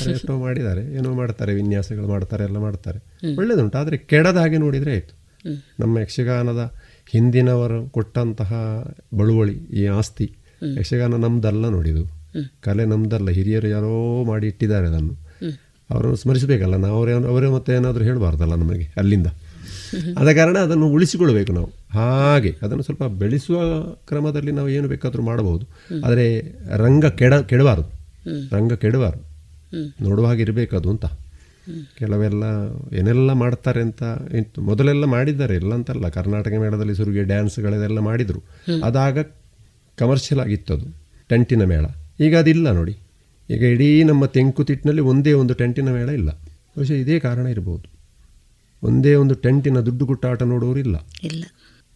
ಎಷ್ಟೋ 0.09 0.37
ಮಾಡಿದ್ದಾರೆ. 0.37 0.93
ಏನೋ 0.93 1.13
ಮಾಡ್ತಾರೆ 1.13 1.53
ವಿನ್ಯಾಸಗಳು 1.53 2.07
ಮಾಡ್ತಾರೆ 2.07 2.43
ಎಲ್ಲ 2.43 2.57
ಮಾಡ್ತಾರೆ. 2.57 2.99
ಒಳ್ಳೆಯದುಂಟು 3.35 3.77
ಆದರೆ 3.77 3.97
ಕೆಡದ 3.97 4.37
ಹಾಗೆ 4.37 4.57
ನೋಡಿದರೆ 4.57 4.91
ಆಯಿತು. 4.91 5.13
ನಮ್ಮ 5.79 5.99
ಯಕ್ಷಗಾನದ 5.99 6.71
ಹಿಂದಿನವರು 7.09 7.89
ಕೊಟ್ಟಂತಹ 7.89 8.51
ಬಳುವಳಿ 9.17 9.53
ಈ 9.53 9.85
ಆಸ್ತಿ 9.85 10.31
ಯಕ್ಷಗಾನ 10.77 11.15
ನಮ್ದಲ್ಲ 11.15 11.69
ನೋಡಿದು. 11.69 12.03
ಕಲೆ 12.61 12.85
ನಮ್ದಲ್ಲ. 12.85 13.29
ಹಿರಿಯರು 13.29 13.67
ಯಾರೋ 13.67 14.23
ಮಾಡಿ 14.23 14.47
ಇಟ್ಟಿದ್ದಾರೆ 14.47 14.87
ಅದನ್ನು. 14.87 15.13
ಅವರನ್ನು 15.89 16.15
ಸ್ಮರಿಸಬೇಕಲ್ಲ. 16.15 16.75
ನಾವು 16.75 16.97
ಅವರೇ 16.97 17.11
ಅವರೇ 17.11 17.49
ಮತ್ತೆ 17.49 17.73
ಏನಾದರೂ 17.73 18.03
ಹೇಳಬಾರ್ದಲ್ಲ 18.03 18.55
ನಮಗೆ 18.55 18.87
ಅಲ್ಲಿಂದ. 18.97 19.27
ಆದ 20.19 20.35
ಕಾರಣ 20.35 20.57
ಅದನ್ನು 20.57 20.87
ಉಳಿಸಿಕೊಳ್ಬೇಕು 20.87 21.53
ನಾವು. 21.53 21.69
ಹಾಗೆ 21.89 22.55
ಅದನ್ನು 22.61 22.83
ಸ್ವಲ್ಪ 22.83 23.03
ಬೆಳೆಸುವ 23.03 23.81
ಕ್ರಮದಲ್ಲಿ 23.81 24.51
ನಾವು 24.51 24.69
ಏನು 24.69 24.87
ಬೇಕಾದರೂ 24.87 25.23
ಮಾಡಬಹುದು. 25.23 25.65
ಆದರೆ 26.05 26.55
ರಂಗ 26.77 27.05
ಕೆಡ 27.05 27.33
ಕೆಡಬಾರದು. 27.33 27.91
ರಂಗ 28.55 28.73
ಕೆಡಬಾರದು. 28.73 29.35
ನೋಡುವ 30.03 30.25
ಹಾಗೆ 30.25 30.41
ಇರಬೇಕದು 30.41 30.77
ಅದು 30.77 30.89
ಅಂತ. 30.89 31.05
ಕೆಲವೆಲ್ಲ 31.97 32.43
ಏನೆಲ್ಲ 32.93 33.33
ಮಾಡ್ತಾರೆ 33.33 33.81
ಅಂತ 33.81 34.03
ಇತ್ತು 34.33 34.61
ಮೊದಲೆಲ್ಲ 34.61 35.05
ಮಾಡಿದ್ದಾರೆ 35.05 35.55
ಎಲ್ಲ 35.55 35.73
ಅಂತಲ್ಲ. 35.73 36.09
ಕರ್ನಾಟಕ 36.09 36.51
ಮೇಳದಲ್ಲಿ 36.59 36.95
ಸುರುಗೆ 36.95 37.23
ಡ್ಯಾನ್ಸ್ಗಳೆಲ್ಲ 37.23 37.99
ಮಾಡಿದರು. 37.99 38.43
ಅದಾಗ 38.85 39.19
ಕಮರ್ಷಿಯಲ್ 39.97 40.41
ಆಗಿತ್ತು 40.41 40.73
ಅದು. 40.73 40.85
ಟೆಂಟಿನ 41.29 41.63
ಮೇಳ. 41.63 41.85
ಈಗ 42.19 42.37
ಅದಿಲ್ಲ 42.37 42.71
ನೋಡಿ. 42.71 42.97
ಈಗ 43.49 43.63
ಇಡೀ 43.63 44.03
ನಮ್ಮ 44.03 44.25
ತೆಂಕುತಿಟ್ಟಿನಲ್ಲಿ 44.25 45.01
ಒಂದೇ 45.01 45.33
ಒಂದು 45.33 45.53
ಟೆಂಟಿನ 45.53 45.89
ಮೇಳ 45.93 46.09
ಇಲ್ಲ. 46.09 46.31
ಬಹುಶಃ 46.77 46.93
ಇದೇ 46.93 47.19
ಕಾರಣ 47.19 47.47
ಇರ್ಬೋದು. 47.47 47.94
ಒಂದೇ 48.85 49.15
ಒಂದು 49.15 49.35
ಟೆಂಟಿನ 49.35 49.79
ದುಡ್ಡು 49.79 50.05
ಗುಟ್ಟಾಟ 50.05 50.43
ನೋಡೋರು 50.43 50.79
ಇಲ್ಲ. 50.79 51.07
ಇಲ್ಲ. 51.23 51.45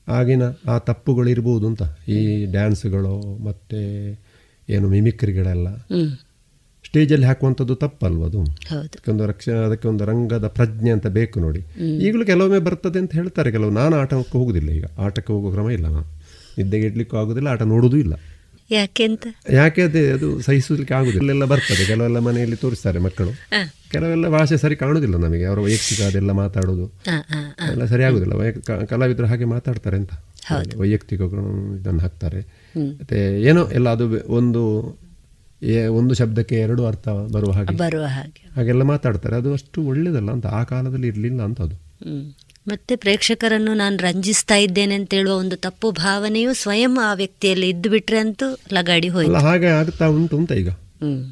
ಆಗಿನ 0.07 0.41
ಆ 0.67 0.77
ತಪ್ಪುಗಳು 0.77 1.29
ಇರ್ಬೋದು 1.29 1.67
ಅಂತ. 1.67 1.81
ಈ 2.07 2.45
ಡ್ಯಾನ್ಸ್ಗಳು 2.45 3.43
ಮತ್ತೆ 3.43 3.79
ಏನು 4.69 4.89
ಮಿಮಿಕ್ರಿಗಳೆಲ್ಲ. 4.89 5.75
ಸ್ಟೇಜಲ್ಲಿ 6.85 7.25
ಹಾಕುವಂಥದ್ದು 7.25 7.75
ತಪ್ಪಲ್ವ 7.75 8.25
ಅದು? 8.25 8.41
ಅದಕ್ಕೊಂದು 8.41 9.27
ರಕ್ಷಣೆ 9.27 9.55
ಅದಕ್ಕೆ 9.55 9.87
ಒಂದು 9.87 10.05
ರಂಗದ 10.05 10.47
ಪ್ರಜ್ಞೆ 10.47 10.91
ಅಂತ 10.91 11.07
ಬೇಕು 11.07 11.39
ನೋಡಿ. 11.39 11.59
ಈಗಲೂ 11.79 12.25
ಕೆಲವೊಮ್ಮೆ 12.25 12.59
ಬರ್ತದೆ 12.59 12.99
ಅಂತ 12.99 13.13
ಹೇಳ್ತಾರೆ. 13.13 13.51
ಕೆಲವು 13.51 13.69
ನಾನು 13.69 13.95
ಆಟಕ್ಕೆ 13.95 14.37
ಹೋಗುದಿಲ್ಲ 14.37 14.69
ಈಗ. 14.69 14.85
ಆಟಕ್ಕೆ 14.97 15.33
ಹೋಗೋ 15.33 15.51
ಕ್ರಮ 15.51 15.69
ಇಲ್ಲ 15.69 15.85
ನಾನು. 15.85 16.05
ನಿದ್ದೆಗೆ 16.57 16.85
ಇಡ್ಲಿಕ್ಕೂ 16.85 17.17
ಆಗೋದಿಲ್ಲ 17.17 17.47
ಆಟ 17.47 17.61
ನೋಡೋದು 17.61 17.97
ಇಲ್ಲ. 17.97 18.13
ಯಾಕೆ 18.71 19.03
ಅಂತ? 19.03 19.27
ಯಾಕೆ 19.49 19.81
ಅದೇ 19.81 20.11
ಅದು 20.11 20.41
ಸಹಿಸಲಿಕ್ಕೆ 20.41 20.93
ಆಗುದಿಲ್ಲ. 20.93 21.45
ಬರ್ತದೆ. 21.45 21.85
ಕೆಲವೆಲ್ಲ 21.85 22.19
ಮನೆಯಲ್ಲಿ 22.19 22.55
ತೋರಿಸ್ತಾರೆ 22.55 22.99
ಮಕ್ಕಳು. 22.99 23.29
ಕೆಲವೆಲ್ಲ 23.91 24.29
ಭಾಷೆ 24.29 24.57
ಸರಿ 24.57 24.75
ಕಾಣುದಿಲ್ಲ 24.75 25.17
ನಮಗೆ. 25.17 25.45
ಅವರ 25.45 25.59
ವೈಯಕ್ತಿಕ 25.59 26.01
ಅದೆಲ್ಲ 26.01 26.31
ಮಾತಾಡೋದು. 26.31 26.91
ಎಲ್ಲ 27.71 27.85
ಸರಿ 27.85 28.03
ಆಗುದಿಲ್ಲ. 28.03 28.51
ಕಲಾವಿದರು 28.85 29.27
ಹಾಗೆ 29.27 29.45
ಮಾತಾಡ್ತಾರೆ 29.45 29.97
ಅಂತ. 29.97 30.09
ವೈಯಕ್ತಿಕ 30.77 31.21
ಇದನ್ನು 31.81 31.99
ಹಾಕ್ತಾರೆ. 31.99 32.39
ಮತ್ತೆ 32.79 33.41
ಏನೋ 33.41 33.69
ಎಲ್ಲ 33.69 33.89
ಅದು 33.89 34.33
ಒಂದು 34.33 34.61
ಒಂದು 35.91 36.13
ಶಬ್ದಕ್ಕೆ 36.13 36.55
ಎರಡು 36.55 36.85
ಅರ್ಥ 36.85 37.09
ಬರುವ 37.09 37.51
ಹಾಗೆ. 37.51 37.77
ಬರುವ 37.77 38.03
ಹಾಗೆ. 38.03 38.49
ಹಾಗೆಲ್ಲ 38.55 38.81
ಮಾತಾಡ್ತಾರೆ. 38.81 39.35
ಅದು 39.35 39.53
ಅಷ್ಟು 39.53 39.81
ಒಳ್ಳೇದಲ್ಲ 39.81 40.31
ಅಂತ. 40.31 40.45
ಆ 40.45 40.63
ಕಾಲದಲ್ಲಿ 40.63 41.07
ಇರಲಿಲ್ಲ 41.07 41.41
ಅಂತ 41.41 41.61
ಅದು. 41.61 41.75
ಮತ್ತೆ 42.67 42.95
ಪ್ರೇಕ್ಷಕರನ್ನು 42.95 43.73
ನಾನು 43.73 43.97
ರಂಜಿಸ್ತಾ 43.97 44.55
ಇದ್ದೇನೆ 44.55 44.95
ಅಂತ 44.95 45.13
ಹೇಳುವ 45.13 45.33
ಒಂದು 45.33 45.55
ತಪ್ಪು 45.55 45.91
ಭಾವನೆಯು 45.91 46.53
ಸ್ವಯಂ 46.53 46.99
ಆ 46.99 47.13
ವ್ಯಕ್ತಿಯಲ್ಲಿ 47.13 47.69
ಇದ್ದು 47.69 47.89
ಬಿಟ್ರೆ 47.89 48.17
ಅಂತೂ 48.17 48.57
ಲಗಾಡಿ 48.73 49.09
ಹೋಯ್ತು. 49.09 49.33
ಹಾಗೆ 49.33 49.65
ಆಗ್ತಾ 49.65 50.07
ಉಂಟು 50.07 50.37
ಅಂತ 50.37 50.51
ಈಗ. 50.51 50.69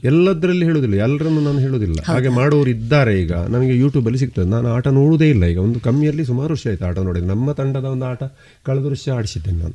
ಎಲ್ಲದರಲ್ಲಿ 0.04 0.66
ಹೇಳುದಿಲ್ಲ 0.66 0.96
ಎಲ್ಲರನ್ನು 0.96 1.42
ನಾನು 1.42 1.60
ಹೇಳುದಿಲ್ಲ. 1.60 1.96
ಹಾಗೆ 2.06 2.30
ಮಾಡೋರು 2.30 2.70
ಇದ್ದಾರೆ 2.70 3.22
ಈಗ. 3.22 3.34
ನನಗೆ 3.34 3.78
ಯೂಟ್ಯೂಬ್ 3.78 4.08
ಅಲ್ಲಿ 4.08 4.20
ಸಿಗ್ತದೆ. 4.20 4.46
ನಾನು 4.46 4.68
ಆಟ 4.68 4.88
ನೋಡುವುದೇ 4.88 5.30
ಇಲ್ಲ 5.30 5.46
ಈಗ. 5.46 5.58
ಒಂದು 5.58 5.80
ಕಮ್ಮಿಯಲ್ಲಿ 5.80 6.26
ಸುಮಾರು 6.26 6.50
ವರ್ಷ 6.50 6.68
ಆಯ್ತು 6.68 6.86
ಆಟ 6.86 7.00
ನೋಡಿದ್ರೆ 7.00 7.30
ನಮ್ಮ 7.30 7.52
ತಂಡದ 7.52 7.84
ಒಂದು 7.84 8.06
ಆಟ 8.06 8.24
ಕಳೆದ 8.64 8.86
ವರ್ಷ 8.86 9.10
ಆಡಿಸಿದ್ದೇನೆ 9.10 9.58
ನಾನು 9.58 9.74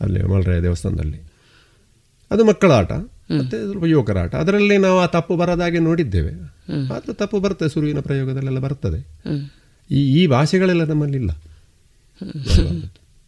ಅಲ್ಲಿ 0.00 0.22
ಮಲರಾಯ 0.22 0.60
ದೇವಸ್ಥಾನದಲ್ಲಿ. 0.60 1.20
ಅದು 2.30 2.44
ಮಕ್ಕಳ 2.44 2.72
ಆಟ 2.72 2.92
ಮತ್ತೆ 2.92 3.64
ಸ್ವಲ್ಪ 3.64 3.84
ಯುವಕರ 3.84 4.18
ಆಟ 4.18 4.34
ಅದರಲ್ಲಿ 4.34 4.78
ನಾವು 4.78 5.00
ಆ 5.00 5.06
ತಪ್ಪು 5.06 5.36
ಬರದಾಗೆ 5.36 5.78
ನೋಡಿದ್ದೇವೆ. 5.78 6.32
ಆದ್ರೆ 6.92 7.14
ತಪ್ಪು 7.14 7.40
ಬರ್ತದೆ 7.40 7.68
ಸುರುವಿನ 7.68 8.00
ಪ್ರಯೋಗದಲ್ಲೆಲ್ಲ 8.00 8.58
ಬರ್ತದೆ. 8.58 9.24
ಈ 9.90 10.22
ಈ 10.22 10.26
ಭಾಷೆಗಳೆಲ್ಲ 10.26 10.84
ನಮ್ಮಲ್ಲಿ 10.84 11.18
ಇಲ್ಲ. 11.18 11.30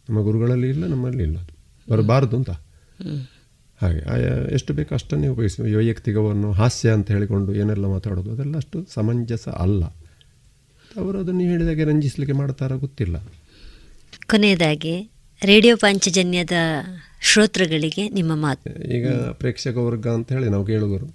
ನಮ್ಮ 0.09 0.21
ಗುರುಗಳಲ್ಲಿ 0.21 0.69
ಇಲ್ಲ 0.69 0.87
ನಮ್ಮಲ್ಲಿ 0.87 1.23
ಇಲ್ಲ. 1.23 1.37
ಬರಬಾರದು 1.89 2.37
ಅಂತ. 2.37 2.49
ಹಾಗೆ 3.81 4.53
ಎಷ್ಟು 4.53 4.73
ಬೇಕು 4.73 4.95
ಅಷ್ಟನ್ನೇ 4.95 5.27
ಉಪಯೋಗಿಸಿ. 5.27 5.75
ವೈಯಕ್ತಿಕವನ್ನು 5.75 6.51
ಹಾಸ್ಯ 6.51 6.91
ಅಂತ 6.91 7.11
ಹೇಳಿಕೊಂಡು 7.11 7.55
ಏನೆಲ್ಲ 7.55 7.85
ಮಾತಾಡೋದು 7.85 8.31
ಅದೆಲ್ಲ 8.31 8.57
ಅಷ್ಟು 8.57 8.85
ಸಮಂಜಸ 8.93 9.47
ಅಲ್ಲ. 9.49 9.83
ಅವರು 10.97 11.19
ಅದನ್ನು 11.19 11.39
ಹೇಳಿದಾಗೆ 11.39 11.83
ರಂಜಿಸಲಿಕ್ಕೆ 11.83 12.37
ಮಾಡ್ತಾರ 12.37 12.75
ಗೊತ್ತಿಲ್ಲ. 12.75 13.17
ಕೊನೆಯದಾಗಿ 14.27 15.11
ರೇಡಿಯೋ 15.43 15.77
ಪಾಂಚಜನ್ಯದ 15.77 16.51
ಶ್ರೋತೃಗಳಿಗೆ 17.21 18.09
ನಿಮ್ಮ 18.09 18.35
ಮಾತು. 18.35 18.83
ಈಗ 18.83 19.07
ಪ್ರೇಕ್ಷಕ 19.13 19.77
ವರ್ಗ 19.77 20.07
ಅಂತ 20.07 20.31
ಹೇಳಿ 20.31 20.49
ನಾವು 20.49 20.65
ಕೇಳುಗರು. 20.65 21.07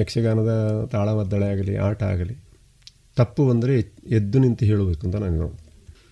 ಯಕ್ಷಗಾನದ 0.00 0.52
ತಾಳವದ್ದಳೆ 0.92 1.46
ಆಗಲಿ 1.46 1.76
ಆಟ 1.76 2.02
ಆಗಲಿ 2.02 2.43
ತಪ್ಪು 3.16 3.50
ಅಂದರೆ 3.50 3.78
ಎದ್ದು 4.06 4.38
ನಿಂತು 4.38 4.64
ಹೇಳಬೇಕು 4.64 5.06
ಅಂತ 5.06 5.16
ನಾನು 5.16 5.58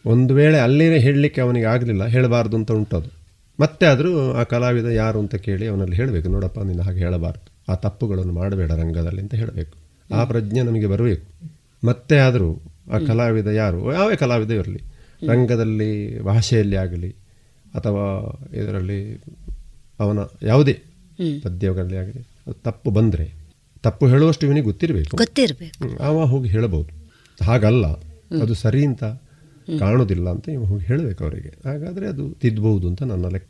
ಒಂದು. 0.07 0.35
ವೇಳೆ 0.35 0.59
ಅಲ್ಲೇ 0.59 0.99
ಹೇಳಲಿಕ್ಕೆ 0.99 1.41
ಅವನಿಗೆ 1.41 1.67
ಆಗಲಿಲ್ಲ 1.67 2.07
ಹೇಳಬಾರ್ದು 2.07 2.57
ಅಂತ 2.57 2.73
ಉಂಟದು. 2.73 3.13
ಮತ್ತೆ 3.61 3.87
ಆದರೂ 3.87 4.33
ಆ 4.33 4.43
ಕಲಾವಿದ 4.43 4.85
ಯಾರು 4.85 5.19
ಅಂತ 5.19 5.35
ಕೇಳಿ 5.35 5.67
ಅವನಲ್ಲಿ 5.67 5.97
ಹೇಳಬೇಕು 5.97 6.29
ನೋಡಪ್ಪ 6.29 6.61
ನೀನು 6.61 6.83
ಹಾಗೆ 6.83 6.99
ಹೇಳಬಾರ್ದು. 6.99 7.73
ಆ 7.73 7.75
ತಪ್ಪುಗಳನ್ನು 7.75 8.33
ಮಾಡಬೇಡ 8.33 8.73
ರಂಗದಲ್ಲಿ 8.73 9.21
ಅಂತ 9.21 9.35
ಹೇಳಬೇಕು. 9.35 9.83
ಆ 10.15 10.25
ಪ್ರಜ್ಞೆ 10.25 10.63
ನಮಗೆ 10.63 10.87
ಬರಬೇಕು. 10.87 11.51
ಮತ್ತೆ 11.87 12.17
ಆದರೂ 12.17 12.61
ಆ 12.93 12.99
ಕಲಾವಿದ 12.99 13.47
ಯಾರು? 13.47 13.95
ಯಾವೇ 13.95 14.17
ಕಲಾವಿದ 14.17 14.51
ಇರಲಿ. 14.51 14.83
ರಂಗದಲ್ಲಿ 15.27 16.21
ಭಾಷೆಯಲ್ಲಿ 16.21 16.77
ಆಗಲಿ 16.77 17.11
ಅಥವಾ 17.75 18.37
ಇದರಲ್ಲಿ 18.55 19.23
ಅವನ 20.01 20.19
ಯಾವುದೇ. 20.43 20.83
ಪದ್ಯಗಳಲ್ಲಿ 21.43 21.97
ಆಗಲಿ 21.97 22.21
ಅದು 22.47 22.55
ತಪ್ಪು 22.55 22.91
ಬಂದರೆ 22.91 23.42
ತಪ್ಪು 23.83 24.09
ಹೇಳುವಷ್ಟು 24.09 24.47
ಇವನಿಗೆ 24.47 24.65
ಗೊತ್ತಿರಬೇಕು. 24.65 25.17
ಗೊತ್ತಿರಬೇಕು. 25.17 26.03
ಅವ 26.03 26.27
ಹೋಗಿ 26.27 26.49
ಹೇಳಬಹುದು. 26.49 26.91
ಹಾಗಲ್ಲ. 27.45 27.87
ಅದು 28.43 28.55
ಸರಿ 28.55 28.87
ಅಂತ 28.87 29.05
ಕಾಣೋದಿಲ್ಲ 29.79 30.31
ಅಂತ 30.31 30.49
ಇವ 30.49 30.65
ಹೋಗಿ 30.65 30.85
ಹೇಳಬೇಕು 30.85 31.25
ಅವರಿಗೆ. 31.25 31.69
ಹಾಗಾದರೆ 31.69 32.09
ಅದು 32.09 32.31
ತಿದ್ದಬಹುದು 32.33 32.89
ಅಂತ 32.89 33.03
ನನ್ನ 33.03 33.27
ಲೆಕ್ಕ 33.29 33.49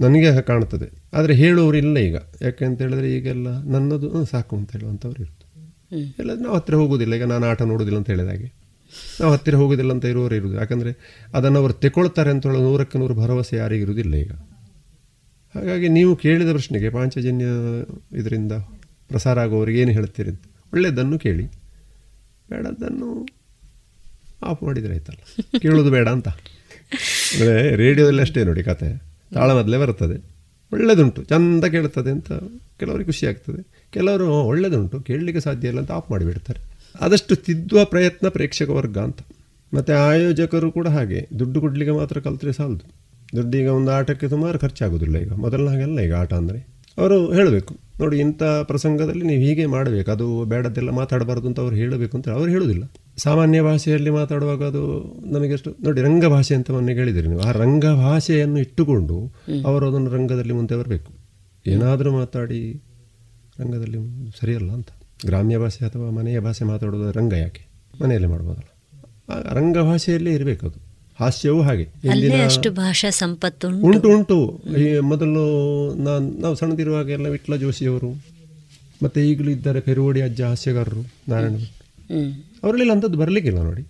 ನನಗೆ 0.00 0.42
ಕಾಣ್ತದೆ 0.42 0.88
ಆದರೆ 1.12 1.34
ಹೇಳುವವರು 1.34 1.76
ಇಲ್ಲ 1.76 1.98
ಈಗ. 1.98 2.16
ಯಾಕೆ 2.42 2.64
ಅಂತ 2.64 2.80
ಹೇಳಿದ್ರೆ 2.80 3.16
ಈಗೆಲ್ಲ 3.16 3.62
ನನ್ನದು 3.64 4.24
ಸಾಕು 4.24 4.56
ಅಂತ 4.56 4.72
ಹೇಳುವಂಥವ್ರು 4.72 5.22
ಇರ್ತದೆ 5.22 5.48
ಎಲ್ಲ 6.18 6.32
ಇಲ್ಲ 6.32 6.42
ನಾವು 6.42 6.56
ಹತ್ತಿರ 6.56 6.74
ಹೋಗೋದಿಲ್ಲ. 6.74 7.14
ಈಗ 7.14 7.24
ನಾನು 7.24 7.46
ಆಟ 7.46 7.62
ನೋಡೋದಿಲ್ಲ 7.62 7.98
ಅಂತ 7.98 8.10
ಹೇಳಿದಾಗೆ 8.10 8.48
ನಾವು 9.20 9.32
ಹತ್ತಿರ 9.32 9.54
ಹೋಗೋದಿಲ್ಲ 9.54 9.92
ಅಂತ 9.92 10.04
ಇರುವವರು 10.04 10.34
ಇರೋದು 10.34 10.54
ಯಾಕಂದರೆ 10.54 10.90
ಅದನ್ನು 11.34 11.58
ಅವರು 11.58 11.72
ತೆಕೊಳ್ತಾರೆ 11.72 12.30
ಅಂತ 12.30 12.46
ಹೇಳೋ 12.46 12.60
ನೂರಕ್ಕೆ 12.60 12.98
ನೂರು 12.98 13.14
ಭರವಸೆ 13.14 13.56
ಯಾರಿಗಿರುವುದಿಲ್ಲ 13.56 14.14
ಈಗ. 14.14 14.32
ಹಾಗಾಗಿ 15.54 15.88
ನೀವು 15.88 16.16
ಕೇಳಿದ 16.16 16.50
ಪ್ರಶ್ನೆಗೆ 16.50 16.90
ಪಾಂಚಜನ್ಯ 16.90 17.44
ಇದರಿಂದ 18.18 18.52
ಪ್ರಸಾರ 19.12 19.40
ಆಗುವವರಿಗೆ 19.40 19.80
ಏನು 19.80 19.92
ಹೇಳ್ತೀರಿ? 19.92 20.30
ಅಂತ 20.30 20.44
ಒಳ್ಳೆಯದನ್ನು 20.72 21.18
ಕೇಳಿ. 21.18 21.44
ಬೇಡದ್ದನ್ನು 22.50 23.26
ಆಫ್ 24.42 24.62
ಮಾಡಿದರೆ 24.62 24.92
ಆಯ್ತಲ್ಲ. 24.92 25.42
ಕೇಳೋದು 25.58 25.90
ಬೇಡ 25.90 26.08
ಅಂತ. 26.08 26.28
ಅಂದರೆ 26.28 27.76
ರೇಡಿಯೋದಲ್ಲಿ 27.76 28.20
ಅಷ್ಟೇ 28.20 28.44
ನೋಡಿ 28.44 28.62
ಕತೆ. 28.62 29.02
ತಾಳ 29.34 29.52
ಮೊದಲೇ 29.52 29.78
ಬರ್ತದೆ 29.78 30.16
ಒಳ್ಳೆಯದುಂಟು 30.72 31.24
ಚಂದ 31.24 31.64
ಕೇಳ್ತದೆ 31.64 32.10
ಅಂತ 32.10 32.32
ಕೆಲವರಿಗೆ 32.78 33.04
ಖುಷಿ 33.04 33.26
ಆಗ್ತದೆ. 33.26 33.86
ಕೆಲವರು 33.90 34.30
ಒಳ್ಳೆಯದುಂಟು 34.30 35.00
ಕೇಳಲಿಕ್ಕೆ 35.00 35.40
ಸಾಧ್ಯ 35.40 35.68
ಇಲ್ಲ 35.68 35.78
ಅಂತ 35.78 35.92
ಆಫ್ 35.92 36.10
ಮಾಡಿಬಿಡ್ತಾರೆ. 36.10 36.60
ಆದಷ್ಟು 37.00 37.36
ತಿದ್ದುವ 37.36 37.84
ಪ್ರಯತ್ನ 37.84 38.28
ಪ್ರೇಕ್ಷಕ 38.28 38.68
ವರ್ಗ 38.68 38.98
ಅಂತ. 38.98 39.18
ಮತ್ತು 39.74 39.92
ಆಯೋಜಕರು 39.92 40.72
ಕೂಡ 40.72 40.88
ಹಾಗೆ. 40.88 41.28
ದುಡ್ಡು 41.38 41.60
ಕೊಡಲಿಕ್ಕೆ 41.60 41.96
ಮಾತ್ರ 41.96 42.20
ಕಲ್ತ್ರೆ 42.20 42.52
ಸಾಲದು. 42.52 42.90
ದುಡ್ಡು 43.36 43.58
ಈಗ 43.58 43.68
ಒಂದು 43.68 43.90
ಆಟಕ್ಕೆ 43.90 44.28
ಸುಮಾರು 44.28 44.58
ಖರ್ಚಾಗೋದಿಲ್ಲ 44.58 45.16
ಈಗ. 45.16 45.32
ಮೊದಲನ 45.32 45.68
ಹಾಗೆಲ್ಲ 45.68 46.00
ಈಗ 46.00 46.14
ಆಟ 46.14 46.34
ಅಂದರೆ. 46.34 46.58
ಅವರು 46.98 47.32
ಹೇಳಬೇಕು. 47.32 47.76
ನೋಡಿ 48.02 48.18
ಇಂಥ 48.18 48.42
ಪ್ರಸಂಗದಲ್ಲಿ 48.42 49.26
ನೀವು 49.26 49.42
ಹೀಗೆ 49.42 49.66
ಮಾಡಬೇಕು. 49.66 50.10
ಅದು 50.10 50.44
ಬೇಡದ್ದೆಲ್ಲ 50.44 50.90
ಮಾತಾಡಬಾರ್ದು 50.90 51.48
ಅಂತ 51.48 51.60
ಅವ್ರು 51.60 51.76
ಹೇಳಬೇಕು 51.76 52.16
ಅಂತ 52.16 52.28
ಅವ್ರು 52.28 52.50
ಹೇಳೋದಿಲ್ಲ 52.50 52.92
ಸಾಮಾನ್ಯ 53.16 53.62
ಭಾಷೆಯಲ್ಲಿ 53.62 54.10
ಮಾತಾಡುವಾಗ 54.10 54.64
ಅದು 54.64 54.82
ನಮಗೆಷ್ಟು 55.26 55.70
ನೋಡಿ 55.82 56.00
ರಂಗ 56.00 56.24
ಭಾಷೆ 56.26 56.54
ಅಂತ 56.54 56.70
ಮೊನ್ನೆ 56.70 56.94
ಹೇಳಿದಿರಿ 56.94 57.28
ನೀವು. 57.28 57.40
ಆ 57.40 57.50
ರಂಗ 57.50 57.86
ಭಾಷೆಯನ್ನು 57.86 58.58
ಇಟ್ಟುಕೊಂಡು 58.58 59.32
ಅವರು 59.66 59.88
ಅದನ್ನು 59.88 60.10
ರಂಗದಲ್ಲಿ 60.10 60.52
ಮುಂದೆ 60.52 60.76
ಬರಬೇಕು. 60.76 61.12
ಏನಾದರೂ 61.66 62.12
ಮಾತಾಡಿ 62.12 62.82
ರಂಗದಲ್ಲಿ 63.60 63.98
ಸರಿಯಲ್ಲ 64.40 64.72
ಅಂತ. 64.72 64.88
ಗ್ರಾಮ್ಯ 65.26 65.58
ಭಾಷೆ 65.58 65.84
ಅಥವಾ 65.84 66.10
ಮನೆಯ 66.10 66.40
ಭಾಷೆ 66.40 66.64
ಮಾತಾಡೋದು 66.64 67.12
ರಂಗ 67.12 67.32
ಯಾಕೆ? 67.32 67.66
ಮನೆಯಲ್ಲೇ 68.02 68.28
ಮಾಡ್ಬೋದಲ್ಲ. 68.28 68.68
ಆ 69.32 69.52
ರಂಗ 69.52 69.78
ಭಾಷೆಯಲ್ಲೇ 69.78 70.34
ಇರಬೇಕು 70.34 70.66
ಅದು. 70.66 70.91
ಹಾಸ್ಯವೂ 71.22 71.60
ಹಾಗೆ. 71.62 71.84
ಅಷ್ಟು 72.44 72.70
ಭಾಷಾ 72.76 73.10
ಸಂಪತ್ತು 73.18 73.68
ಉಂಟು 73.88 74.08
ಉಂಟು. 74.14 74.38
ಮೊದಲು 75.04 75.42
ನಾನು 76.02 76.40
ನಾವು 76.40 76.54
ಸಣ್ಣದಿರುವಾಗ 76.54 77.08
ಎಲ್ಲ 77.10 77.28
ವಿಟ್ಲ 77.28 77.56
ಜೋಶಿಯವರು 77.56 78.10
ಮತ್ತೆ 79.02 79.28
ಈಗಲೂ 79.28 79.50
ಇದ್ದಾರೆ 79.50 79.80
ಪೆರುವಡಿ 79.80 80.20
ಅಜ್ಜ 80.22 80.42
ಹಾಸ್ಯಗಾರರು 80.42 81.02
ನಾರಾಯಣ 81.28 81.56
ಅವರಲ್ಲೆಲ್ಲ 82.62 82.92
ಅಂಥದ್ದು 82.92 83.18
ಬರಲಿಕ್ಕಿಲ್ಲ 83.18 83.60
ನೋಡಿ. 83.62 83.82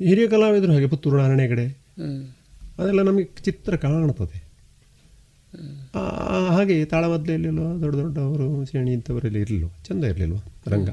ಹಿರಿಯ 0.00 0.26
ಕಲಾವಿದರು 0.26 0.72
ಹಾಗೆ 0.72 0.86
ಪುತ್ತೂರು 0.86 1.16
ನಾರಾಯಣ 1.16 1.40
ಹೆಗಡೆ 1.40 1.66
ಹ್ಮ್. 1.98 2.22
ಅದೆಲ್ಲ 2.78 3.02
ನಮಗೆ 3.02 3.26
ಚಿತ್ರ 3.44 3.76
ಕಾಣ್ತದೆ 3.76 4.38
ಹಾಗೆ 6.48 6.84
ತಾಳಮದ್ದಲೆಯಲ್ಲೆಲ್ಲ 6.84 7.62
ದೊಡ್ಡ 7.82 7.94
ದೊಡ್ಡವರು 7.96 8.64
ಶ್ರೇಣಿ 8.64 8.92
ಇಂಥವರೆಲ್ಲ 8.92 9.36
ಇರಲಿಲ್ವ? 9.36 9.68
ಚಂದ 9.86 10.04
ಇರಲಿಲ್ವ? 10.04 10.38
ರಂಗ. 10.66 10.90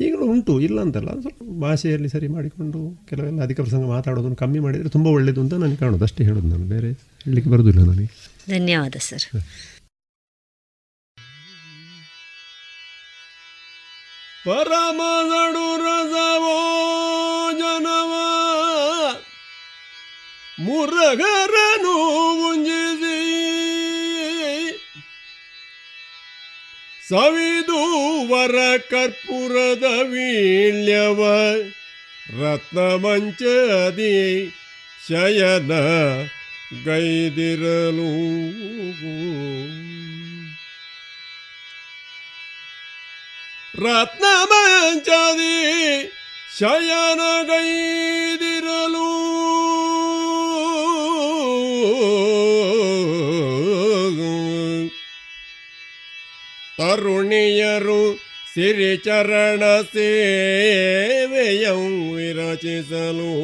ಈಗಲೂ 0.00 0.26
ಉಂಟು 0.26 0.60
ಇಲ್ಲ 0.60 0.80
ಅಂತಲ್ಲ. 0.80 1.20
ಸ್ವಲ್ಪ 1.20 1.42
ಭಾಷೆಯಲ್ಲಿ 1.60 2.08
ಸರಿ 2.08 2.28
ಮಾಡಿಕೊಂಡು 2.28 3.06
ಕೆಲವೆಲ್ಲ 3.08 3.42
ಅಧಿಕ 3.42 3.60
ಪ್ರಸಂಗ 3.60 3.86
ಮಾತಾಡೋದನ್ನು 3.86 4.36
ಕಮ್ಮಿ 4.36 4.58
ಮಾಡಿದರೆ 4.58 4.88
ತುಂಬ 4.88 5.06
ಒಳ್ಳೆಯದು 5.06 5.40
ಅಂತ 5.40 5.54
ನನಗೆ 5.54 5.76
ಕಾಣೋದು. 5.76 6.04
ಅಷ್ಟೇ 6.04 6.24
ಹೇಳೋದು 6.24 6.48
ನಾನು 6.48 6.68
ಬೇರೆ 6.68 6.92
ಹೇಳಲಿಕ್ಕೆ 6.92 7.50
ಬರೋದಿಲ್ಲ 7.50 7.80
ನನಗೆ. 7.80 8.30
ಧನ್ಯವಾದ 8.48 8.94
ಸರ್. 8.98 9.42
ಪರಮನಡು 14.44 15.76
ರಸವೋ 15.76 16.58
ಜನವ 17.58 18.12
ಮುರಗರನು 20.60 21.94
ಮುಂಜಿಸಿ 22.42 22.89
ಸವಿದು 27.10 28.28
ವರ 28.28 28.54
ಕರ್ಪೂರದ 28.90 29.84
ವೀಳ್ಯವ 29.84 31.22
ರತ್ನಮಂಚದಿ 32.40 34.18
ಶಯನ 35.08 35.72
ಗೈದಿರಲು. 36.84 38.14
ರತ್ನಮಂಚದಿ 43.84 45.58
ಶಯನ 46.58 47.20
ಗೈದಿರಲು. 47.42 49.10
ತರುಣಿಯರು 56.80 58.02
ಸಿರಿಚರಣ 58.54 59.62
ಸೇವೆಯಂ 59.94 61.82
ವಿರಚಿಸಲು 62.14 63.34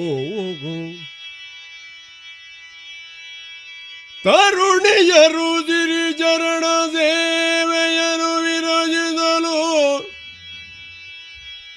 ತರುಣಿಯರು 4.25 5.49
ಸಿರಿಚರಣ 5.67 6.65
ಸೇವೆಯನ್ನು 6.95 8.31
ವಿರಚಿಸಲು 8.39 9.59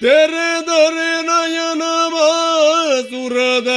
ತೆರೆದರೆ 0.02 1.12
ನಯನ 1.22 1.82
ಸುರದ 3.10 3.70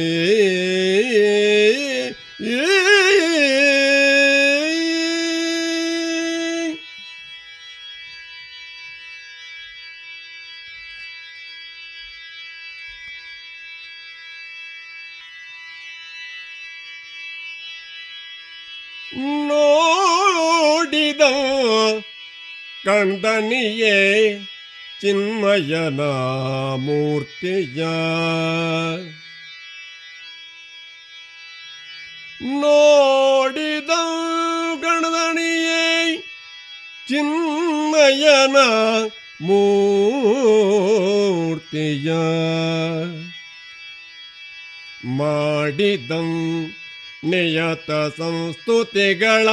ಕಂದನಿಯೇ 22.84 23.96
ಚಿನ್ಮಯನ 25.00 26.00
ಮೂರ್ತಿಯ 26.78 27.80
ನೋಡಿದ 32.60 33.92
ಗಣದಣಿಯೇ 34.82 35.86
ಚಿನ್ಮಯನ 37.08 38.56
ಮೂರ್ತಿಯ 40.60 40.90
ಮಾಡಿದಂ 45.20 46.30
ನಿಯತ 47.24 47.90
ಸಂಸ್ತುತಿಗಳ 48.18 49.48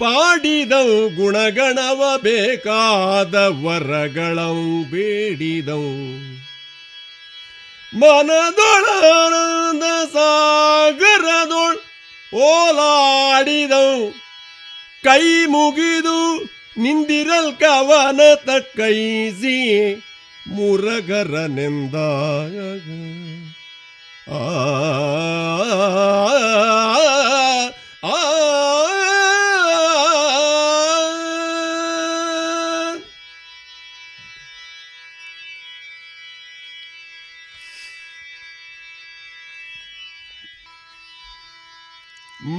ಪಾಡಿದಂ 0.00 0.88
ಗುಣಗಣವ 1.16 2.00
ಬೇಕಾದ 2.22 3.34
ವರಗಳಂ 3.62 4.58
ಬೇಡಿದವು 4.90 5.94
ಮನದೊಳಾನಂದ 7.92 9.84
ಸಾಗರದೊಳ್ 10.14 11.78
ಓಲಾಡಿದವು 12.32 13.98
ಕೈ 15.04 15.24
ಮುಗಿದು 15.46 16.18
ನಿಂದಿರಲ್ 16.76 17.52
ಕವನ 17.60 18.20
ತಕ್ಕೈಸಿ 18.46 19.58
ಮುರಗರನೆಂದ 20.50 21.94
ಆ 24.34 24.42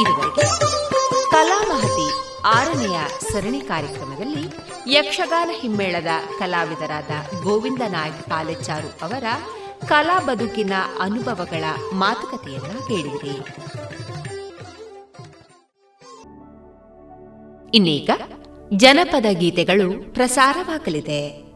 ಇದುವರೆಗೆ 0.00 0.44
ಕಲಾಮಹತಿ 1.30 2.06
ಆರನೆಯ 2.48 2.98
ಸರಣಿ 3.30 3.60
ಕಾರ್ಯಕ್ರಮದಲ್ಲಿ 3.68 4.44
ಯಕ್ಷಗಾನ 4.88 5.50
ಹಿಮ್ಮೇಳದ 5.60 6.06
ಕಲಾವಿದರಾದ 6.38 7.10
ಗೋವಿಂದ 7.42 7.82
ನಾಯಕ್ 7.88 8.28
ಪಾಲೆಚ್ಚಾರು 8.28 8.88
ಅವರ 9.02 9.24
ಕಲಾ 9.88 10.18
ಬದುಕಿನ 10.18 10.72
ಅನುಭವಗಳ 11.00 11.64
ಮಾತುಕತೆಯನ್ನ 11.92 12.78
ಕೇಳಿರಿ 12.88 13.36
ಇನ್ನೀಗ 17.74 18.10
ಜನಪದ 18.76 19.26
ಗೀತೆಗಳು 19.32 20.14
ಪ್ರಸಾರವಾಗಲಿದೆ. 20.14 21.47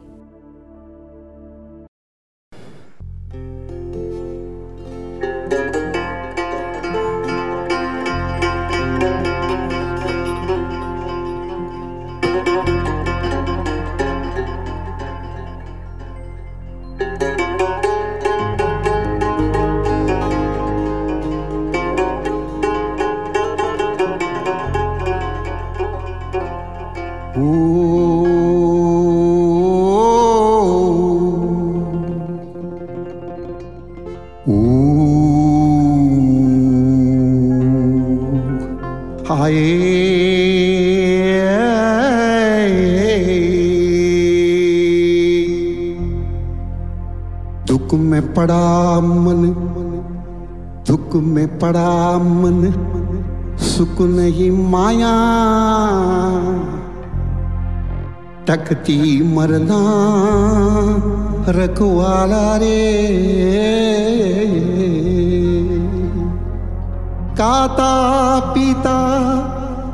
टकती 58.72 59.22
मरना, 59.22 59.80
रखवाला 61.48 62.56
रे। 62.56 62.78
काता, 67.32 67.92
पीता, 68.40 68.98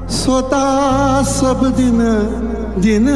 सोता, 0.09 0.63
सब 1.23 1.75
दिन 1.77 1.99
दिन। 2.79 3.07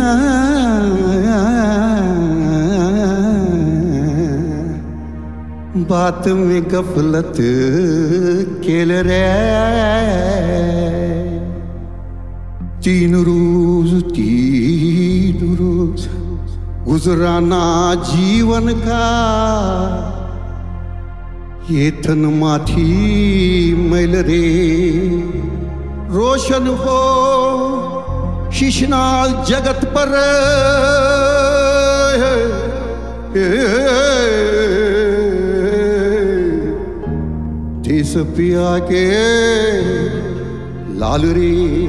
बात 5.88 6.28
में 6.28 6.62
गफलत 6.62 7.34
खेल 8.64 8.92
रे। 8.92 9.22
तीन 12.84 13.14
रोज 13.14 14.02
तीन 14.02 14.41
गुजराना 16.84 17.94
जीवन 17.94 18.68
का 18.68 19.04
ये 21.70 21.90
तन 21.90 22.18
माथी 22.18 23.74
मैल 23.90 24.16
रे। 24.16 24.48
रोशन 26.08 26.66
हो 26.66 27.00
शिशनाल 28.52 29.44
जगत 29.48 29.84
पर। 29.84 30.12
देश 37.82 38.14
पिया 38.16 38.78
के 38.78 39.06
लाल 40.98 41.22
रे। 41.24 41.81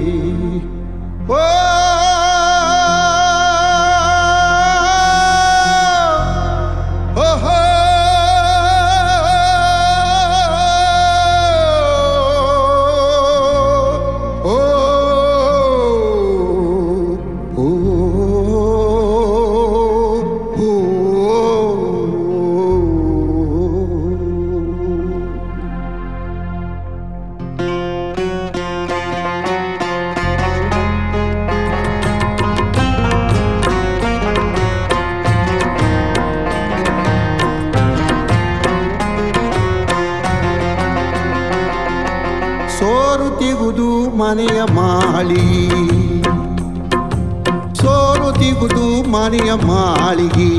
ಮನೆಯ 49.43 49.55
ಮಾಳಿಗೆ 49.67 50.49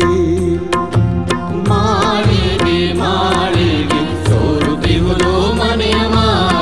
ಮಾಳಿಗೆ 1.68 2.78
ಮಾಳಿಗೆ 2.94 4.00
ಸೋರುತ್ತಿವುದು 4.28 5.32
ಮನೆಯ 5.60 6.00
ಮಾಳಿಗೆ. 6.08 6.57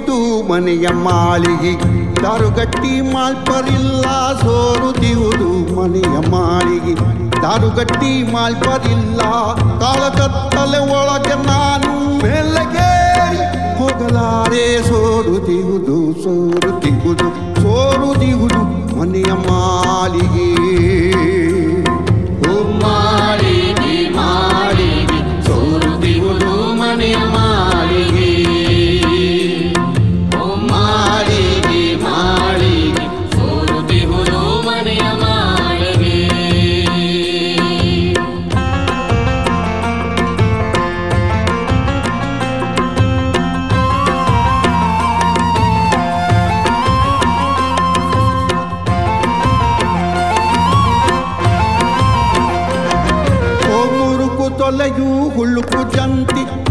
ಸೋರುತ್ತಿಗುದು 0.00 0.48
ಮನೆಯ 0.48 0.86
ಮಾಳಿಗೆ. 1.06 1.72
ದಾರುಗಟ್ಟಿ 2.22 2.92
ಮಾಲ್ಪರಿಲ್ಲ 3.12 4.04
ಸೋರುತ್ತಿಗುದು 4.42 5.50
ಮನೆಯ 5.76 6.16
ಮಾಳಿಗೆ. 6.34 6.94
ದಾರುಗಟ್ಟಿ 7.42 8.12
ಮಾಲ್ಪರಿಲ್ಲ 8.32 9.20
ಕಾಳಕತ್ತಲೆ 9.82 10.80
ಒಳಗೆ 10.96 11.36
ನಾನು 11.48 11.92
ಮೆಲ್ಲಗೆ 12.22 12.90
ಹೋಗಲಾರೆ 13.80 14.66
ಸೋರುತ್ತಿಗುದು 14.88 14.88
ಸೋರುದಿಹುದು 14.88 15.98
ಸೋರುದಿಹುದು 16.24 17.28
ಸೋರುದಿಹುದು 17.62 18.62
ಮನೆಯ 18.98 19.32
ಮಾಳಿಗೆ. 19.48 20.48
ಮಾಳಿಗೆ 24.16 25.20
ಸೋರುತ್ತಿರುವುದು 25.46 26.52
ಮನೆಯ 26.80 27.16
ಮಾಳಿಗೆ. 27.36 28.59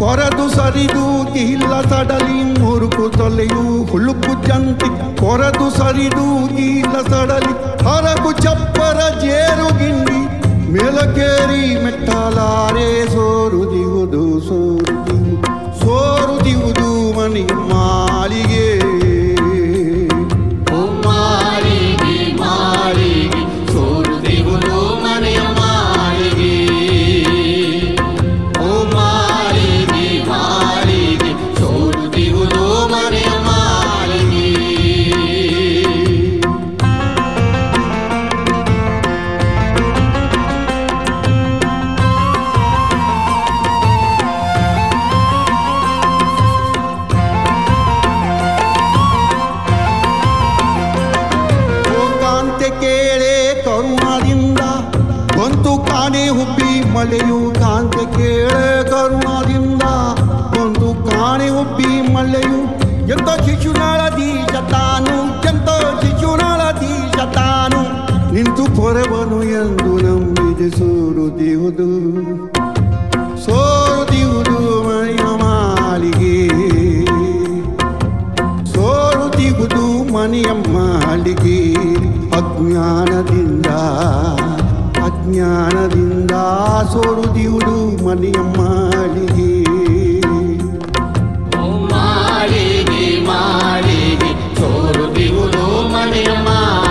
ಕೊರದು 0.10 0.50
ಸರಿದು 0.50 1.04
ಇಲ್ಲ 1.40 1.82
ಸಡಲಿ 1.82 2.38
ಮುರುಕು 2.60 3.10
ತೊಲೆಯು 3.10 3.64
ಹುಳುಕು 3.84 4.34
ಜಂತಿ 4.48 4.90
ಕೊರದು 5.20 5.70
ಸರಿದು 5.70 6.24
ಇಲ್ಲ 6.60 6.94
ಸಡಲಿ 7.08 7.52
ಹರಕು 7.88 8.32
ಚಪ್ಪರ 8.42 9.00
ಜೇರು 9.20 9.68
ಗಿಂಡಿ. 9.78 10.20
ಮೇಲಕೇರಿ 10.72 11.62
ಮೆಟ್ಟಲಾರೆ 11.84 12.88
ದಿವು 13.74 14.02
ಸೋರು 15.80 16.38
ದಿವುದು 16.44 16.90
ಮನಿ 17.20 17.46
ಮಾಳಿಗೆ 17.64 18.66
ಮಳೆಯು 57.00 57.38
ಕಾಂತೆ 57.60 58.04
ಕೇಳೆ 58.16 58.64
ಕರುಣದಿಂದ. 58.90 59.84
ಒಂದು 60.62 60.88
ಕಾಣೆ 61.06 61.50
ಒಬ್ಬಿ 61.60 61.92
ಮಲೆಯು, 62.14 62.60
ಎಂತ 63.14 63.30
ಶಿಶುನಾಳ 63.46 64.00
ದೀಶ 64.16 64.54
ತಾನು 64.74 65.14
ಎಂತ 65.50 65.70
ಶಿಶುನಾಳ 66.02 66.62
ದೀಶ 66.82 67.18
ತಾನು 67.38 67.80
ನಿಂತು 68.34 68.66
ಪೊರವನು 68.78 69.40
ಎಂದು 69.62 69.92
ನಂಬಿದೆ 70.06 70.70
ಸೋರುದಿಹುದು 70.78 71.90
ಸೋರುದಿಹುದು 73.46 74.58
ಮನೆಯ 74.88 75.24
ಮಾಲಿಗೆ 75.44 76.36
ಸೋರುದಿಹುದು 78.74 79.86
ಮನೆಯ 80.14 80.52
ಮಾಲಿಗೆ 80.76 81.60
ಅಜ್ಞಾನದಿಂದ 82.40 83.68
ಅಜ್ಞಾನದಿಂದ 85.42 86.34
ಸೋರುದಿಹುದು 86.92 87.76
ಮನೆಯ 88.06 88.40
ಮಾಲಿಗೆ 88.56 89.52
ಓ 91.58 91.68
ಮಾಳಿಗೆ 91.92 93.06
ಮಾಳಿಗೆ 93.30 94.32
ಸೋರುತ್ತಿರುವುದು 94.60 95.64
ಮನೆಯ 95.94 96.32
ಮಾಳಿಗೆ 96.42 96.89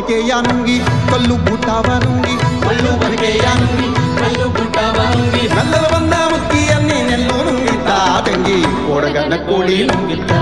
ಒನಕೆಯ 0.00 0.32
ನುಂಗಿ 0.44 0.76
ಕಲ್ಲು 1.10 1.34
ಬೂಟಾವ 1.44 1.88
ನುಂಗಿ 2.04 2.34
ಕಲ್ಲು 2.62 2.92
ಬರಿಗೆಯ 3.00 3.46
ನುಂಗಿ 3.60 3.88
ಕಲ್ಲು 4.20 4.46
ಪುಟ್ಟವ 4.50 4.98
ನುಂಗಿ 5.10 5.42
ನಲ್ಲಲು 5.48 5.88
ಬಂದ 5.94 6.14
ಮುಕ್ಕಿಯನ್ನೇ 6.32 6.98
ನೆಲ್ಲು 7.08 7.36
ನುಂಗಿತ್ತ 7.46 7.90
ತಂಗಿ 8.26 8.56
ಕೊಡಗನ 8.86 9.36
ಕೋಳಿ 9.48 9.76
ನುಂಗಿತ್ತ 9.90 10.32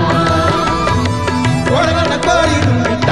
ಕೊಡಗನ 1.69 2.15
ಕೋಳಿ 2.27 2.57
ನುಂಗಿತ್ತ 2.65 3.09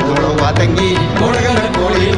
ನೋಡುವ 0.00 0.50
ತಂಗಿ 0.58 0.90
ಕೊಡಗನ 1.20 1.62
ಕೋಳಿ 1.78 2.08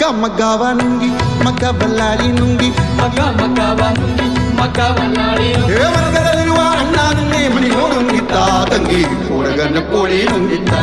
ಹಗ್ಗ 0.00 0.02
ಮಗ್ಗವ 0.20 0.62
ನುಂಗಿ 0.78 1.10
ಮಗ್ಗ 1.44 1.64
ಬಲ್ಲಾಳಿ 1.80 2.28
ನುಂಗಿ 2.38 2.68
ಮಗ 2.98 3.18
ಮಗವ 3.40 3.80
ನುಂಗಿ 3.98 4.28
ಮಗ 4.58 4.78
ಬಲ್ಲಾಳಿ 4.98 5.48
ದೇವರದಲ್ಲಿರುವ 5.70 6.60
ಅಣ್ಣ 6.74 6.96
ನಿನ್ನೆ 7.18 7.42
ಮನೆಯೋ 7.54 7.84
ನುಂಗಿತ್ತ 7.94 8.34
ತಂಗಿ 8.70 9.00
ಕೊಡಗನ 9.28 9.80
ಕೋಳಿ 9.92 10.20
ನುಂಗಿತ್ತ 10.30 10.74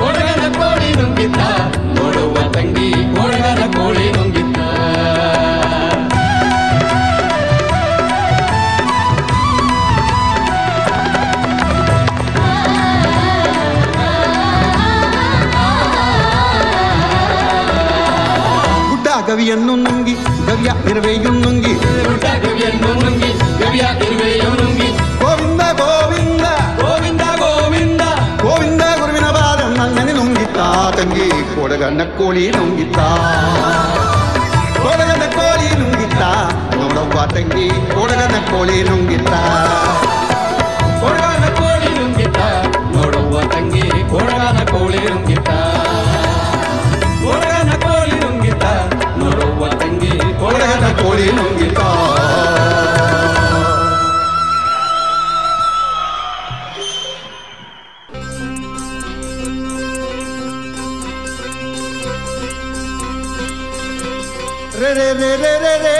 ಕೊಡಗನ 0.00 0.44
ಕೋಳಿ 0.58 0.90
ನುಂಗಿತ್ತ 1.00 1.40
ನೋಡುವ 1.98 2.36
ತಂಗಿ 2.54 2.90
ಕೊಡಗನ 3.16 3.64
ಕೋಳಿ 3.76 4.06
ನುಂಗಿತ್ತ 4.16 4.58
ಗವಿಯನ್ನು 19.29 19.73
ನುಂಗಿ 19.77 20.13
ಗವಿಯ 20.47 20.69
ಇರುವೆಯು 20.91 21.31
ನುಂಗಿ 21.35 21.73
ಗೋವಿಂದ 25.21 25.63
ಗೋವಿಂದ 25.79 26.45
ಗೋವಿಂದ 26.79 27.23
ಗೋವಿಂದ 27.41 28.03
ಗೋವಿಂದ 28.43 28.83
ಗುರುವಿನ 28.99 29.27
ಬಾದ 29.37 29.61
ನನ್ನನೆ 29.77 30.13
ನುಂಗಿತಾ 30.13 30.65
ತಂಗಿ 30.97 31.27
ಕೊಡಗಣ್ಣ 31.53 32.01
ಕೋಳಿ 32.17 32.45
ನುಂಗಿತಾ 32.55 33.07
ಕೊಡಗನ 34.77 35.23
ಕೋಳಿ 35.37 35.69
ನುಂಗಿತಾ 35.81 36.29
ನೋಡವ್ವ 36.75 37.25
ತಂಗಿ 37.35 37.67
ಕೊಡಗನ 37.93 38.37
ಕೋಳಿ 38.51 38.77
ನುಂಗಿತಾ 38.89 39.41
ಕೊಡಗನ 41.01 41.45
ಕೋಳಿ 41.59 41.91
ನುಂಗಿತಾ 41.99 42.47
ನೋಡವ್ವ 42.95 43.41
ತಂಗಿ 43.53 43.85
ಕೊಡಗನ 44.13 44.61
ಕೋಳಿ 44.73 45.01
ನುಂಗಿ 45.07 45.37
đến 51.19 51.35
biển 51.57 51.73
cò. 51.75 52.15
Re 64.79 64.93
re 64.93 65.13
re 65.13 65.37
re 65.37 65.79
re. 65.83 65.98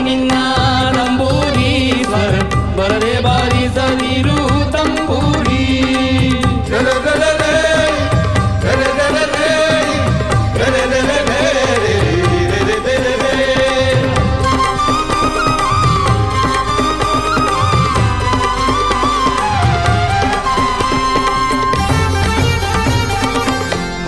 ನಿನ್ನ 0.00 0.32
ನಂಬೂರೀಶ್ವರ 0.96 2.34
ಬರದೆ 2.76 3.14
ಬಾರಿಸಲಿರು 3.22 4.38
ತಂಬೂರಿ 4.72 5.62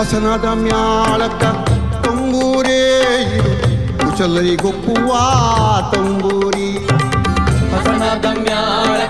ಅಸನಾದ 0.00 0.46
ಮ್ಯಾಳಕ್ಕ 0.58 1.44
ಕಲೈಗೊಪ್ಪುವ 4.26 5.10
ತಂಬೂರಿ. 5.90 6.70
ಹಸನ 7.72 8.04
ದಮ್ಯಾಳ 8.22 9.00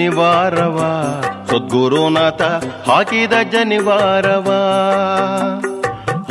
ಜನಿವಾರವ. 0.00 0.76
ಸದ್ಗುರುನಾಥ 1.46 2.42
ಹಾಕಿದ 2.88 3.32
ಜನಿವಾರವ. 3.52 4.48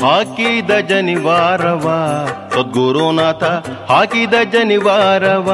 ಹಾಕಿದ 0.02 0.72
ಜನಿವಾರವ. 0.72 1.82
ಸದ್ಗುರುನಾಥ 2.50 3.44
ಹಾಕಿದ 3.92 4.34
ಜನಿವಾರವ. 4.52 5.52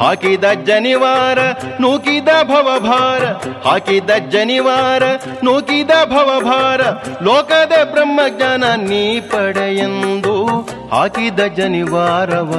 ಹಾಕಿದ 0.00 0.44
ಜನಿವಾರ 0.64 1.38
ನೂಕಿದ 1.80 2.28
ಭವಭಾರ. 2.42 3.24
ಹಾಕಿದ 3.68 4.10
ಜನಿವಾರ 4.30 5.02
ನೂಕಿದ 5.44 5.90
ಭವಭಾರ. 6.04 6.80
ಲೋಕದ 7.22 7.92
ಬ್ರಹ್ಮಜ್ಞಾನ 7.92 8.64
ನೀ 8.76 9.20
ಪಡೆಯೆಂದು 9.20 10.46
ಹಾಕಿದ 10.92 11.40
ಜನಿವಾರವ. 11.40 12.54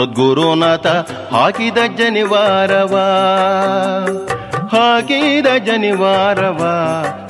ಸದ್ಗುರುನಾಥ 0.00 0.86
ಹಾಕಿದ 1.32 1.78
ಜನಿವಾರವ. 1.96 2.98
ಹಾಕಿದ 4.72 5.46
ಜನಿವಾರವ. 5.66 6.66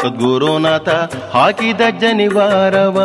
ಸದ್ಗುರುನಾಥ 0.03 0.89
ಹಾಕಿದ 1.33 1.81
ಜನಿವಾರವ. 2.01 3.03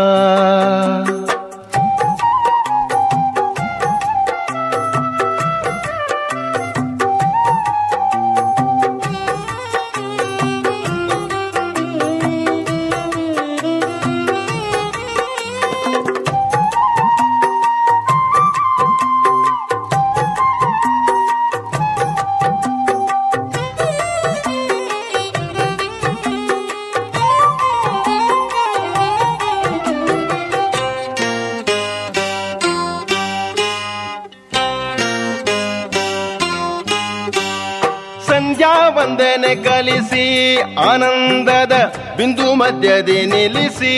ವಂದನೆ 39.05 39.55
ಕಲಿಸಿ, 39.55 40.57
ಆನಂದದ 40.73 41.93
ಬಿಂದು 42.17 42.55
ಮಧ್ಯದಿ 42.55 43.25
ನಿಲ್ಲಿಸಿ. 43.25 43.95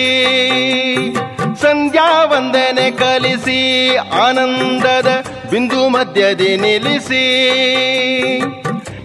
ಸಂಧ್ಯಾ 1.62 2.24
ವಂದನೆ 2.24 2.92
ಕಲಿಸಿ, 2.92 3.96
ಆನಂದದ 3.98 5.26
ಬಿಂದು 5.52 5.90
ಮಧ್ಯದಿ 5.90 6.58
ನಿಲ್ಲಿಸಿ. 6.58 7.24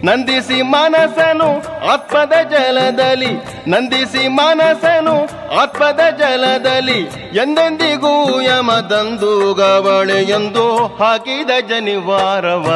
ನಂದಿಸಿ 0.04 0.62
ಮನಸನು 0.62 1.58
ಆತ್ಮದ 1.92 2.32
ಜಲದಲ್ಲಿ, 2.50 3.44
ನಂದಿಸಿ 3.70 4.28
ಮನಸನು 4.28 5.24
ಆತ್ಮದ 5.56 6.00
ಜಲದಲ್ಲಿ, 6.18 7.00
ಎಂದೆಂದಿಗೂ 7.38 8.42
ಯಮದಂದು 8.42 9.54
ಗವಳೆ 9.54 10.22
ಎಂದು 10.22 10.86
ಹಾಕಿದ 10.86 11.50
ಜನಿವಾರವ. 11.68 12.68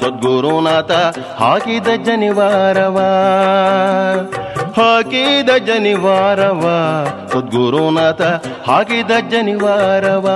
ಸದ್ಗುರುನಾಥ 0.00 0.90
ಹಾಕಿದ 1.38 1.86
ಜನಿವಾರವ. 2.04 2.98
ಹಾಕಿದ 4.76 5.50
ಜನಿವಾರವ. 5.66 6.62
ಸದ್ಗುರುನಾಥ 7.32 8.22
ಹಾಕಿದ 8.66 9.10
ಜನಿವಾರವ. 9.30 10.28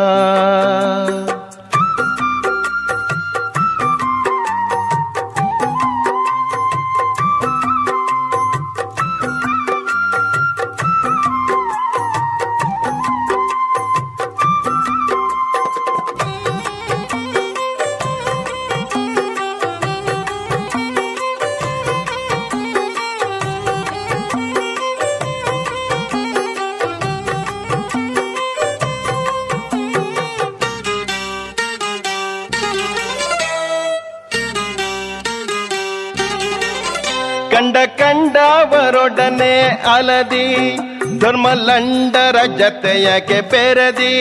ಕಂಡವರೊಡನೆ 39.93 40.77
ಧರ್ಮ 41.19 41.49
ಲಂಡರ 41.49 42.37
ಜತೆಯಕ್ಕೆ 42.59 43.41
ಬೆರದಿ 43.41 44.15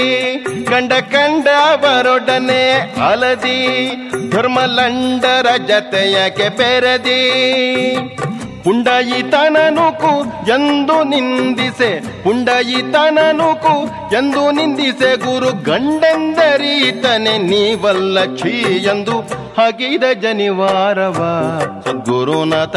ಕಂಡ 0.69 0.93
ಕಂಡ 0.93 0.93
ಕಂಡವರೊಡನೆ 1.13 2.71
ಅಲದಿ 3.11 3.59
ಧರ್ಮಲಂಡರ 4.29 5.47
ಜತೆಯಕ್ಕೆ 5.67 6.49
ಬೆರದಿ 6.49 7.21
ಪುಂಡಯಿತನನುಕು 8.63 10.11
ಎಂದು 10.47 11.03
ನಿಂದಿಸೆ 11.03 12.21
ಪುಂಡಯಿತನನುಕು 12.23 13.75
ಎಂದು 14.15 14.51
ನಿಂದಿಸೆ, 14.51 15.15
ಗುರು 15.15 15.63
ಗಂಡೆಂದರೀತನೆ 15.63 17.37
ನೀವಲ್ಲ 17.37 18.37
ಛೀ 18.37 18.55
ಎಂದು 18.83 19.17
ಹಗಿದ 19.61 20.03
ಜನಿವಾರವ. 20.21 21.19
ಸದ್ಗುರುನಾಥ 22.01 22.75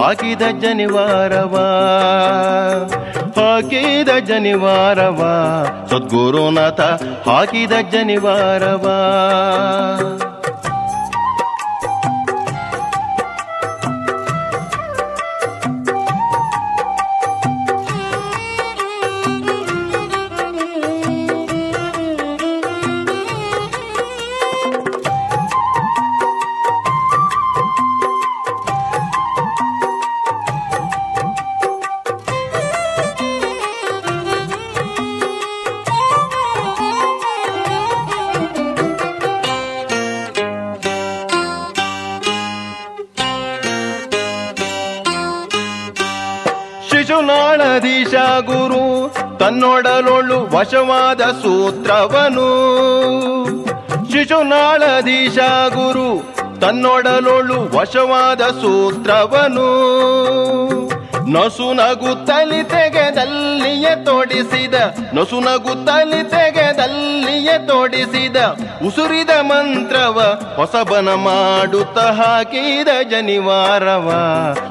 ಹಾಕಿದ 0.00 0.42
ಜನಿವಾರವ. 0.60 1.54
ಹಾಕಿದ 3.36 4.08
ಜನಿವಾರವ. 4.26 5.20
ಸದ್ಗುರುನಾಥ 5.90 6.80
ಹಾಕಿದ 7.28 7.72
ಜನಿವಾರವ. 7.92 8.86
ತನ್ನೊಡಲೊಳು 49.82 50.56
ವಶವಾದ 50.56 51.20
ಸೂತ್ರವನು. 51.20 52.48
ಶಿಶುನಾಳಧೀಶ 54.12 55.38
ಗುರು, 55.68 56.36
ತನ್ನೊಡಲೊಳು 56.60 57.78
ವಶವಾದ 57.78 58.40
ಸೂತ್ರವನು. 58.40 59.68
ನಸು 61.30 61.72
ನಗುತ್ತಲಿ 61.72 62.64
ತೆಗೆದಲ್ಲಿಯೇ 62.64 64.04
ತೋಡಿಸಿದ, 64.04 64.74
ನಸು 65.14 65.40
ನಗುತ್ತಲಿ 65.40 66.30
ತೆಗೆದಲ್ಲಿಯೇ 66.30 67.66
ತೋಡಿಸಿದ, 67.66 68.36
ಉಸುರಿದ 68.86 69.30
ಮಂತ್ರವ 69.30 70.42
ಹೊಸಬನ 70.56 71.08
ಮಾಡುತ್ತ 71.08 71.98
ಹಾಕಿದ 71.98 72.88
ಜನಿವಾರವ. 73.10 74.10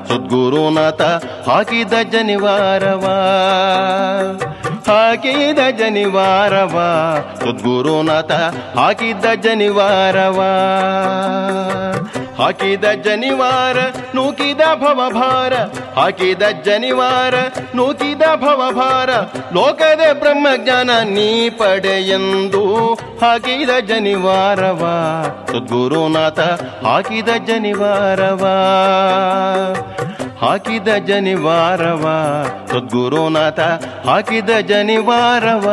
ಸದ್ಗುರುನಾಥ 0.08 1.02
ಹಾಕಿದ 1.50 1.94
ಜನಿವಾರವ. 2.12 3.06
ಹಾಕಿದ 4.88 5.60
ಜನಿವಾರವ. 5.78 6.82
ಸದ್ಗುರುನಾಥ 7.40 8.32
ಹಾಕಿದ್ದ 8.78 9.26
ಜನಿವಾರವ. 9.26 10.40
ಹಾಕಿದ 12.38 12.86
ಜನಿವಾರ, 13.04 13.78
ನೂಕಿದ 14.16 14.62
ಭವಭಾರ. 14.76 15.54
ಹಾಕಿದ 15.96 16.42
ಜನಿವಾರ, 16.64 17.34
ನೂಕಿದ 17.76 18.22
ಭವಭಾರ. 18.36 19.10
ಲೋಕದ 19.54 20.20
ಬ್ರಹ್ಮಜ್ಞಾನ 20.20 20.90
ನೀ 21.04 21.50
ಪಡೆಯೆಂದು 21.50 22.94
ಹಾಕಿದ 22.94 23.70
ಜನಿವಾರವ. 23.88 24.80
ಸದ್ಗುರುನಾಥ, 25.48 26.40
ಹಾಕಿದ 26.86 27.30
ಜನಿವಾರವ. 27.48 28.48
ಹಾಕಿದ 30.42 30.88
ಜನಿವಾರವ. 30.88 32.10
ಸದ್ಗುರುನಾಥ, 32.68 33.60
ಹಾಕಿದ 34.08 34.50
ಜನಿವಾರವ. 34.50 35.68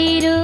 ಕಾದಿರು 0.00 0.39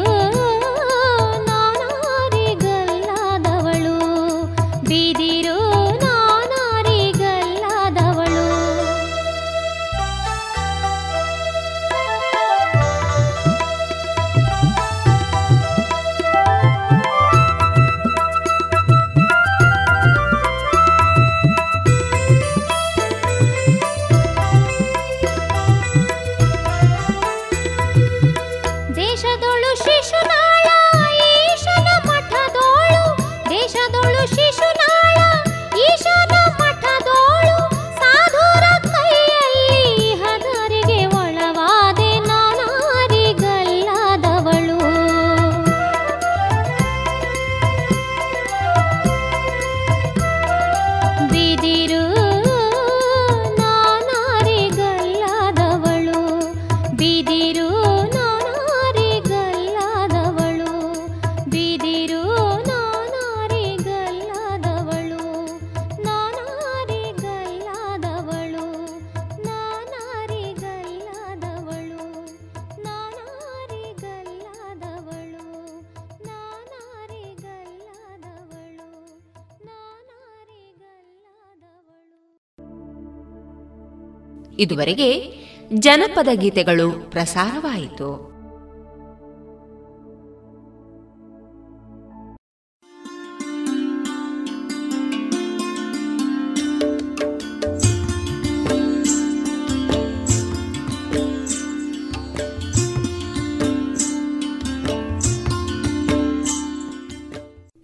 ಇದುವರೆಗೆ 84.67 85.33
ಜನಪದ 85.79 86.29
ಗೀತೆಗಳು 86.35 87.11
ಪ್ರಸಾರವಾಯಿತು. 87.11 88.37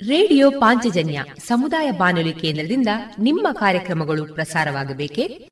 ರೇಡಿಯೋ 0.06 0.50
ಪಾಂಚಜನ್ಯ 0.50 1.24
ಸಮುದಾಯ 1.46 1.90
ಬಾನುಲಿ 1.90 2.32
ಕೇಂದ್ರದಿಂದ 2.32 2.88
ನಿಮ್ಮ 3.18 3.48
ಕಾರ್ಯಕ್ರಮಗಳು 3.52 4.34
ಪ್ರಸಾರವಾಗಬೇಕೆ? 4.34 5.51